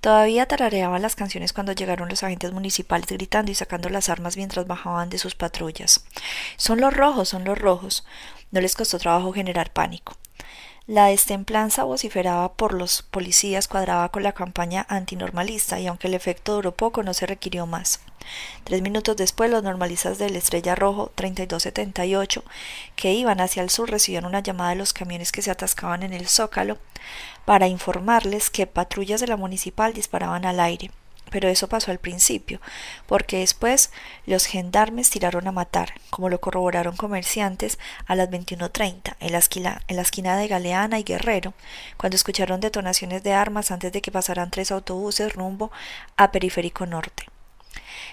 Todavía 0.00 0.46
tarareaban 0.46 1.02
las 1.02 1.14
canciones 1.14 1.52
cuando 1.52 1.72
llegaron 1.72 2.08
los 2.08 2.22
agentes 2.22 2.52
municipales 2.52 3.06
gritando 3.06 3.52
y 3.52 3.54
sacando 3.54 3.90
las 3.90 4.08
armas 4.08 4.36
mientras 4.36 4.66
bajaban 4.66 5.10
de 5.10 5.18
sus 5.18 5.34
patrullas. 5.34 6.04
Son 6.56 6.80
los 6.80 6.94
rojos, 6.94 7.28
son 7.28 7.44
los 7.44 7.58
rojos. 7.58 8.04
No 8.50 8.60
les 8.60 8.74
costó 8.74 8.98
trabajo 8.98 9.32
generar 9.32 9.72
pánico. 9.72 10.16
La 10.86 11.06
destemplanza 11.06 11.84
vociferada 11.84 12.52
por 12.54 12.72
los 12.72 13.02
policías 13.02 13.68
cuadraba 13.68 14.08
con 14.08 14.24
la 14.24 14.32
campaña 14.32 14.86
antinormalista 14.88 15.78
y 15.78 15.86
aunque 15.86 16.08
el 16.08 16.14
efecto 16.14 16.54
duró 16.54 16.72
poco 16.72 17.04
no 17.04 17.14
se 17.14 17.26
requirió 17.26 17.66
más. 17.66 18.00
Tres 18.64 18.82
minutos 18.82 19.16
después 19.16 19.50
los 19.50 19.62
normalistas 19.62 20.18
del 20.18 20.34
Estrella 20.34 20.74
Rojo 20.74 21.12
3278 21.14 22.42
que 22.96 23.12
iban 23.12 23.40
hacia 23.40 23.62
el 23.62 23.70
sur 23.70 23.88
recibieron 23.88 24.30
una 24.30 24.40
llamada 24.40 24.70
de 24.70 24.76
los 24.76 24.92
camiones 24.92 25.30
que 25.30 25.42
se 25.42 25.50
atascaban 25.50 26.02
en 26.02 26.12
el 26.12 26.26
Zócalo 26.26 26.78
para 27.44 27.68
informarles 27.68 28.50
que 28.50 28.66
patrullas 28.66 29.20
de 29.20 29.26
la 29.26 29.36
municipal 29.36 29.92
disparaban 29.92 30.44
al 30.44 30.60
aire 30.60 30.90
pero 31.30 31.48
eso 31.48 31.68
pasó 31.68 31.90
al 31.90 31.98
principio, 31.98 32.60
porque 33.06 33.38
después 33.38 33.90
los 34.26 34.46
gendarmes 34.46 35.10
tiraron 35.10 35.46
a 35.48 35.52
matar, 35.52 35.94
como 36.10 36.28
lo 36.28 36.40
corroboraron 36.40 36.96
comerciantes 36.96 37.78
a 38.06 38.16
las 38.16 38.28
21.30 38.30 39.16
en 39.20 39.32
la, 39.62 39.82
en 39.86 39.96
la 39.96 40.02
esquina 40.02 40.36
de 40.36 40.48
Galeana 40.48 40.98
y 40.98 41.04
Guerrero, 41.04 41.54
cuando 41.96 42.16
escucharon 42.16 42.60
detonaciones 42.60 43.22
de 43.22 43.32
armas 43.32 43.70
antes 43.70 43.92
de 43.92 44.02
que 44.02 44.12
pasaran 44.12 44.50
tres 44.50 44.70
autobuses 44.70 45.32
rumbo 45.32 45.70
a 46.16 46.32
Periférico 46.32 46.84
Norte. 46.84 47.26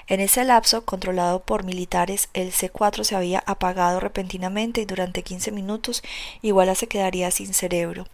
En 0.08 0.22
ese 0.22 0.44
lapso, 0.46 0.86
controlado 0.86 1.42
por 1.42 1.64
militares, 1.64 2.30
el 2.34 2.52
C4 2.54 3.04
se 3.04 3.16
había 3.16 3.44
apagado 3.46 4.00
repentinamente 4.00 4.82
y 4.82 4.86
durante 4.86 5.24
15 5.24 5.52
minutos 5.52 6.04
Iguala 6.42 6.76
se 6.76 6.88
quedaría 6.88 7.30
sin 7.32 7.54
cerebro. 7.54 8.06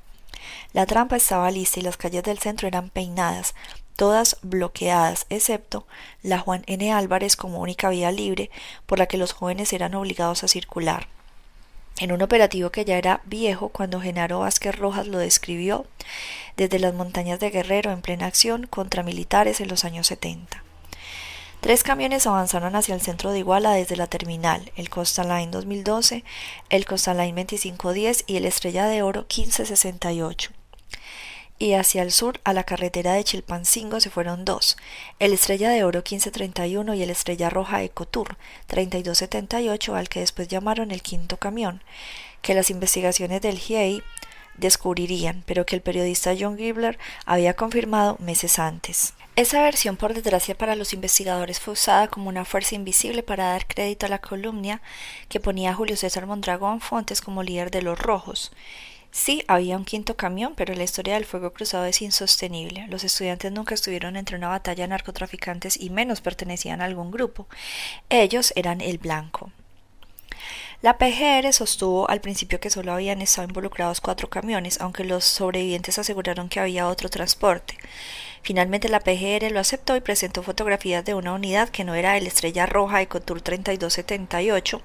La 0.73 0.85
trampa 0.85 1.15
estaba 1.15 1.51
lista 1.51 1.79
y 1.79 1.83
las 1.83 1.97
calles 1.97 2.23
del 2.23 2.39
centro 2.39 2.67
eran 2.67 2.89
peinadas, 2.89 3.55
todas 3.95 4.37
bloqueadas, 4.41 5.25
excepto 5.29 5.85
la 6.21 6.39
Juan 6.39 6.63
N. 6.67 6.91
Álvarez 6.91 7.35
como 7.35 7.59
única 7.59 7.89
vía 7.89 8.11
libre 8.11 8.49
por 8.85 8.99
la 8.99 9.05
que 9.05 9.17
los 9.17 9.33
jóvenes 9.33 9.73
eran 9.73 9.95
obligados 9.95 10.43
a 10.43 10.47
circular. 10.47 11.07
En 11.99 12.11
un 12.11 12.21
operativo 12.21 12.71
que 12.71 12.85
ya 12.85 12.97
era 12.97 13.21
viejo 13.25 13.69
cuando 13.69 14.01
Genaro 14.01 14.39
Vázquez 14.39 14.75
Rojas 14.75 15.07
lo 15.07 15.19
describió 15.19 15.85
desde 16.57 16.79
las 16.79 16.93
montañas 16.93 17.39
de 17.39 17.51
Guerrero 17.51 17.91
en 17.91 18.01
plena 18.01 18.25
acción 18.25 18.65
contra 18.65 19.03
militares 19.03 19.61
en 19.61 19.67
los 19.67 19.85
años 19.85 20.07
70. 20.07 20.63
Tres 21.63 21.81
camiones 21.81 22.27
avanzaron 22.27 22.75
hacia 22.75 22.93
el 22.93 22.99
centro 22.99 23.31
de 23.31 23.39
Iguala 23.39 23.71
desde 23.71 23.95
la 23.95 24.07
terminal, 24.07 24.73
el 24.75 24.89
Costa 24.89 25.23
Line 25.23 25.49
2012, 25.49 26.25
el 26.69 26.85
Costa 26.85 27.13
Line 27.13 27.45
2510 27.45 28.25
y 28.27 28.35
el 28.35 28.43
Estrella 28.43 28.85
de 28.87 29.01
Oro 29.01 29.21
1568 29.21 30.51
y 31.59 31.75
hacia 31.75 32.01
el 32.01 32.11
sur 32.11 32.41
a 32.43 32.51
la 32.51 32.65
carretera 32.65 33.13
de 33.13 33.23
Chilpancingo 33.23 34.01
se 34.01 34.09
fueron 34.09 34.43
dos, 34.43 34.75
el 35.19 35.31
Estrella 35.31 35.69
de 35.69 35.85
Oro 35.85 35.99
1531 35.99 36.95
y 36.95 37.03
el 37.03 37.09
Estrella 37.09 37.49
Roja 37.49 37.81
Ecotour 37.81 38.35
3278 38.67 39.95
al 39.95 40.09
que 40.09 40.19
después 40.19 40.49
llamaron 40.49 40.91
el 40.91 41.01
quinto 41.01 41.37
camión, 41.37 41.81
que 42.41 42.55
las 42.55 42.71
investigaciones 42.71 43.41
del 43.41 43.57
GIEI 43.57 44.03
descubrirían, 44.57 45.43
pero 45.45 45.65
que 45.65 45.75
el 45.75 45.81
periodista 45.81 46.33
John 46.37 46.57
Gibler 46.57 46.97
había 47.25 47.55
confirmado 47.55 48.17
meses 48.19 48.59
antes. 48.59 49.13
Esa 49.35 49.61
versión, 49.63 49.97
por 49.97 50.13
desgracia 50.13 50.55
para 50.55 50.75
los 50.75 50.93
investigadores, 50.93 51.59
fue 51.59 51.73
usada 51.73 52.07
como 52.07 52.29
una 52.29 52.45
fuerza 52.45 52.75
invisible 52.75 53.23
para 53.23 53.45
dar 53.45 53.65
crédito 53.65 54.05
a 54.05 54.09
la 54.09 54.19
columna 54.19 54.81
que 55.27 55.39
ponía 55.39 55.71
a 55.71 55.73
Julio 55.73 55.97
César 55.97 56.27
Mondragón 56.27 56.81
Fontes 56.81 57.21
como 57.21 57.41
líder 57.41 57.71
de 57.71 57.81
los 57.81 57.97
rojos, 57.97 58.51
Sí, 59.13 59.43
había 59.47 59.77
un 59.77 59.85
quinto 59.85 60.17
camión, 60.17 60.55
pero 60.55 60.73
la 60.73 60.83
historia 60.83 61.13
del 61.13 61.25
fuego 61.25 61.53
cruzado 61.53 61.85
es 61.85 62.01
insostenible. 62.01 62.87
Los 62.87 63.03
estudiantes 63.03 63.51
nunca 63.51 63.75
estuvieron 63.75 64.15
entre 64.15 64.37
una 64.37 64.47
batalla 64.49 64.85
de 64.85 64.87
narcotraficantes 64.87 65.79
y 65.79 65.91
menos 65.91 66.19
pertenecían 66.19 66.81
a 66.81 66.85
algún 66.85 67.11
grupo. 67.11 67.47
Ellos 68.09 68.53
eran 68.55 68.81
el 68.81 68.97
blanco. 68.97 69.51
La 70.83 70.97
PGR 70.97 71.53
sostuvo 71.53 72.09
al 72.09 72.19
principio 72.19 72.59
que 72.59 72.69
solo 72.69 72.91
habían 72.91 73.21
estado 73.21 73.47
involucrados 73.47 74.01
cuatro 74.01 74.29
camiones, 74.29 74.81
aunque 74.81 75.05
los 75.05 75.23
sobrevivientes 75.23 75.97
aseguraron 75.97 76.49
que 76.49 76.59
había 76.59 76.89
otro 76.89 77.07
transporte. 77.07 77.77
Finalmente 78.41 78.89
la 78.89 78.99
PGR 78.99 79.49
lo 79.49 79.61
aceptó 79.61 79.95
y 79.95 80.01
presentó 80.01 80.43
fotografías 80.43 81.05
de 81.05 81.13
una 81.13 81.31
unidad 81.31 81.69
que 81.69 81.85
no 81.85 81.95
era 81.95 82.17
el 82.17 82.27
Estrella 82.27 82.65
Roja 82.65 83.01
Ecotour 83.01 83.41
3278, 83.41 84.81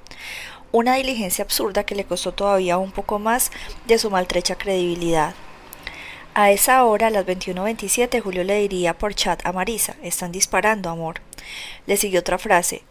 una 0.70 0.94
diligencia 0.94 1.42
absurda 1.42 1.82
que 1.82 1.96
le 1.96 2.04
costó 2.04 2.30
todavía 2.30 2.78
un 2.78 2.92
poco 2.92 3.18
más 3.18 3.50
de 3.88 3.98
su 3.98 4.08
maltrecha 4.08 4.54
credibilidad. 4.54 5.34
A 6.32 6.52
esa 6.52 6.84
hora, 6.84 7.08
a 7.08 7.10
las 7.10 7.26
21.27, 7.26 8.22
Julio 8.22 8.44
le 8.44 8.60
diría 8.60 8.96
por 8.96 9.16
chat 9.16 9.44
a 9.44 9.52
Marisa, 9.52 9.96
están 10.04 10.30
disparando, 10.30 10.90
amor. 10.90 11.22
Le 11.86 11.96
siguió 11.96 12.20
otra 12.20 12.38
frase, 12.38 12.84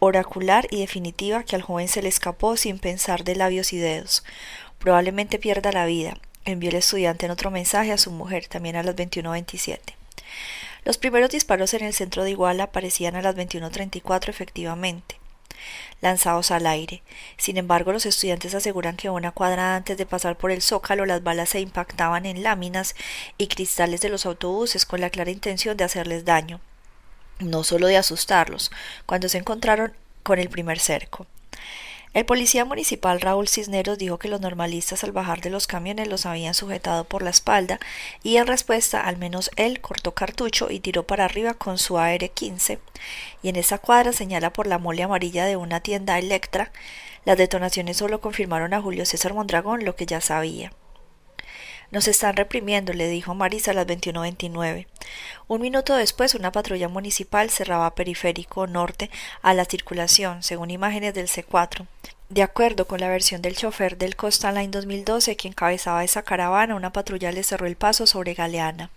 oracular 0.00 0.66
y 0.70 0.80
definitiva 0.80 1.44
que 1.44 1.54
al 1.54 1.62
joven 1.62 1.86
se 1.86 2.02
le 2.02 2.08
escapó 2.08 2.56
sin 2.56 2.78
pensar 2.78 3.22
de 3.22 3.36
labios 3.36 3.72
y 3.72 3.78
dedos. 3.78 4.24
Probablemente 4.78 5.38
pierda 5.38 5.70
la 5.70 5.86
vida. 5.86 6.18
Envió 6.44 6.70
el 6.70 6.76
estudiante 6.76 7.26
en 7.26 7.32
otro 7.32 7.50
mensaje 7.50 7.92
a 7.92 7.98
su 7.98 8.10
mujer, 8.10 8.48
también 8.48 8.76
a 8.76 8.82
las 8.82 8.96
21.27. 8.96 9.78
Los 10.84 10.98
primeros 10.98 11.30
disparos 11.30 11.74
en 11.74 11.84
el 11.84 11.94
centro 11.94 12.24
de 12.24 12.30
Iguala 12.30 12.64
aparecían 12.64 13.14
a 13.14 13.22
las 13.22 13.36
21.34 13.36 14.28
efectivamente 14.30 15.20
lanzados 16.00 16.50
al 16.50 16.66
aire. 16.66 17.02
Sin 17.36 17.56
embargo, 17.56 17.92
los 17.92 18.06
estudiantes 18.06 18.54
aseguran 18.54 18.96
que 18.96 19.10
una 19.10 19.32
cuadra 19.32 19.76
antes 19.76 19.96
de 19.98 20.06
pasar 20.06 20.36
por 20.36 20.50
el 20.50 20.62
zócalo 20.62 21.06
las 21.06 21.22
balas 21.22 21.50
se 21.50 21.60
impactaban 21.60 22.26
en 22.26 22.42
láminas 22.42 22.94
y 23.38 23.48
cristales 23.48 24.00
de 24.00 24.08
los 24.08 24.26
autobuses 24.26 24.86
con 24.86 25.00
la 25.00 25.10
clara 25.10 25.30
intención 25.30 25.76
de 25.76 25.84
hacerles 25.84 26.24
daño, 26.24 26.60
no 27.40 27.64
solo 27.64 27.88
de 27.88 27.96
asustarlos, 27.96 28.70
cuando 29.06 29.28
se 29.28 29.38
encontraron 29.38 29.92
con 30.22 30.38
el 30.38 30.48
primer 30.48 30.78
cerco. 30.78 31.26
El 32.12 32.24
policía 32.24 32.64
municipal 32.64 33.20
Raúl 33.20 33.46
Cisneros 33.46 33.96
dijo 33.96 34.18
que 34.18 34.26
los 34.26 34.40
normalistas 34.40 35.04
al 35.04 35.12
bajar 35.12 35.40
de 35.42 35.50
los 35.50 35.68
camiones 35.68 36.08
los 36.08 36.26
habían 36.26 36.54
sujetado 36.54 37.04
por 37.04 37.22
la 37.22 37.30
espalda 37.30 37.78
y 38.24 38.36
en 38.36 38.48
respuesta 38.48 39.00
al 39.00 39.16
menos 39.16 39.48
él 39.54 39.80
cortó 39.80 40.12
cartucho 40.12 40.72
y 40.72 40.80
tiró 40.80 41.04
para 41.06 41.24
arriba 41.24 41.54
con 41.54 41.78
su 41.78 41.98
AR-15 41.98 42.80
y 43.44 43.48
en 43.48 43.54
esa 43.54 43.78
cuadra 43.78 44.12
señala 44.12 44.52
por 44.52 44.66
la 44.66 44.78
mole 44.78 45.04
amarilla 45.04 45.44
de 45.44 45.54
una 45.54 45.80
tienda 45.80 46.18
Electra. 46.18 46.72
Las 47.24 47.38
detonaciones 47.38 47.98
solo 47.98 48.20
confirmaron 48.20 48.74
a 48.74 48.82
Julio 48.82 49.06
César 49.06 49.32
Mondragón 49.32 49.84
lo 49.84 49.94
que 49.94 50.06
ya 50.06 50.20
sabía. 50.20 50.72
Nos 51.90 52.06
están 52.06 52.36
reprimiendo, 52.36 52.92
le 52.92 53.08
dijo 53.08 53.34
Marisa 53.34 53.72
a 53.72 53.74
las 53.74 53.86
21.29. 53.86 54.86
Un 55.48 55.60
minuto 55.60 55.96
después, 55.96 56.36
una 56.36 56.52
patrulla 56.52 56.88
municipal 56.88 57.50
cerraba 57.50 57.94
periférico 57.96 58.68
norte 58.68 59.10
a 59.42 59.54
la 59.54 59.64
circulación, 59.64 60.42
según 60.44 60.70
imágenes 60.70 61.14
del 61.14 61.26
C4. 61.26 61.86
De 62.28 62.44
acuerdo 62.44 62.86
con 62.86 63.00
la 63.00 63.08
versión 63.08 63.42
del 63.42 63.56
chofer 63.56 63.98
del 63.98 64.14
Costa 64.14 64.52
Line 64.52 64.68
2012 64.68 65.36
que 65.36 65.48
encabezaba 65.48 66.04
esa 66.04 66.22
caravana, 66.22 66.76
una 66.76 66.92
patrulla 66.92 67.32
le 67.32 67.42
cerró 67.42 67.66
el 67.66 67.74
paso 67.74 68.06
sobre 68.06 68.34
Galeana. 68.34 68.90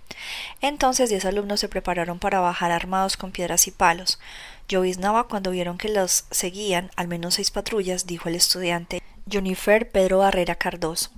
Entonces 0.61 1.09
diez 1.09 1.25
alumnos 1.25 1.59
se 1.59 1.67
prepararon 1.67 2.19
para 2.19 2.41
bajar 2.41 2.71
armados 2.71 3.17
con 3.17 3.31
piedras 3.31 3.65
y 3.65 3.71
palos. 3.71 4.19
Lloviznaba 4.67 5.27
cuando 5.27 5.49
vieron 5.49 5.79
que 5.79 5.89
los 5.89 6.25
seguían 6.29 6.91
al 6.95 7.07
menos 7.07 7.33
seis 7.33 7.49
patrullas, 7.49 8.05
dijo 8.05 8.29
el 8.29 8.35
estudiante 8.35 9.01
Junifer 9.31 9.89
Pedro 9.89 10.19
Barrera 10.19 10.55
Cardoso 10.55 11.11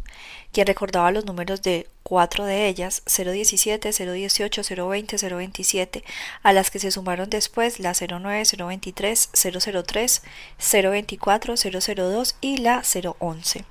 quien 0.55 0.67
recordaba 0.67 1.11
los 1.11 1.25
números 1.25 1.61
de 1.63 1.89
cuatro 2.01 2.45
de 2.45 2.69
ellas, 2.69 3.03
017, 3.07 3.91
018, 3.91 4.61
020, 4.87 5.17
027, 5.17 6.03
a 6.43 6.53
las 6.53 6.71
que 6.71 6.79
se 6.79 6.91
sumaron 6.91 7.29
después 7.29 7.81
la 7.81 7.91
09, 7.93 8.43
023, 8.57 9.31
003, 9.33 10.21
024, 10.57 11.55
002 11.57 12.37
y 12.39 12.57
la 12.59 12.83
011. 13.19 13.65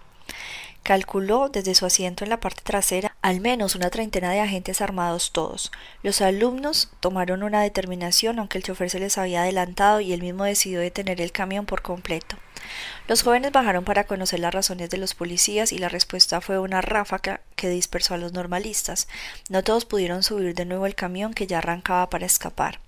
Calculó 0.84 1.48
desde 1.48 1.74
su 1.74 1.86
asiento 1.86 2.24
en 2.24 2.30
la 2.30 2.40
parte 2.40 2.60
trasera 2.62 3.16
al 3.22 3.40
menos 3.40 3.74
una 3.74 3.88
treintena 3.88 4.30
de 4.32 4.40
agentes 4.40 4.82
armados 4.82 5.32
todos. 5.32 5.72
Los 6.02 6.20
alumnos 6.20 6.90
tomaron 7.00 7.42
una 7.42 7.62
determinación 7.62 8.38
aunque 8.38 8.58
el 8.58 8.64
chofer 8.64 8.90
se 8.90 9.00
les 9.00 9.16
había 9.16 9.40
adelantado 9.40 10.00
y 10.00 10.12
él 10.12 10.20
mismo 10.20 10.44
decidió 10.44 10.80
detener 10.80 11.22
el 11.22 11.32
camión 11.32 11.64
por 11.64 11.80
completo. 11.80 12.36
Los 13.08 13.22
jóvenes 13.22 13.50
bajaron 13.50 13.84
para 13.84 14.04
conocer 14.04 14.40
las 14.40 14.52
razones 14.52 14.90
de 14.90 14.98
los 14.98 15.14
policías 15.14 15.72
y 15.72 15.78
la 15.78 15.88
respuesta 15.88 16.42
fue 16.42 16.58
una 16.58 16.82
ráfaga 16.82 17.40
que 17.56 17.70
dispersó 17.70 18.12
a 18.12 18.18
los 18.18 18.34
normalistas. 18.34 19.08
No 19.48 19.64
todos 19.64 19.86
pudieron 19.86 20.22
subir 20.22 20.54
de 20.54 20.66
nuevo 20.66 20.84
el 20.84 20.94
camión 20.94 21.32
que 21.32 21.46
ya 21.46 21.58
arrancaba 21.58 22.10
para 22.10 22.26
escapar. 22.26 22.83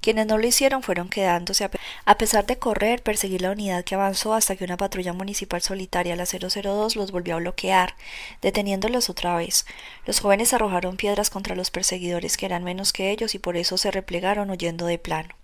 Quienes 0.00 0.26
no 0.26 0.36
lo 0.36 0.46
hicieron 0.46 0.82
fueron 0.82 1.08
quedándose 1.08 1.68
a 2.04 2.18
pesar 2.18 2.46
de 2.46 2.58
correr, 2.58 3.02
perseguir 3.02 3.40
la 3.40 3.50
unidad 3.52 3.84
que 3.84 3.94
avanzó 3.94 4.34
hasta 4.34 4.54
que 4.54 4.64
una 4.64 4.76
patrulla 4.76 5.12
municipal 5.12 5.62
solitaria, 5.62 6.16
la 6.16 6.26
002, 6.26 6.96
los 6.96 7.10
volvió 7.10 7.36
a 7.36 7.38
bloquear, 7.38 7.94
deteniéndolos 8.42 9.08
otra 9.08 9.36
vez. 9.36 9.64
Los 10.06 10.20
jóvenes 10.20 10.52
arrojaron 10.52 10.96
piedras 10.96 11.30
contra 11.30 11.56
los 11.56 11.70
perseguidores 11.70 12.36
que 12.36 12.46
eran 12.46 12.64
menos 12.64 12.92
que 12.92 13.10
ellos 13.10 13.34
y 13.34 13.38
por 13.38 13.56
eso 13.56 13.78
se 13.78 13.90
replegaron 13.90 14.50
huyendo 14.50 14.86
de 14.86 14.98
plano. 14.98 15.34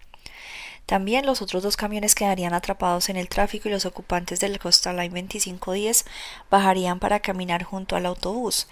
También 0.90 1.24
los 1.24 1.40
otros 1.40 1.62
dos 1.62 1.76
camiones 1.76 2.16
quedarían 2.16 2.52
atrapados 2.52 3.10
en 3.10 3.16
el 3.16 3.28
tráfico 3.28 3.68
y 3.68 3.70
los 3.70 3.86
ocupantes 3.86 4.40
del 4.40 4.58
Costa 4.58 4.92
Line 4.92 5.20
2510 5.20 6.04
bajarían 6.50 6.98
para 6.98 7.20
caminar 7.20 7.62
junto 7.62 7.94
al 7.94 8.06
autobús. 8.06 8.66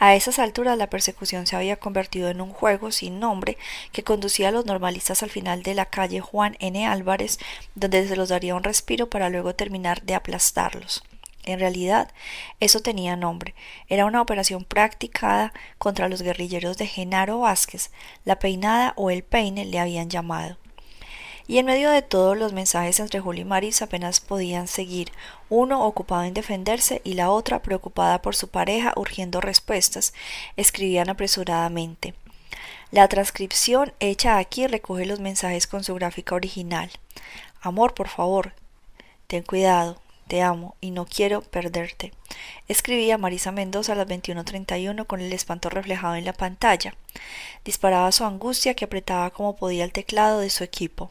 A 0.00 0.16
esas 0.16 0.40
alturas 0.40 0.76
la 0.76 0.90
persecución 0.90 1.46
se 1.46 1.54
había 1.54 1.76
convertido 1.76 2.28
en 2.28 2.40
un 2.40 2.52
juego 2.52 2.90
sin 2.90 3.20
nombre 3.20 3.56
que 3.92 4.02
conducía 4.02 4.48
a 4.48 4.50
los 4.50 4.66
normalistas 4.66 5.22
al 5.22 5.30
final 5.30 5.62
de 5.62 5.74
la 5.74 5.86
calle 5.86 6.18
Juan 6.18 6.56
N. 6.58 6.88
Álvarez, 6.88 7.38
donde 7.76 8.08
se 8.08 8.16
los 8.16 8.30
daría 8.30 8.56
un 8.56 8.64
respiro 8.64 9.08
para 9.08 9.28
luego 9.28 9.54
terminar 9.54 10.02
de 10.02 10.16
aplastarlos. 10.16 11.04
En 11.44 11.60
realidad, 11.60 12.10
eso 12.58 12.80
tenía 12.80 13.14
nombre. 13.14 13.54
Era 13.86 14.06
una 14.06 14.20
operación 14.20 14.64
practicada 14.64 15.52
contra 15.78 16.08
los 16.08 16.22
guerrilleros 16.22 16.78
de 16.78 16.88
Genaro 16.88 17.38
Vázquez. 17.38 17.92
La 18.24 18.40
peinada 18.40 18.92
o 18.96 19.10
el 19.10 19.22
peine 19.22 19.64
le 19.66 19.78
habían 19.78 20.10
llamado. 20.10 20.56
Y 21.50 21.58
en 21.58 21.66
medio 21.66 21.90
de 21.90 22.02
todos 22.02 22.38
los 22.38 22.52
mensajes 22.52 23.00
entre 23.00 23.18
Julio 23.18 23.42
y 23.42 23.44
Maris 23.44 23.82
apenas 23.82 24.20
podían 24.20 24.68
seguir, 24.68 25.10
uno 25.48 25.84
ocupado 25.84 26.22
en 26.22 26.32
defenderse 26.32 27.00
y 27.02 27.14
la 27.14 27.32
otra 27.32 27.60
preocupada 27.60 28.22
por 28.22 28.36
su 28.36 28.46
pareja 28.46 28.92
urgiendo 28.94 29.40
respuestas, 29.40 30.14
escribían 30.56 31.08
apresuradamente. 31.08 32.14
La 32.92 33.08
transcripción 33.08 33.92
hecha 33.98 34.38
aquí 34.38 34.68
recoge 34.68 35.06
los 35.06 35.18
mensajes 35.18 35.66
con 35.66 35.82
su 35.82 35.92
gráfica 35.96 36.36
original. 36.36 36.88
Amor, 37.60 37.94
por 37.94 38.06
favor, 38.06 38.52
ten 39.26 39.42
cuidado, 39.42 40.00
te 40.28 40.42
amo 40.42 40.76
y 40.80 40.92
no 40.92 41.04
quiero 41.04 41.42
perderte. 41.42 42.12
Escribía 42.68 43.18
Marisa 43.18 43.50
Mendoza 43.50 43.94
a 43.94 43.96
las 43.96 44.06
21.31 44.06 45.04
con 45.04 45.20
el 45.20 45.32
espanto 45.32 45.68
reflejado 45.68 46.14
en 46.14 46.26
la 46.26 46.32
pantalla. 46.32 46.94
Disparaba 47.64 48.12
su 48.12 48.24
angustia 48.24 48.74
que 48.74 48.84
apretaba 48.84 49.30
como 49.30 49.56
podía 49.56 49.82
el 49.82 49.90
teclado 49.90 50.38
de 50.38 50.50
su 50.50 50.62
equipo. 50.62 51.10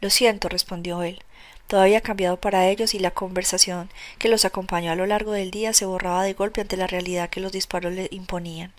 Lo 0.00 0.10
siento, 0.10 0.48
respondió 0.48 1.02
él. 1.02 1.22
Todo 1.66 1.80
había 1.80 2.00
cambiado 2.00 2.36
para 2.36 2.68
ellos 2.68 2.94
y 2.94 3.00
la 3.00 3.10
conversación 3.10 3.90
que 4.18 4.28
los 4.28 4.44
acompañó 4.44 4.92
a 4.92 4.94
lo 4.94 5.06
largo 5.06 5.32
del 5.32 5.50
día 5.50 5.72
se 5.72 5.84
borraba 5.84 6.22
de 6.22 6.34
golpe 6.34 6.60
ante 6.60 6.76
la 6.76 6.86
realidad 6.86 7.28
que 7.28 7.40
los 7.40 7.50
disparos 7.50 7.92
le 7.92 8.08
imponían. 8.12 8.72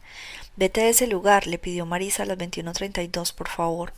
Vete 0.55 0.81
de 0.81 0.89
ese 0.89 1.07
lugar, 1.07 1.47
le 1.47 1.57
pidió 1.57 1.85
Marisa 1.85 2.23
a 2.23 2.25
las 2.25 2.37
21.32, 2.37 3.33
por 3.33 3.49
favor. 3.49 3.93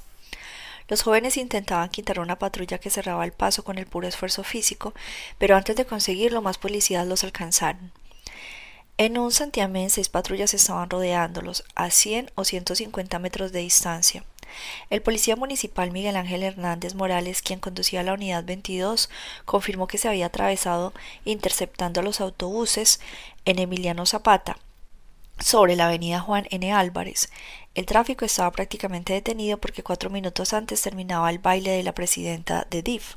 Los 0.87 1.03
jóvenes 1.03 1.37
intentaban 1.37 1.89
quitar 1.89 2.19
una 2.19 2.39
patrulla 2.39 2.79
que 2.79 2.89
cerraba 2.89 3.23
el 3.23 3.31
paso 3.31 3.63
con 3.63 3.77
el 3.77 3.85
puro 3.85 4.07
esfuerzo 4.07 4.43
físico, 4.43 4.95
pero 5.37 5.55
antes 5.55 5.75
de 5.75 5.85
conseguirlo 5.85 6.41
más 6.41 6.57
policías 6.57 7.05
los 7.05 7.23
alcanzaron. 7.23 7.91
En 8.97 9.19
un 9.19 9.31
santiamén 9.31 9.91
seis 9.91 10.09
patrullas 10.09 10.55
estaban 10.55 10.89
rodeándolos, 10.89 11.63
a 11.75 11.91
cien 11.91 12.31
o 12.33 12.43
ciento 12.43 12.73
cincuenta 12.73 13.19
metros 13.19 13.51
de 13.51 13.59
distancia. 13.59 14.23
El 14.89 15.01
policía 15.01 15.35
municipal 15.35 15.91
Miguel 15.91 16.15
Ángel 16.15 16.43
Hernández 16.43 16.95
Morales, 16.95 17.41
quien 17.41 17.59
conducía 17.59 18.03
la 18.03 18.13
unidad 18.13 18.43
22, 18.43 19.09
confirmó 19.45 19.87
que 19.87 19.97
se 19.97 20.07
había 20.07 20.27
atravesado 20.27 20.93
interceptando 21.25 22.01
los 22.01 22.21
autobuses 22.21 22.99
en 23.45 23.59
Emiliano 23.59 24.05
Zapata, 24.05 24.57
sobre 25.39 25.75
la 25.75 25.87
avenida 25.87 26.19
Juan 26.19 26.45
N. 26.49 26.71
Álvarez. 26.73 27.29
El 27.75 27.85
tráfico 27.85 28.25
estaba 28.25 28.51
prácticamente 28.51 29.13
detenido 29.13 29.57
porque 29.57 29.83
cuatro 29.83 30.09
minutos 30.09 30.53
antes 30.53 30.81
terminaba 30.81 31.29
el 31.29 31.39
baile 31.39 31.71
de 31.71 31.83
la 31.83 31.93
presidenta 31.93 32.67
de 32.69 32.81
DIF. 32.81 33.15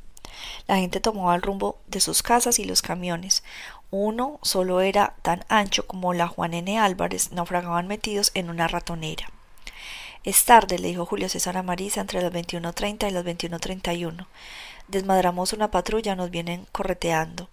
La 0.67 0.77
gente 0.77 1.01
tomaba 1.01 1.35
el 1.35 1.43
rumbo 1.43 1.79
de 1.87 2.01
sus 2.01 2.23
casas 2.23 2.59
y 2.59 2.65
los 2.65 2.83
camiones. 2.83 3.43
Uno 3.91 4.39
solo 4.43 4.81
era 4.81 5.15
tan 5.23 5.45
ancho 5.49 5.87
como 5.87 6.15
la 6.15 6.29
Juan 6.29 6.55
N. 6.55 6.79
Álvarez, 6.79 7.33
naufragaban 7.33 7.87
metidos 7.87 8.31
en 8.35 8.49
una 8.51 8.69
ratonera. 8.69 9.31
Es 10.25 10.45
tarde, 10.45 10.79
le 10.79 10.87
dijo 10.87 11.05
Julio 11.05 11.29
César 11.29 11.57
a 11.57 11.65
Marisa 11.65 12.01
entre 12.01 12.23
las 12.23 12.33
21.30 12.33 13.09
y 13.09 13.11
las 13.11 13.25
21.31. 13.25 14.27
Desmadramos 14.87 15.53
una 15.53 15.73
patrulla, 15.73 16.15
nos 16.15 16.31
vienen 16.31 16.65
correteando. 16.71 17.49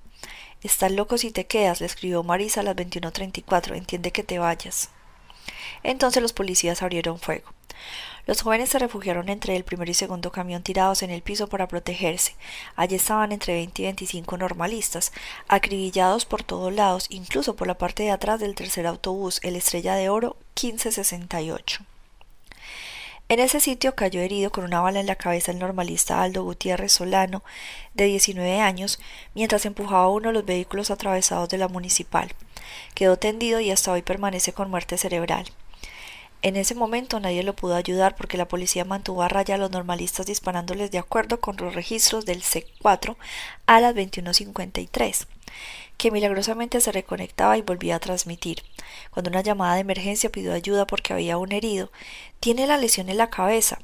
Estás 0.62 0.92
loco 0.92 1.18
si 1.18 1.32
te 1.32 1.48
quedas, 1.48 1.80
le 1.80 1.88
escribió 1.88 2.22
Marisa 2.22 2.60
a 2.60 2.64
las 2.64 2.76
21.34. 2.76 3.76
Entiende 3.76 4.12
que 4.12 4.24
te 4.24 4.38
vayas. 4.38 4.92
Entonces 5.82 6.22
los 6.22 6.32
policías 6.32 6.84
abrieron 6.84 7.18
fuego. 7.18 7.50
Los 8.28 8.44
jóvenes 8.44 8.70
se 8.70 8.78
refugiaron 8.78 9.30
entre 9.30 9.56
el 9.56 9.64
primer 9.64 9.90
y 9.90 9.96
segundo 9.96 10.32
camión 10.32 10.62
tirados 10.62 11.02
en 11.02 11.10
el 11.10 11.24
piso 11.24 11.48
para 11.48 11.68
protegerse. 11.68 12.36
Allí 12.76 12.98
estaban 12.98 13.32
entre 13.32 13.54
20 13.54 13.82
y 13.82 13.86
25 13.86 14.38
normalistas, 14.38 15.12
acribillados 15.48 16.26
por 16.26 16.44
todos 16.44 16.72
lados, 16.72 17.08
incluso 17.10 17.56
por 17.56 17.68
la 17.68 17.80
parte 17.80 18.04
de 18.04 18.12
atrás 18.12 18.40
del 18.40 18.54
tercer 18.54 18.86
autobús, 18.86 19.40
el 19.42 19.56
Estrella 19.56 19.96
de 19.96 20.10
Oro 20.10 20.38
1568. 20.62 21.89
En 23.32 23.40
ese 23.40 23.60
sitio 23.60 23.94
cayó 23.94 24.22
herido 24.22 24.52
con 24.52 24.64
una 24.64 24.82
bala 24.82 25.00
en 25.00 25.06
la 25.06 25.16
cabeza 25.16 25.52
el 25.52 25.60
normalista 25.60 26.24
Aldo 26.24 26.44
Gutiérrez 26.44 26.94
Solano, 26.94 27.44
de 27.94 28.06
19 28.06 28.60
años, 28.60 29.00
mientras 29.36 29.68
empujaba 29.68 30.10
uno 30.10 30.30
de 30.30 30.34
los 30.34 30.46
vehículos 30.46 30.90
atravesados 30.90 31.48
de 31.48 31.60
la 31.60 31.68
municipal. 31.68 32.34
Quedó 32.96 33.18
tendido 33.18 33.60
y 33.60 33.70
hasta 33.70 33.92
hoy 33.92 34.02
permanece 34.02 34.52
con 34.52 34.72
muerte 34.72 34.98
cerebral. 34.98 35.46
En 36.42 36.56
ese 36.56 36.74
momento 36.74 37.20
nadie 37.20 37.44
lo 37.44 37.56
pudo 37.56 37.76
ayudar 37.76 38.16
porque 38.16 38.36
la 38.38 38.48
policía 38.48 38.84
mantuvo 38.84 39.22
a 39.22 39.28
raya 39.28 39.56
a 39.56 39.58
los 39.60 39.70
normalistas 39.70 40.26
disparándoles 40.26 40.90
de 40.90 40.98
acuerdo 40.98 41.40
con 41.40 41.56
los 41.58 41.76
registros 41.76 42.26
del 42.26 42.42
C4 42.42 43.16
a 43.68 43.80
las 43.80 43.94
21.53 43.94 45.28
que 46.00 46.12
milagrosamente 46.12 46.80
se 46.80 46.94
reconectaba 46.94 47.58
y 47.58 47.62
volvía 47.62 47.98
a 47.98 48.00
transmitir. 48.00 48.64
Cuando 49.12 49.30
una 49.30 49.42
llamada 49.42 49.76
de 49.76 49.82
emergencia 49.82 50.32
pidió 50.32 50.54
ayuda 50.54 50.88
porque 50.88 51.12
había 51.12 51.38
un 51.38 51.52
herido, 51.52 51.92
tiene 52.40 52.66
la 52.68 52.78
lesión 52.78 53.10
en 53.10 53.18
la 53.18 53.30
cabeza. 53.30 53.80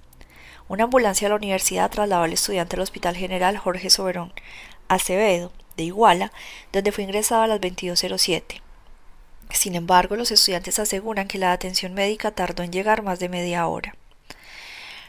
Una 0.70 0.86
ambulancia 0.86 1.26
de 1.26 1.30
la 1.32 1.36
universidad 1.36 1.92
trasladó 1.92 2.24
al 2.24 2.32
estudiante 2.32 2.78
al 2.78 2.84
Hospital 2.84 3.18
General 3.18 3.58
Jorge 3.58 3.90
Soberón 3.90 4.32
Acevedo, 4.88 5.52
de 5.76 5.84
Iguala, 5.84 6.32
donde 6.72 6.94
fue 6.94 7.04
ingresado 7.04 7.42
a 7.42 7.48
las 7.48 7.60
22.07. 7.60 8.62
Sin 9.52 9.76
embargo, 9.76 10.16
los 10.16 10.32
estudiantes 10.32 10.80
aseguran 10.80 11.28
que 11.28 11.38
la 11.38 11.52
atención 11.52 11.94
médica 11.94 12.32
tardó 12.32 12.64
en 12.64 12.72
llegar 12.72 13.04
más 13.04 13.20
de 13.20 13.28
media 13.28 13.68
hora. 13.68 13.94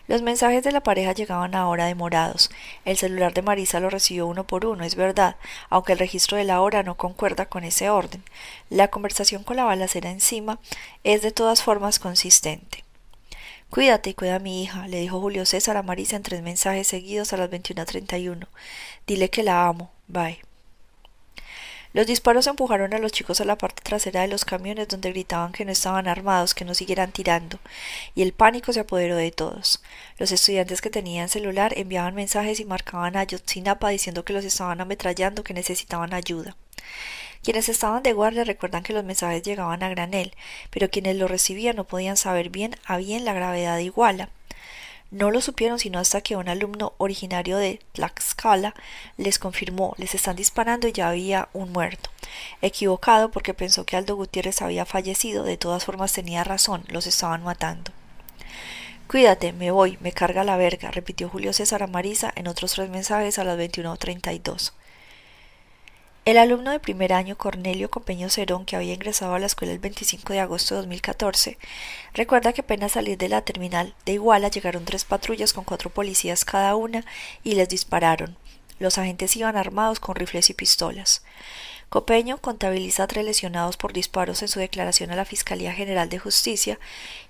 Los 0.09 0.23
mensajes 0.23 0.63
de 0.63 0.73
la 0.73 0.83
pareja 0.83 1.13
llegaban 1.13 1.55
ahora 1.55 1.87
demorados. 1.87 2.51
El 2.85 2.97
celular 2.97 3.35
de 3.35 3.43
Marisa 3.43 3.81
lo 3.81 3.91
recibió 3.91 4.27
uno 4.27 4.47
por 4.47 4.65
uno, 4.67 4.85
es 4.85 4.95
verdad, 4.95 5.37
aunque 5.69 5.93
el 5.93 5.99
registro 5.99 6.37
de 6.37 6.45
la 6.45 6.61
hora 6.61 6.83
no 6.83 6.97
concuerda 6.97 7.47
con 7.47 7.65
ese 7.65 7.91
orden. 7.91 8.23
La 8.71 8.89
conversación 8.89 9.43
con 9.45 9.57
la 9.57 9.65
balacera 9.65 10.11
encima 10.11 10.59
es 11.05 11.23
de 11.23 11.33
todas 11.33 11.63
formas 11.63 11.99
consistente. 11.99 12.85
Cuídate 13.71 14.11
y 14.11 14.15
cuida 14.15 14.37
a 14.37 14.41
mi 14.41 14.63
hija, 14.63 14.87
le 14.89 15.01
dijo 15.01 15.21
Julio 15.21 15.45
César 15.45 15.77
a 15.77 15.83
Marisa 15.83 16.17
en 16.17 16.23
tres 16.23 16.43
mensajes 16.43 16.87
seguidos 16.87 17.33
a 17.33 17.37
las 17.37 17.51
21.31. 17.51 18.47
Dile 19.07 19.29
que 19.31 19.43
la 19.43 19.67
amo. 19.67 19.91
Bye. 20.07 20.56
Los 21.97 22.07
disparos 22.07 22.47
empujaron 22.47 22.93
a 22.93 22.99
los 22.99 23.11
chicos 23.11 23.41
a 23.41 23.47
la 23.47 23.57
parte 23.57 23.81
trasera 23.83 24.21
de 24.21 24.29
los 24.29 24.45
camiones 24.45 24.87
donde 24.87 25.13
gritaban 25.13 25.53
que 25.53 25.65
no 25.65 25.73
estaban 25.73 26.09
armados, 26.09 26.53
que 26.53 26.67
no 26.67 26.75
siguieran 26.75 27.11
tirando, 27.11 27.59
y 28.15 28.21
el 28.21 28.35
pánico 28.35 28.75
se 28.75 28.81
apoderó 28.81 29.17
de 29.17 29.31
todos. 29.31 29.83
Los 30.19 30.31
estudiantes 30.31 30.83
que 30.83 30.91
tenían 30.91 31.31
celular 31.31 31.73
enviaban 31.75 32.15
mensajes 32.15 32.61
y 32.61 32.67
marcaban 32.67 33.17
a 33.17 33.25
Yotzinapa 33.25 33.89
diciendo 33.89 34.27
que 34.27 34.35
los 34.35 34.45
estaban 34.45 34.83
ametrallando, 34.83 35.43
que 35.43 35.55
necesitaban 35.55 36.13
ayuda. 36.13 36.55
Quienes 37.43 37.71
estaban 37.71 38.03
de 38.03 38.13
guardia 38.13 38.45
recuerdan 38.45 38.83
que 38.83 38.93
los 38.93 39.03
mensajes 39.03 39.43
llegaban 39.43 39.83
a 39.83 39.89
granel, 39.89 40.35
pero 40.69 40.91
quienes 40.91 41.17
los 41.17 41.31
recibían 41.31 41.77
no 41.77 41.85
podían 41.85 42.19
saber 42.19 42.51
bien 42.51 42.77
a 42.85 42.99
bien 42.99 43.25
la 43.25 43.33
gravedad 43.33 43.77
de 43.77 43.85
Iguala. 43.85 44.29
No 45.11 45.31
lo 45.31 45.41
supieron 45.41 45.79
sino 45.79 45.99
hasta 45.99 46.21
que 46.21 46.37
un 46.37 46.49
alumno 46.49 46.95
originario 46.99 47.59
de 47.59 47.81
Tlaxcala 47.93 48.75
les 49.17 49.39
confirmó, 49.39 49.95
les 49.99 50.15
están 50.15 50.37
disparando 50.37 50.89
y 50.89 50.93
ya 50.93 51.09
había 51.09 51.49
un 51.53 51.73
muerto. 51.73 52.11
Equivocado 52.61 53.31
porque 53.31 53.55
pensó 53.55 53.85
que 53.85 53.97
Aldo 53.97 54.17
Gutiérrez 54.17 54.63
había 54.63 54.85
fallecido, 54.85 55.45
de 55.45 55.57
todas 55.57 55.85
formas 55.85 56.13
tenía 56.13 56.43
razón, 56.45 56.85
los 56.89 57.07
estaban 57.07 57.45
matando. 57.45 57.93
Cuídate, 59.07 59.53
me 59.53 59.71
voy, 59.71 59.99
me 60.01 60.11
carga 60.11 60.43
la 60.43 60.57
verga, 60.57 60.91
repitió 60.91 61.29
Julio 61.29 61.53
César 61.53 61.85
a 61.85 61.87
Marisa 61.87 62.33
en 62.35 62.49
otros 62.49 62.73
tres 62.73 62.91
mensajes 62.91 63.39
a 63.39 63.45
las 63.45 63.57
21.32. 63.57 64.73
El 66.27 66.39
alumno 66.39 66.73
de 66.73 66.81
primer 66.81 67.13
año 67.13 67.39
Cornelio 67.39 67.89
Copeño 67.89 68.29
Cerón, 68.31 68.65
que 68.65 68.75
había 68.75 68.95
ingresado 68.95 69.35
a 69.35 69.39
la 69.39 69.47
escuela 69.47 69.73
el 69.73 69.79
25 69.79 70.33
de 70.33 70.41
agosto 70.41 70.75
de 70.75 70.81
2014, 70.81 71.57
recuerda 72.15 72.53
que 72.53 72.63
apenas 72.63 72.91
salir 72.91 73.17
de 73.17 73.29
la 73.29 73.43
terminal 73.43 73.95
de 74.05 74.15
Iguala 74.15 74.49
llegaron 74.49 74.85
tres 74.85 75.05
patrullas 75.05 75.53
con 75.53 75.63
cuatro 75.63 75.89
policías 75.89 76.45
cada 76.45 76.75
una 76.75 77.05
y 77.45 77.55
les 77.55 77.69
dispararon. 77.69 78.37
Los 78.81 78.99
agentes 78.99 79.37
iban 79.37 79.57
armados 79.57 80.01
con 80.01 80.17
rifles 80.17 80.51
y 80.51 80.55
pistolas. 80.55 81.23
Copeño 81.89 82.39
contabiliza 82.39 83.07
tres 83.07 83.25
lesionados 83.25 83.77
por 83.77 83.93
disparos 83.93 84.43
en 84.43 84.49
su 84.49 84.59
declaración 84.59 85.13
a 85.13 85.17
la 85.17 85.25
Fiscalía 85.25 85.73
General 85.73 86.09
de 86.09 86.19
Justicia 86.19 86.81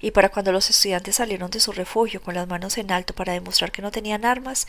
y 0.00 0.12
para 0.12 0.30
cuando 0.30 0.50
los 0.50 0.70
estudiantes 0.70 1.16
salieron 1.16 1.50
de 1.50 1.60
su 1.60 1.72
refugio 1.72 2.22
con 2.22 2.34
las 2.34 2.48
manos 2.48 2.78
en 2.78 2.90
alto 2.90 3.14
para 3.14 3.34
demostrar 3.34 3.70
que 3.70 3.82
no 3.82 3.90
tenían 3.90 4.24
armas, 4.24 4.66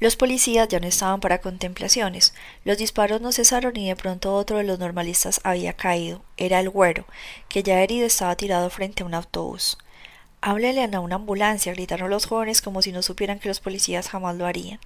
los 0.00 0.16
policías 0.16 0.66
ya 0.66 0.80
no 0.80 0.88
estaban 0.88 1.20
para 1.20 1.40
contemplaciones. 1.40 2.34
Los 2.64 2.78
disparos 2.78 3.20
no 3.20 3.30
cesaron 3.30 3.76
y 3.76 3.86
de 3.86 3.94
pronto 3.94 4.34
otro 4.34 4.56
de 4.58 4.64
los 4.64 4.80
normalistas 4.80 5.40
había 5.44 5.72
caído. 5.72 6.20
Era 6.36 6.58
el 6.58 6.68
güero, 6.68 7.04
que 7.48 7.62
ya 7.62 7.80
herido 7.80 8.06
estaba 8.06 8.34
tirado 8.34 8.68
frente 8.70 9.04
a 9.04 9.06
un 9.06 9.14
autobús. 9.14 9.78
Háblele 10.40 10.82
a 10.82 11.00
una 11.00 11.14
ambulancia, 11.14 11.72
gritaron 11.72 12.10
los 12.10 12.26
jóvenes 12.26 12.60
como 12.60 12.82
si 12.82 12.90
no 12.90 13.02
supieran 13.02 13.38
que 13.38 13.48
los 13.48 13.60
policías 13.60 14.08
jamás 14.08 14.34
lo 14.34 14.46
harían. 14.46 14.80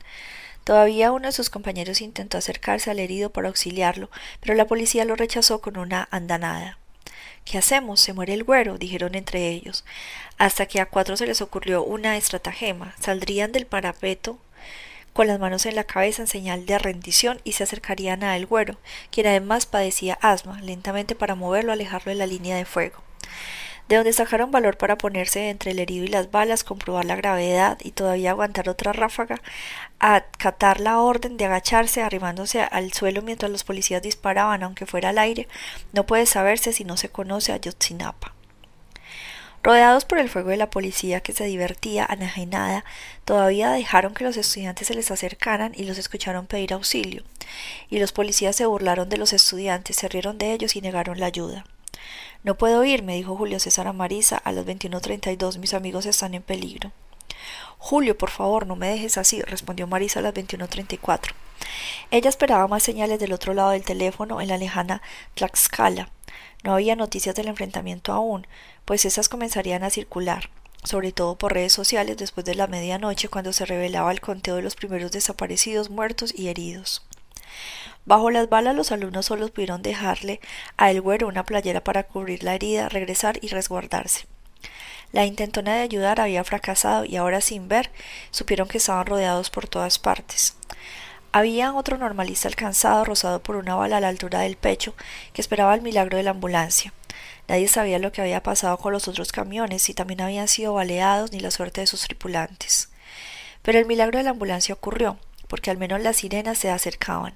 Todavía 0.65 1.11
uno 1.11 1.27
de 1.27 1.33
sus 1.33 1.51
compañeros 1.51 2.01
intentó 2.01 2.39
acercarse 2.39 2.91
al 2.91 3.01
herido 3.01 3.31
para 3.31 3.49
auxiliarlo, 3.49 4.11
pero 4.41 4.55
la 4.55 4.67
policía 4.67 5.05
lo 5.05 5.17
rechazó 5.17 5.61
con 5.61 5.77
una 5.77 6.09
andanada. 6.11 6.79
¿Qué 7.45 7.59
hacemos? 7.59 8.01
Se 8.01 8.13
muere 8.13 8.35
el 8.35 8.45
güero, 8.45 8.79
dijeron 8.79 9.17
entre 9.17 9.49
ellos, 9.49 9.85
hasta 10.39 10.67
que 10.67 10.81
a 10.81 10.87
cuatro 10.87 11.17
se 11.17 11.27
les 11.27 11.41
ocurrió 11.41 11.83
una 11.83 12.17
estratagema. 12.17 12.95
Saldrían 13.01 13.51
del 13.51 13.67
parapeto 13.67 14.39
con 15.13 15.27
las 15.27 15.41
manos 15.41 15.67
en 15.67 15.75
la 15.75 15.85
cabeza 15.85 16.23
en 16.23 16.29
señal 16.29 16.65
de 16.65 16.79
rendición 16.79 17.41
y 17.45 17.53
se 17.53 17.65
acercarían 17.65 18.23
a 18.23 18.37
el 18.37 18.47
güero, 18.47 18.79
quien 19.11 19.27
además 19.27 19.67
padecía 19.67 20.19
asma, 20.23 20.61
lentamente 20.63 21.15
para 21.17 21.35
moverlo, 21.35 21.73
alejarlo 21.73 22.11
de 22.11 22.19
la 22.19 22.27
línea 22.27 22.57
de 22.57 22.65
fuego 22.65 23.03
de 23.89 23.97
donde 23.97 24.13
sacaron 24.13 24.51
valor 24.51 24.77
para 24.77 24.97
ponerse 24.97 25.51
entre 25.51 25.73
el 25.73 25.79
herido 25.79 26.05
y 26.05 26.09
las 26.09 26.31
balas, 26.31 26.65
comprobar 26.65 27.05
la 27.05 27.17
gravedad 27.17 27.79
y 27.83 27.91
todavía 27.91 28.31
aguantar 28.31 28.69
otra 28.69 28.93
ráfaga, 28.93 29.41
acatar 29.99 30.81
la 30.81 31.01
orden 31.01 31.37
de 31.37 31.45
agacharse 31.45 32.03
arrimándose 32.03 32.63
al 32.63 32.93
suelo 32.93 33.23
mientras 33.23 33.51
los 33.51 33.65
policías 33.65 34.03
disparaban, 34.03 34.63
aunque 34.63 34.87
fuera 34.87 35.11
al 35.11 35.19
aire, 35.19 35.49
no 35.93 36.07
puede 36.07 36.27
saberse 36.27 36.73
si 36.73 36.85
no 36.85 36.97
se 36.97 37.09
conoce 37.09 37.53
a 37.53 37.57
Yotzinapa. 37.59 38.33
Rodeados 39.65 40.05
por 40.05 40.19
el 40.19 40.29
fuego 40.29 40.51
de 40.51 40.57
la 40.57 40.71
policía 40.71 41.21
que 41.21 41.33
se 41.33 41.45
divertía, 41.45 42.05
anajenada, 42.05 42.85
todavía 43.25 43.71
dejaron 43.71 44.13
que 44.13 44.25
los 44.25 44.37
estudiantes 44.37 44.89
se 44.89 44.95
les 44.95 45.13
acercaran 45.13 45.73
y 45.77 45.85
los 45.85 45.99
escucharon 45.99 46.47
pedir 46.47 46.73
auxilio. 46.73 47.23
Y 47.89 48.01
los 48.01 48.11
policías 48.11 48.57
se 48.57 48.67
burlaron 48.67 49.09
de 49.09 49.19
los 49.19 49.33
estudiantes, 49.33 49.95
se 49.95 50.09
rieron 50.09 50.37
de 50.37 50.53
ellos 50.53 50.75
y 50.75 50.81
negaron 50.81 51.21
la 51.21 51.27
ayuda. 51.27 51.65
No 52.45 52.57
puedo 52.59 52.85
ir, 52.85 53.05
me 53.05 53.15
dijo 53.15 53.37
Julio 53.37 53.61
César 53.61 53.87
a 53.87 53.93
Marisa 53.93 54.37
a 54.37 54.51
las 54.51 54.67
21.32. 54.67 55.59
Mis 55.59 55.75
amigos 55.75 56.07
están 56.07 56.35
en 56.35 56.43
peligro. 56.43 56.91
Julio, 57.79 58.19
por 58.19 58.31
favor, 58.31 58.67
no 58.67 58.75
me 58.75 58.89
dejes 58.89 59.17
así, 59.17 59.43
respondió 59.43 59.87
Marisa 59.87 60.19
a 60.19 60.23
las 60.23 60.35
21.34. 60.35 61.33
Ella 62.11 62.29
esperaba 62.29 62.67
más 62.67 62.83
señales 62.83 63.21
del 63.21 63.33
otro 63.33 63.55
lado 63.55 63.71
del 63.71 63.85
teléfono 63.85 64.41
en 64.41 64.49
la 64.49 64.59
lejana 64.59 65.03
Tlaxcala. 65.35 66.11
No 66.65 66.75
había 66.75 66.97
noticias 66.97 67.35
del 67.35 67.49
enfrentamiento 67.49 68.13
aún, 68.13 68.47
pues 68.85 69.05
esas 69.05 69.29
comenzarían 69.29 69.85
a 69.85 69.91
circular, 69.91 70.51
sobre 70.83 71.13
todo 71.13 71.37
por 71.37 71.55
redes 71.55 71.73
sociales 71.73 72.17
después 72.17 72.45
de 72.45 72.57
la 72.57 72.67
medianoche 72.67 73.29
cuando 73.29 73.53
se 73.53 73.67
revelaba 73.67 74.11
el 74.11 74.21
conteo 74.21 74.57
de 74.57 74.63
los 74.63 74.75
primeros 74.75 75.13
desaparecidos, 75.13 75.91
muertos 75.91 76.33
y 76.37 76.49
heridos. 76.49 77.03
Bajo 78.05 78.31
las 78.31 78.49
balas 78.49 78.75
los 78.75 78.91
alumnos 78.93 79.27
solo 79.27 79.49
pudieron 79.49 79.83
dejarle 79.83 80.41
a 80.77 80.91
el 80.91 81.01
güero 81.01 81.29
una 81.29 81.45
playera 81.45 81.85
para 81.85 82.03
cubrir 82.03 82.43
la 82.43 82.55
herida, 82.55 82.89
regresar 82.89 83.39
y 83.43 83.49
resguardarse. 83.49 84.27
La 85.13 85.27
intentona 85.27 85.75
de 85.75 85.83
ayudar 85.83 86.21
había 86.21 86.43
fracasado 86.43 87.05
y 87.05 87.17
ahora 87.17 87.41
sin 87.41 87.69
ver 87.69 87.91
supieron 88.31 88.67
que 88.67 88.79
estaban 88.79 89.07
rodeados 89.07 89.51
por 89.51 89.69
todas 89.69 89.99
partes. 89.99 90.57
Había 91.33 91.73
otro 91.75 91.97
normalista 91.97 92.49
alcanzado, 92.49 93.05
rozado 93.05 93.43
por 93.43 93.57
una 93.57 93.75
bala 93.75 93.99
a 93.99 94.01
la 94.01 94.09
altura 94.09 94.41
del 94.41 94.57
pecho, 94.57 94.95
que 95.33 95.41
esperaba 95.41 95.75
el 95.75 95.81
milagro 95.81 96.17
de 96.17 96.25
la 96.25 96.31
ambulancia. 96.31 96.93
Nadie 97.49 97.69
sabía 97.69 97.99
lo 97.99 98.13
que 98.13 98.21
había 98.21 98.43
pasado 98.43 98.77
con 98.79 98.93
los 98.93 99.09
otros 99.09 99.33
camiones, 99.33 99.83
si 99.83 99.95
también 99.95 100.21
habían 100.21 100.49
sido 100.49 100.75
baleados, 100.75 101.33
ni 101.33 101.41
la 101.41 101.51
suerte 101.51 101.81
de 101.81 101.87
sus 101.87 102.03
tripulantes. 102.03 102.91
Pero 103.63 103.79
el 103.79 103.87
milagro 103.87 104.19
de 104.19 104.25
la 104.25 104.31
ambulancia 104.31 104.75
ocurrió 104.75 105.19
porque 105.53 105.71
al 105.71 105.77
menos 105.77 106.01
las 106.01 106.17
sirenas 106.17 106.57
se 106.57 106.71
acercaban. 106.71 107.35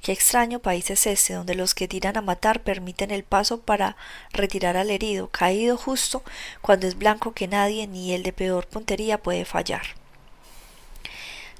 Qué 0.00 0.12
extraño 0.12 0.60
país 0.60 0.88
es 0.88 1.06
ese, 1.06 1.34
donde 1.34 1.54
los 1.54 1.74
que 1.74 1.88
tiran 1.88 2.16
a 2.16 2.22
matar 2.22 2.62
permiten 2.62 3.10
el 3.10 3.22
paso 3.22 3.60
para 3.60 3.98
retirar 4.32 4.78
al 4.78 4.88
herido, 4.90 5.28
caído 5.28 5.76
justo 5.76 6.22
cuando 6.62 6.86
es 6.86 6.96
blanco 6.96 7.34
que 7.34 7.48
nadie, 7.48 7.86
ni 7.86 8.14
el 8.14 8.22
de 8.22 8.32
peor 8.32 8.66
puntería, 8.66 9.18
puede 9.18 9.44
fallar. 9.44 9.82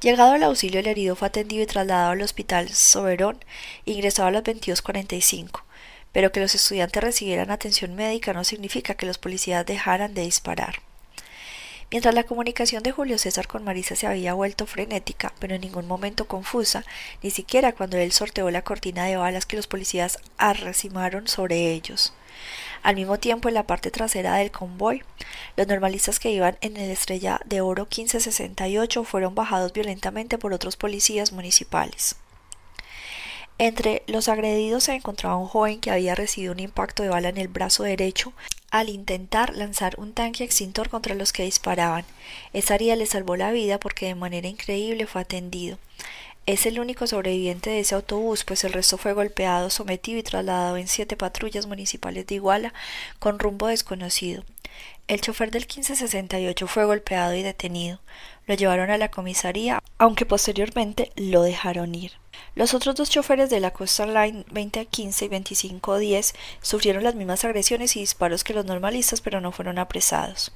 Llegado 0.01 0.33
al 0.33 0.43
auxilio, 0.43 0.81
el 0.81 0.87
herido 0.87 1.17
fue 1.17 1.29
atendido 1.29 1.65
y 1.65 1.67
trasladado 1.67 2.13
al 2.13 2.23
hospital 2.23 2.71
Soberón, 2.71 3.39
ingresado 3.85 4.29
a 4.29 4.31
las 4.31 4.45
22.45. 4.45 5.65
Pero 6.13 6.33
que 6.33 6.41
los 6.41 6.55
estudiantes 6.55 7.05
recibieran 7.05 7.51
atención 7.51 7.95
médica 7.95 8.33
no 8.33 8.45
significa 8.45 8.95
que 8.95 9.05
los 9.05 9.19
policías 9.19 9.67
dejaran 9.67 10.15
de 10.15 10.23
disparar. 10.23 10.77
Mientras 11.91 12.15
la 12.15 12.23
comunicación 12.23 12.85
de 12.85 12.93
Julio 12.93 13.19
César 13.19 13.49
con 13.49 13.65
Marisa 13.65 13.97
se 13.97 14.07
había 14.07 14.35
vuelto 14.35 14.65
frenética, 14.67 15.33
pero 15.41 15.57
en 15.57 15.61
ningún 15.63 15.89
momento 15.89 16.29
confusa, 16.29 16.85
ni 17.21 17.31
siquiera 17.31 17.73
cuando 17.73 17.97
él 17.97 18.13
sorteó 18.13 18.49
la 18.53 18.63
cortina 18.63 19.07
de 19.07 19.17
balas 19.17 19.45
que 19.45 19.57
los 19.57 19.67
policías 19.67 20.19
arrecimaron 20.39 21.27
sobre 21.27 21.73
ellos. 21.73 22.13
Al 22.85 22.95
mismo 22.95 23.19
tiempo, 23.19 23.49
en 23.49 23.55
la 23.55 23.67
parte 23.67 23.91
trasera 23.91 24.37
del 24.37 24.53
convoy, 24.53 25.03
los 25.57 25.67
normalistas 25.67 26.21
que 26.21 26.31
iban 26.31 26.57
en 26.61 26.77
el 26.77 26.93
estrella 26.93 27.41
de 27.45 27.61
oro 27.61 27.83
1568 27.83 29.03
fueron 29.03 29.35
bajados 29.35 29.73
violentamente 29.73 30.39
por 30.39 30.53
otros 30.53 30.77
policías 30.77 31.33
municipales. 31.33 32.15
Entre 33.63 34.03
los 34.07 34.29
agredidos 34.29 34.85
se 34.85 34.95
encontraba 34.95 35.37
un 35.37 35.47
joven 35.47 35.81
que 35.81 35.91
había 35.91 36.15
recibido 36.15 36.53
un 36.53 36.61
impacto 36.61 37.03
de 37.03 37.11
bala 37.11 37.29
en 37.29 37.37
el 37.37 37.49
brazo 37.49 37.83
derecho 37.83 38.33
al 38.71 38.89
intentar 38.89 39.55
lanzar 39.55 39.97
un 39.99 40.15
tanque 40.15 40.45
extintor 40.45 40.89
contra 40.89 41.15
los 41.15 41.35
que 41.35 41.43
disparaban. 41.43 42.07
Esa 42.55 42.73
área 42.73 42.97
le 42.97 43.05
salvó 43.05 43.37
la 43.37 43.53
vida 43.53 43.79
porque 43.79 44.07
de 44.07 44.15
manera 44.15 44.49
increíble 44.49 45.07
fue 45.07 45.21
atendido. 45.21 45.77
Es 46.47 46.65
el 46.65 46.81
único 46.81 47.07
sobreviviente 47.07 47.69
de 47.69 47.81
ese 47.81 47.95
autobús, 47.95 48.45
pues 48.45 48.65
el 48.65 48.73
resto 48.73 48.97
fue 48.97 49.13
golpeado, 49.13 49.69
sometido 49.69 50.19
y 50.19 50.23
trasladado 50.23 50.79
en 50.79 50.89
siete 50.89 51.19
patrullas 51.19 51.67
municipales 51.67 52.27
de 52.27 52.37
Iguala 52.37 52.73
con 53.19 53.39
rumbo 53.39 53.67
desconocido. 53.67 54.43
El 55.07 55.21
chofer 55.21 55.51
del 55.51 55.65
1568 55.65 56.67
fue 56.67 56.87
golpeado 56.87 57.35
y 57.35 57.43
detenido. 57.43 58.01
Lo 58.51 58.57
llevaron 58.57 58.91
a 58.91 58.99
la 58.99 59.13
comisaría, 59.13 59.81
aunque 59.97 60.27
posteriormente 60.27 61.13
lo 61.15 61.43
dejaron 61.43 61.95
ir. 61.95 62.15
Los 62.57 62.75
otros 62.75 62.97
dos 62.97 63.09
choferes 63.09 63.49
de 63.49 63.61
la 63.61 63.71
Coastal 63.71 64.13
Line 64.13 64.45
2015 64.49 65.27
y 65.27 65.29
2510 65.29 66.35
sufrieron 66.61 67.05
las 67.05 67.15
mismas 67.15 67.45
agresiones 67.45 67.95
y 67.95 68.01
disparos 68.01 68.43
que 68.43 68.53
los 68.53 68.65
normalistas, 68.65 69.21
pero 69.21 69.41
no 69.41 69.53
fueron 69.53 69.79
apresados. 69.79 70.51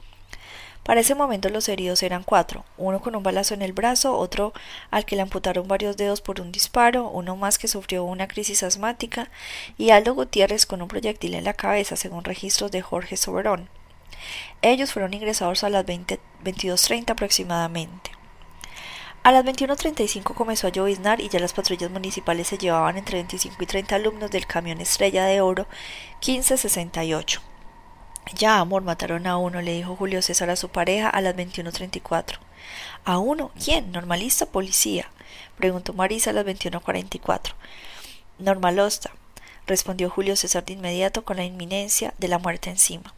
Para 0.83 1.03
ese 1.03 1.15
momento 1.15 1.51
los 1.51 1.69
heridos 1.69 2.03
eran 2.03 2.25
cuatro, 2.25 2.65
uno 2.79 3.01
con 3.01 3.15
un 3.15 3.23
balazo 3.23 3.55
en 3.55 3.63
el 3.63 3.73
brazo, 3.73 4.19
otro 4.19 4.53
al 4.91 5.05
que 5.05 5.15
le 5.15 5.23
amputaron 5.23 5.69
varios 5.69 5.97
dedos 5.97 6.21
por 6.21 6.41
un 6.41 6.51
disparo, 6.51 7.09
uno 7.09 7.37
más 7.37 7.59
que 7.59 7.69
sufrió 7.69 8.03
una 8.03 8.27
crisis 8.27 8.65
asmática 8.65 9.31
y 9.79 9.91
Aldo 9.91 10.15
Gutiérrez 10.15 10.67
con 10.67 10.83
un 10.83 10.89
proyectil 10.89 11.35
en 11.35 11.45
la 11.45 11.55
cabeza, 11.55 11.95
según 11.95 12.25
registros 12.25 12.73
de 12.73 12.83
Jorge 12.83 13.17
Soberón. 13.17 13.69
Ellos 14.63 14.93
fueron 14.93 15.15
ingresados 15.15 15.63
a 15.65 15.69
las 15.69 15.85
22.30 16.45 17.11
aproximadamente. 17.11 18.11
A 19.25 19.33
las 19.33 19.43
21.35 19.45 20.35
comenzó 20.35 20.67
a 20.67 20.71
lloviznar 20.71 21.21
y 21.23 21.31
ya 21.31 21.41
las 21.41 21.55
patrullas 21.55 21.91
municipales 21.91 22.47
se 22.47 22.59
llevaban 22.59 22.99
entre 22.99 23.17
25 23.17 23.57
y 23.59 23.67
30 23.67 23.97
alumnos 23.97 24.31
del 24.31 24.47
camión 24.47 24.83
Estrella 24.83 25.25
de 25.25 25.41
Oro 25.41 25.67
1568. 26.27 27.41
Ya, 28.35 28.59
amor, 28.59 28.83
mataron 28.83 29.27
a 29.27 29.39
uno, 29.39 29.63
le 29.63 29.73
dijo 29.73 29.97
Julio 29.97 30.21
César 30.21 30.51
a 30.51 30.57
su 30.57 30.69
pareja 30.69 31.09
a 31.09 31.23
las 31.23 31.35
21.34. 31.37 32.39
¿A 33.07 33.19
uno? 33.19 33.51
¿Quién? 33.63 33.93
¿Normalista 33.93 34.45
policía? 34.47 35.11
preguntó 35.57 35.93
Marisa 35.93 36.31
a 36.31 36.33
las 36.35 36.45
21.44. 36.45 37.55
Normalosta, 38.39 39.11
respondió 39.67 40.11
Julio 40.11 40.37
César 40.37 40.65
de 40.65 40.75
inmediato 40.75 41.25
con 41.25 41.37
la 41.37 41.45
inminencia 41.45 42.13
de 42.19 42.29
la 42.29 42.39
muerte 42.39 42.71
encima. 42.71 43.15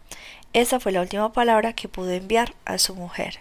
Esa 0.56 0.80
fue 0.80 0.90
la 0.90 1.02
última 1.02 1.34
palabra 1.34 1.74
que 1.74 1.86
pudo 1.86 2.12
enviar 2.12 2.54
a 2.64 2.78
su 2.78 2.94
mujer. 2.94 3.40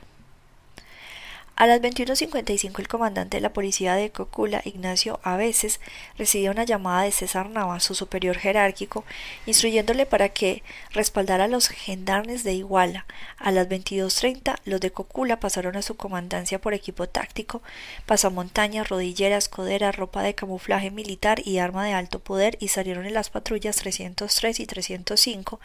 A 1.57 1.67
las 1.67 1.79
21.55 1.79 2.79
el 2.79 2.89
comandante 2.89 3.37
de 3.37 3.41
la 3.41 3.53
policía 3.53 3.95
de 3.95 4.09
Cocula, 4.09 4.61
Ignacio 4.65 5.21
a 5.23 5.37
veces, 5.37 5.79
recibió 6.17 6.51
una 6.51 6.65
llamada 6.65 7.03
de 7.03 7.13
César 7.13 7.49
Nava, 7.49 7.79
su 7.79 7.95
superior 7.95 8.37
jerárquico, 8.37 9.05
instruyéndole 9.45 10.05
para 10.05 10.27
que 10.27 10.63
respaldara 10.91 11.45
a 11.45 11.47
los 11.47 11.69
gendarmes 11.69 12.43
de 12.43 12.55
Iguala. 12.55 13.05
A 13.37 13.51
las 13.51 13.69
22.30 13.69 14.57
los 14.65 14.81
de 14.81 14.91
Cocula 14.91 15.39
pasaron 15.39 15.77
a 15.77 15.81
su 15.81 15.95
comandancia 15.95 16.59
por 16.59 16.73
equipo 16.73 17.07
táctico, 17.07 17.61
pasamontañas, 18.05 18.89
rodilleras, 18.89 19.47
coderas, 19.47 19.95
ropa 19.95 20.23
de 20.23 20.35
camuflaje 20.35 20.91
militar 20.91 21.41
y 21.45 21.59
arma 21.59 21.85
de 21.85 21.93
alto 21.93 22.19
poder 22.19 22.57
y 22.59 22.67
salieron 22.67 23.05
en 23.05 23.13
las 23.13 23.29
patrullas 23.29 23.77
303 23.77 24.59
y 24.59 24.65
305 24.65 25.61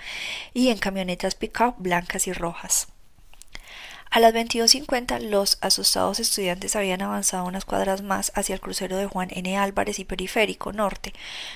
y 0.54 0.68
en 0.68 0.78
camionetas 0.78 1.34
pick-up 1.34 1.74
blancas 1.78 2.28
y 2.28 2.32
rojas. 2.32 2.86
A 4.12 4.18
las 4.18 4.34
22.50 4.34 5.20
los 5.20 5.58
asustados 5.60 6.18
estudiantes 6.18 6.74
habían 6.74 7.00
avanzado 7.00 7.44
unas 7.44 7.64
cuadras 7.64 8.02
más 8.02 8.32
hacia 8.34 8.56
el 8.56 8.60
crucero 8.60 8.96
de 8.96 9.06
Juan 9.06 9.28
N. 9.30 9.56
Álvarez 9.56 10.00
y 10.00 10.04
Periférico 10.04 10.72
Norte, 10.72 11.12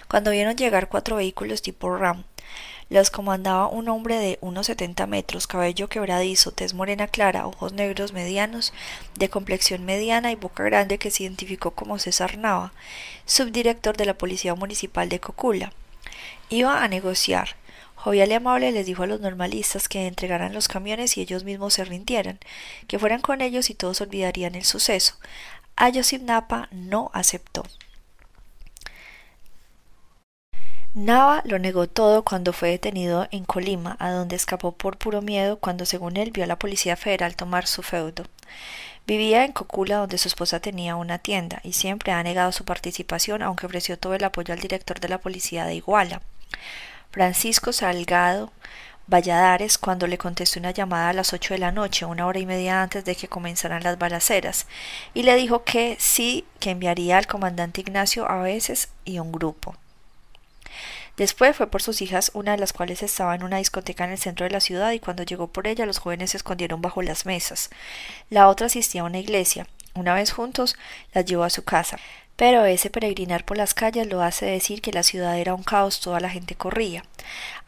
cuando 0.06 0.30
vieron 0.30 0.54
llegar 0.54 0.88
cuatro 0.88 1.16
vehículos 1.16 1.62
tipo 1.62 1.96
RAM. 1.96 2.22
Los 2.90 3.10
comandaba 3.10 3.66
un 3.66 3.88
hombre 3.88 4.18
de 4.18 4.38
unos 4.40 4.66
setenta 4.66 5.08
metros, 5.08 5.48
cabello 5.48 5.88
quebradizo, 5.88 6.52
tez 6.52 6.74
morena 6.74 7.08
clara, 7.08 7.48
ojos 7.48 7.72
negros 7.72 8.12
medianos, 8.12 8.72
de 9.16 9.28
complexión 9.28 9.84
mediana 9.84 10.30
y 10.30 10.36
boca 10.36 10.62
grande 10.62 10.98
que 10.98 11.10
se 11.10 11.24
identificó 11.24 11.72
como 11.72 11.98
César 11.98 12.38
Nava, 12.38 12.72
subdirector 13.26 13.96
de 13.96 14.04
la 14.04 14.14
Policía 14.14 14.54
Municipal 14.54 15.08
de 15.08 15.18
Cocula. 15.18 15.72
Iba 16.50 16.84
a 16.84 16.86
negociar, 16.86 17.56
Jovial 18.04 18.32
y 18.32 18.34
amable 18.34 18.70
les 18.70 18.84
dijo 18.84 19.04
a 19.04 19.06
los 19.06 19.22
normalistas 19.22 19.88
que 19.88 20.06
entregaran 20.06 20.52
los 20.52 20.68
camiones 20.68 21.16
y 21.16 21.22
ellos 21.22 21.42
mismos 21.42 21.72
se 21.72 21.86
rindieran, 21.86 22.38
que 22.86 22.98
fueran 22.98 23.22
con 23.22 23.40
ellos 23.40 23.70
y 23.70 23.74
todos 23.74 24.02
olvidarían 24.02 24.56
el 24.56 24.64
suceso. 24.64 25.14
Ayosif 25.74 26.20
Napa 26.20 26.68
no 26.70 27.10
aceptó. 27.14 27.64
Nava 30.92 31.40
lo 31.46 31.58
negó 31.58 31.88
todo 31.88 32.26
cuando 32.26 32.52
fue 32.52 32.68
detenido 32.68 33.26
en 33.30 33.46
Colima, 33.46 33.96
a 33.98 34.10
donde 34.10 34.36
escapó 34.36 34.72
por 34.72 34.98
puro 34.98 35.22
miedo 35.22 35.58
cuando 35.58 35.86
según 35.86 36.18
él 36.18 36.30
vio 36.30 36.44
a 36.44 36.46
la 36.46 36.58
Policía 36.58 36.96
Federal 36.96 37.36
tomar 37.36 37.66
su 37.66 37.82
feudo. 37.82 38.24
Vivía 39.06 39.46
en 39.46 39.52
Cocula 39.52 39.96
donde 39.96 40.18
su 40.18 40.28
esposa 40.28 40.60
tenía 40.60 40.96
una 40.96 41.20
tienda 41.20 41.62
y 41.64 41.72
siempre 41.72 42.12
ha 42.12 42.22
negado 42.22 42.52
su 42.52 42.66
participación 42.66 43.40
aunque 43.40 43.64
ofreció 43.64 43.98
todo 43.98 44.14
el 44.14 44.24
apoyo 44.24 44.52
al 44.52 44.60
director 44.60 45.00
de 45.00 45.08
la 45.08 45.22
policía 45.22 45.64
de 45.64 45.76
Iguala. 45.76 46.20
Francisco 47.14 47.72
Salgado 47.72 48.50
Valladares 49.06 49.78
cuando 49.78 50.08
le 50.08 50.18
contestó 50.18 50.58
una 50.58 50.72
llamada 50.72 51.10
a 51.10 51.12
las 51.12 51.32
ocho 51.32 51.54
de 51.54 51.60
la 51.60 51.70
noche, 51.70 52.04
una 52.04 52.26
hora 52.26 52.40
y 52.40 52.44
media 52.44 52.82
antes 52.82 53.04
de 53.04 53.14
que 53.14 53.28
comenzaran 53.28 53.84
las 53.84 53.98
balaceras, 53.98 54.66
y 55.14 55.22
le 55.22 55.36
dijo 55.36 55.62
que 55.62 55.96
sí, 56.00 56.44
que 56.58 56.70
enviaría 56.70 57.16
al 57.16 57.28
comandante 57.28 57.82
Ignacio 57.82 58.28
a 58.28 58.42
veces 58.42 58.88
y 59.04 59.20
un 59.20 59.30
grupo. 59.30 59.76
Después 61.16 61.56
fue 61.56 61.68
por 61.68 61.82
sus 61.82 62.02
hijas, 62.02 62.32
una 62.34 62.50
de 62.50 62.58
las 62.58 62.72
cuales 62.72 63.00
estaba 63.04 63.36
en 63.36 63.44
una 63.44 63.58
discoteca 63.58 64.02
en 64.02 64.10
el 64.10 64.18
centro 64.18 64.42
de 64.42 64.50
la 64.50 64.58
ciudad, 64.58 64.90
y 64.90 64.98
cuando 64.98 65.22
llegó 65.22 65.46
por 65.46 65.68
ella 65.68 65.86
los 65.86 65.98
jóvenes 65.98 66.32
se 66.32 66.38
escondieron 66.38 66.82
bajo 66.82 67.00
las 67.00 67.26
mesas. 67.26 67.70
La 68.28 68.48
otra 68.48 68.66
asistía 68.66 69.02
a 69.02 69.04
una 69.04 69.20
iglesia. 69.20 69.68
Una 69.94 70.14
vez 70.14 70.32
juntos, 70.32 70.76
las 71.12 71.24
llevó 71.24 71.44
a 71.44 71.50
su 71.50 71.62
casa. 71.62 72.00
Pero 72.36 72.64
ese 72.64 72.90
peregrinar 72.90 73.44
por 73.44 73.56
las 73.56 73.74
calles 73.74 74.08
lo 74.08 74.20
hace 74.20 74.46
decir 74.46 74.82
que 74.82 74.92
la 74.92 75.04
ciudad 75.04 75.38
era 75.38 75.54
un 75.54 75.62
caos, 75.62 76.00
toda 76.00 76.18
la 76.18 76.30
gente 76.30 76.56
corría. 76.56 77.04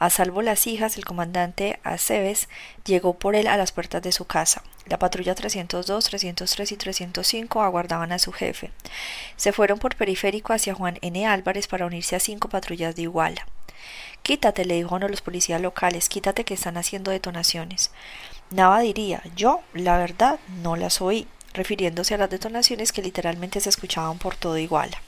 A 0.01 0.11
salvo 0.11 0.43
las 0.43 0.67
hijas, 0.67 0.97
el 0.97 1.05
comandante 1.05 1.79
Aceves 1.85 2.49
llegó 2.85 3.15
por 3.15 3.37
él 3.37 3.47
a 3.47 3.57
las 3.57 3.71
puertas 3.71 4.03
de 4.03 4.11
su 4.11 4.25
casa. 4.25 4.65
La 4.87 4.99
patrulla 4.99 5.37
302, 5.37 6.05
303 6.05 6.73
y 6.73 6.77
305 6.77 7.63
aguardaban 7.63 8.11
a 8.11 8.19
su 8.19 8.33
jefe. 8.33 8.73
Se 9.37 9.53
fueron 9.53 9.79
por 9.79 9.95
periférico 9.95 10.53
hacia 10.53 10.75
Juan 10.75 10.99
N. 11.01 11.27
Álvarez 11.27 11.69
para 11.69 11.87
unirse 11.87 12.17
a 12.17 12.21
cinco 12.21 12.49
patrullas 12.49 12.97
de 12.97 13.03
Iguala. 13.03 13.47
Quítate, 14.23 14.65
le 14.65 14.75
dijo 14.75 14.97
uno 14.97 15.07
de 15.07 15.13
los 15.13 15.23
policías 15.23 15.61
locales, 15.61 16.09
quítate 16.09 16.45
que 16.45 16.55
están 16.55 16.77
haciendo 16.77 17.13
detonaciones. 17.13 17.93
Nava 18.51 18.81
diría, 18.81 19.23
yo, 19.37 19.61
la 19.75 19.97
verdad, 19.97 20.41
no 20.63 20.75
las 20.75 21.01
oí 21.01 21.29
refiriéndose 21.57 22.15
a 22.15 22.19
las 22.19 22.31
detonaciones 22.31 22.93
que 22.93 23.03
literalmente 23.03 23.61
se 23.61 23.71
escuchaban 23.71 24.19
por 24.19 24.37
todo 24.37 24.59
Iguala. 24.59 25.01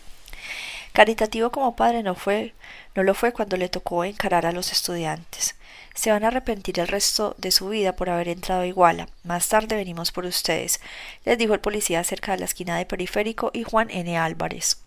Caritativo 0.92 1.50
como 1.50 1.76
padre 1.76 2.02
no 2.02 2.14
fue, 2.14 2.54
no 2.94 3.02
lo 3.02 3.14
fue 3.14 3.32
cuando 3.32 3.56
le 3.56 3.68
tocó 3.68 4.04
encarar 4.04 4.46
a 4.46 4.52
los 4.52 4.72
estudiantes. 4.72 5.54
Se 5.94 6.10
van 6.10 6.24
a 6.24 6.28
arrepentir 6.28 6.80
el 6.80 6.88
resto 6.88 7.34
de 7.38 7.50
su 7.50 7.68
vida 7.68 7.94
por 7.94 8.08
haber 8.10 8.28
entrado 8.28 8.62
a 8.62 8.66
Iguala. 8.66 9.08
Más 9.24 9.48
tarde 9.48 9.76
venimos 9.76 10.10
por 10.10 10.24
ustedes, 10.24 10.80
les 11.24 11.38
dijo 11.38 11.54
el 11.54 11.60
policía 11.60 12.02
cerca 12.04 12.32
de 12.32 12.38
la 12.38 12.46
esquina 12.46 12.76
de 12.76 12.86
Periférico 12.86 13.50
y 13.52 13.64
Juan 13.64 13.90
N. 13.90 14.16
Álvarez. 14.16 14.78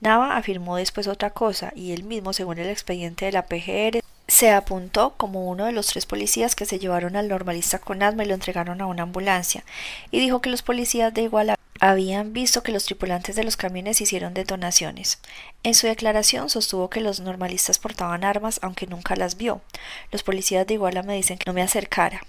Nava 0.00 0.36
afirmó 0.36 0.76
después 0.76 1.06
otra 1.06 1.30
cosa, 1.30 1.72
y 1.74 1.92
él 1.92 2.04
mismo, 2.04 2.32
según 2.32 2.58
el 2.58 2.68
expediente 2.68 3.24
de 3.24 3.32
la 3.32 3.46
PGR, 3.46 4.00
se 4.28 4.50
apuntó 4.50 5.14
como 5.16 5.48
uno 5.48 5.66
de 5.66 5.72
los 5.72 5.86
tres 5.86 6.06
policías 6.06 6.54
que 6.54 6.66
se 6.66 6.78
llevaron 6.78 7.16
al 7.16 7.28
normalista 7.28 7.78
con 7.78 8.02
asma 8.02 8.24
y 8.24 8.26
lo 8.26 8.34
entregaron 8.34 8.80
a 8.80 8.86
una 8.86 9.04
ambulancia, 9.04 9.64
y 10.10 10.20
dijo 10.20 10.40
que 10.40 10.50
los 10.50 10.62
policías 10.62 11.14
de 11.14 11.22
Iguala 11.22 11.56
habían 11.80 12.32
visto 12.32 12.62
que 12.62 12.72
los 12.72 12.84
tripulantes 12.84 13.36
de 13.36 13.44
los 13.44 13.56
camiones 13.56 14.00
hicieron 14.00 14.34
detonaciones. 14.34 15.18
En 15.62 15.74
su 15.74 15.86
declaración 15.86 16.48
sostuvo 16.48 16.90
que 16.90 17.00
los 17.00 17.20
normalistas 17.20 17.78
portaban 17.78 18.24
armas 18.24 18.58
aunque 18.62 18.86
nunca 18.86 19.16
las 19.16 19.36
vio. 19.36 19.60
Los 20.10 20.22
policías 20.22 20.66
de 20.66 20.74
Iguala 20.74 21.02
me 21.02 21.14
dicen 21.14 21.38
que 21.38 21.44
no 21.46 21.52
me 21.52 21.62
acercara. 21.62 22.22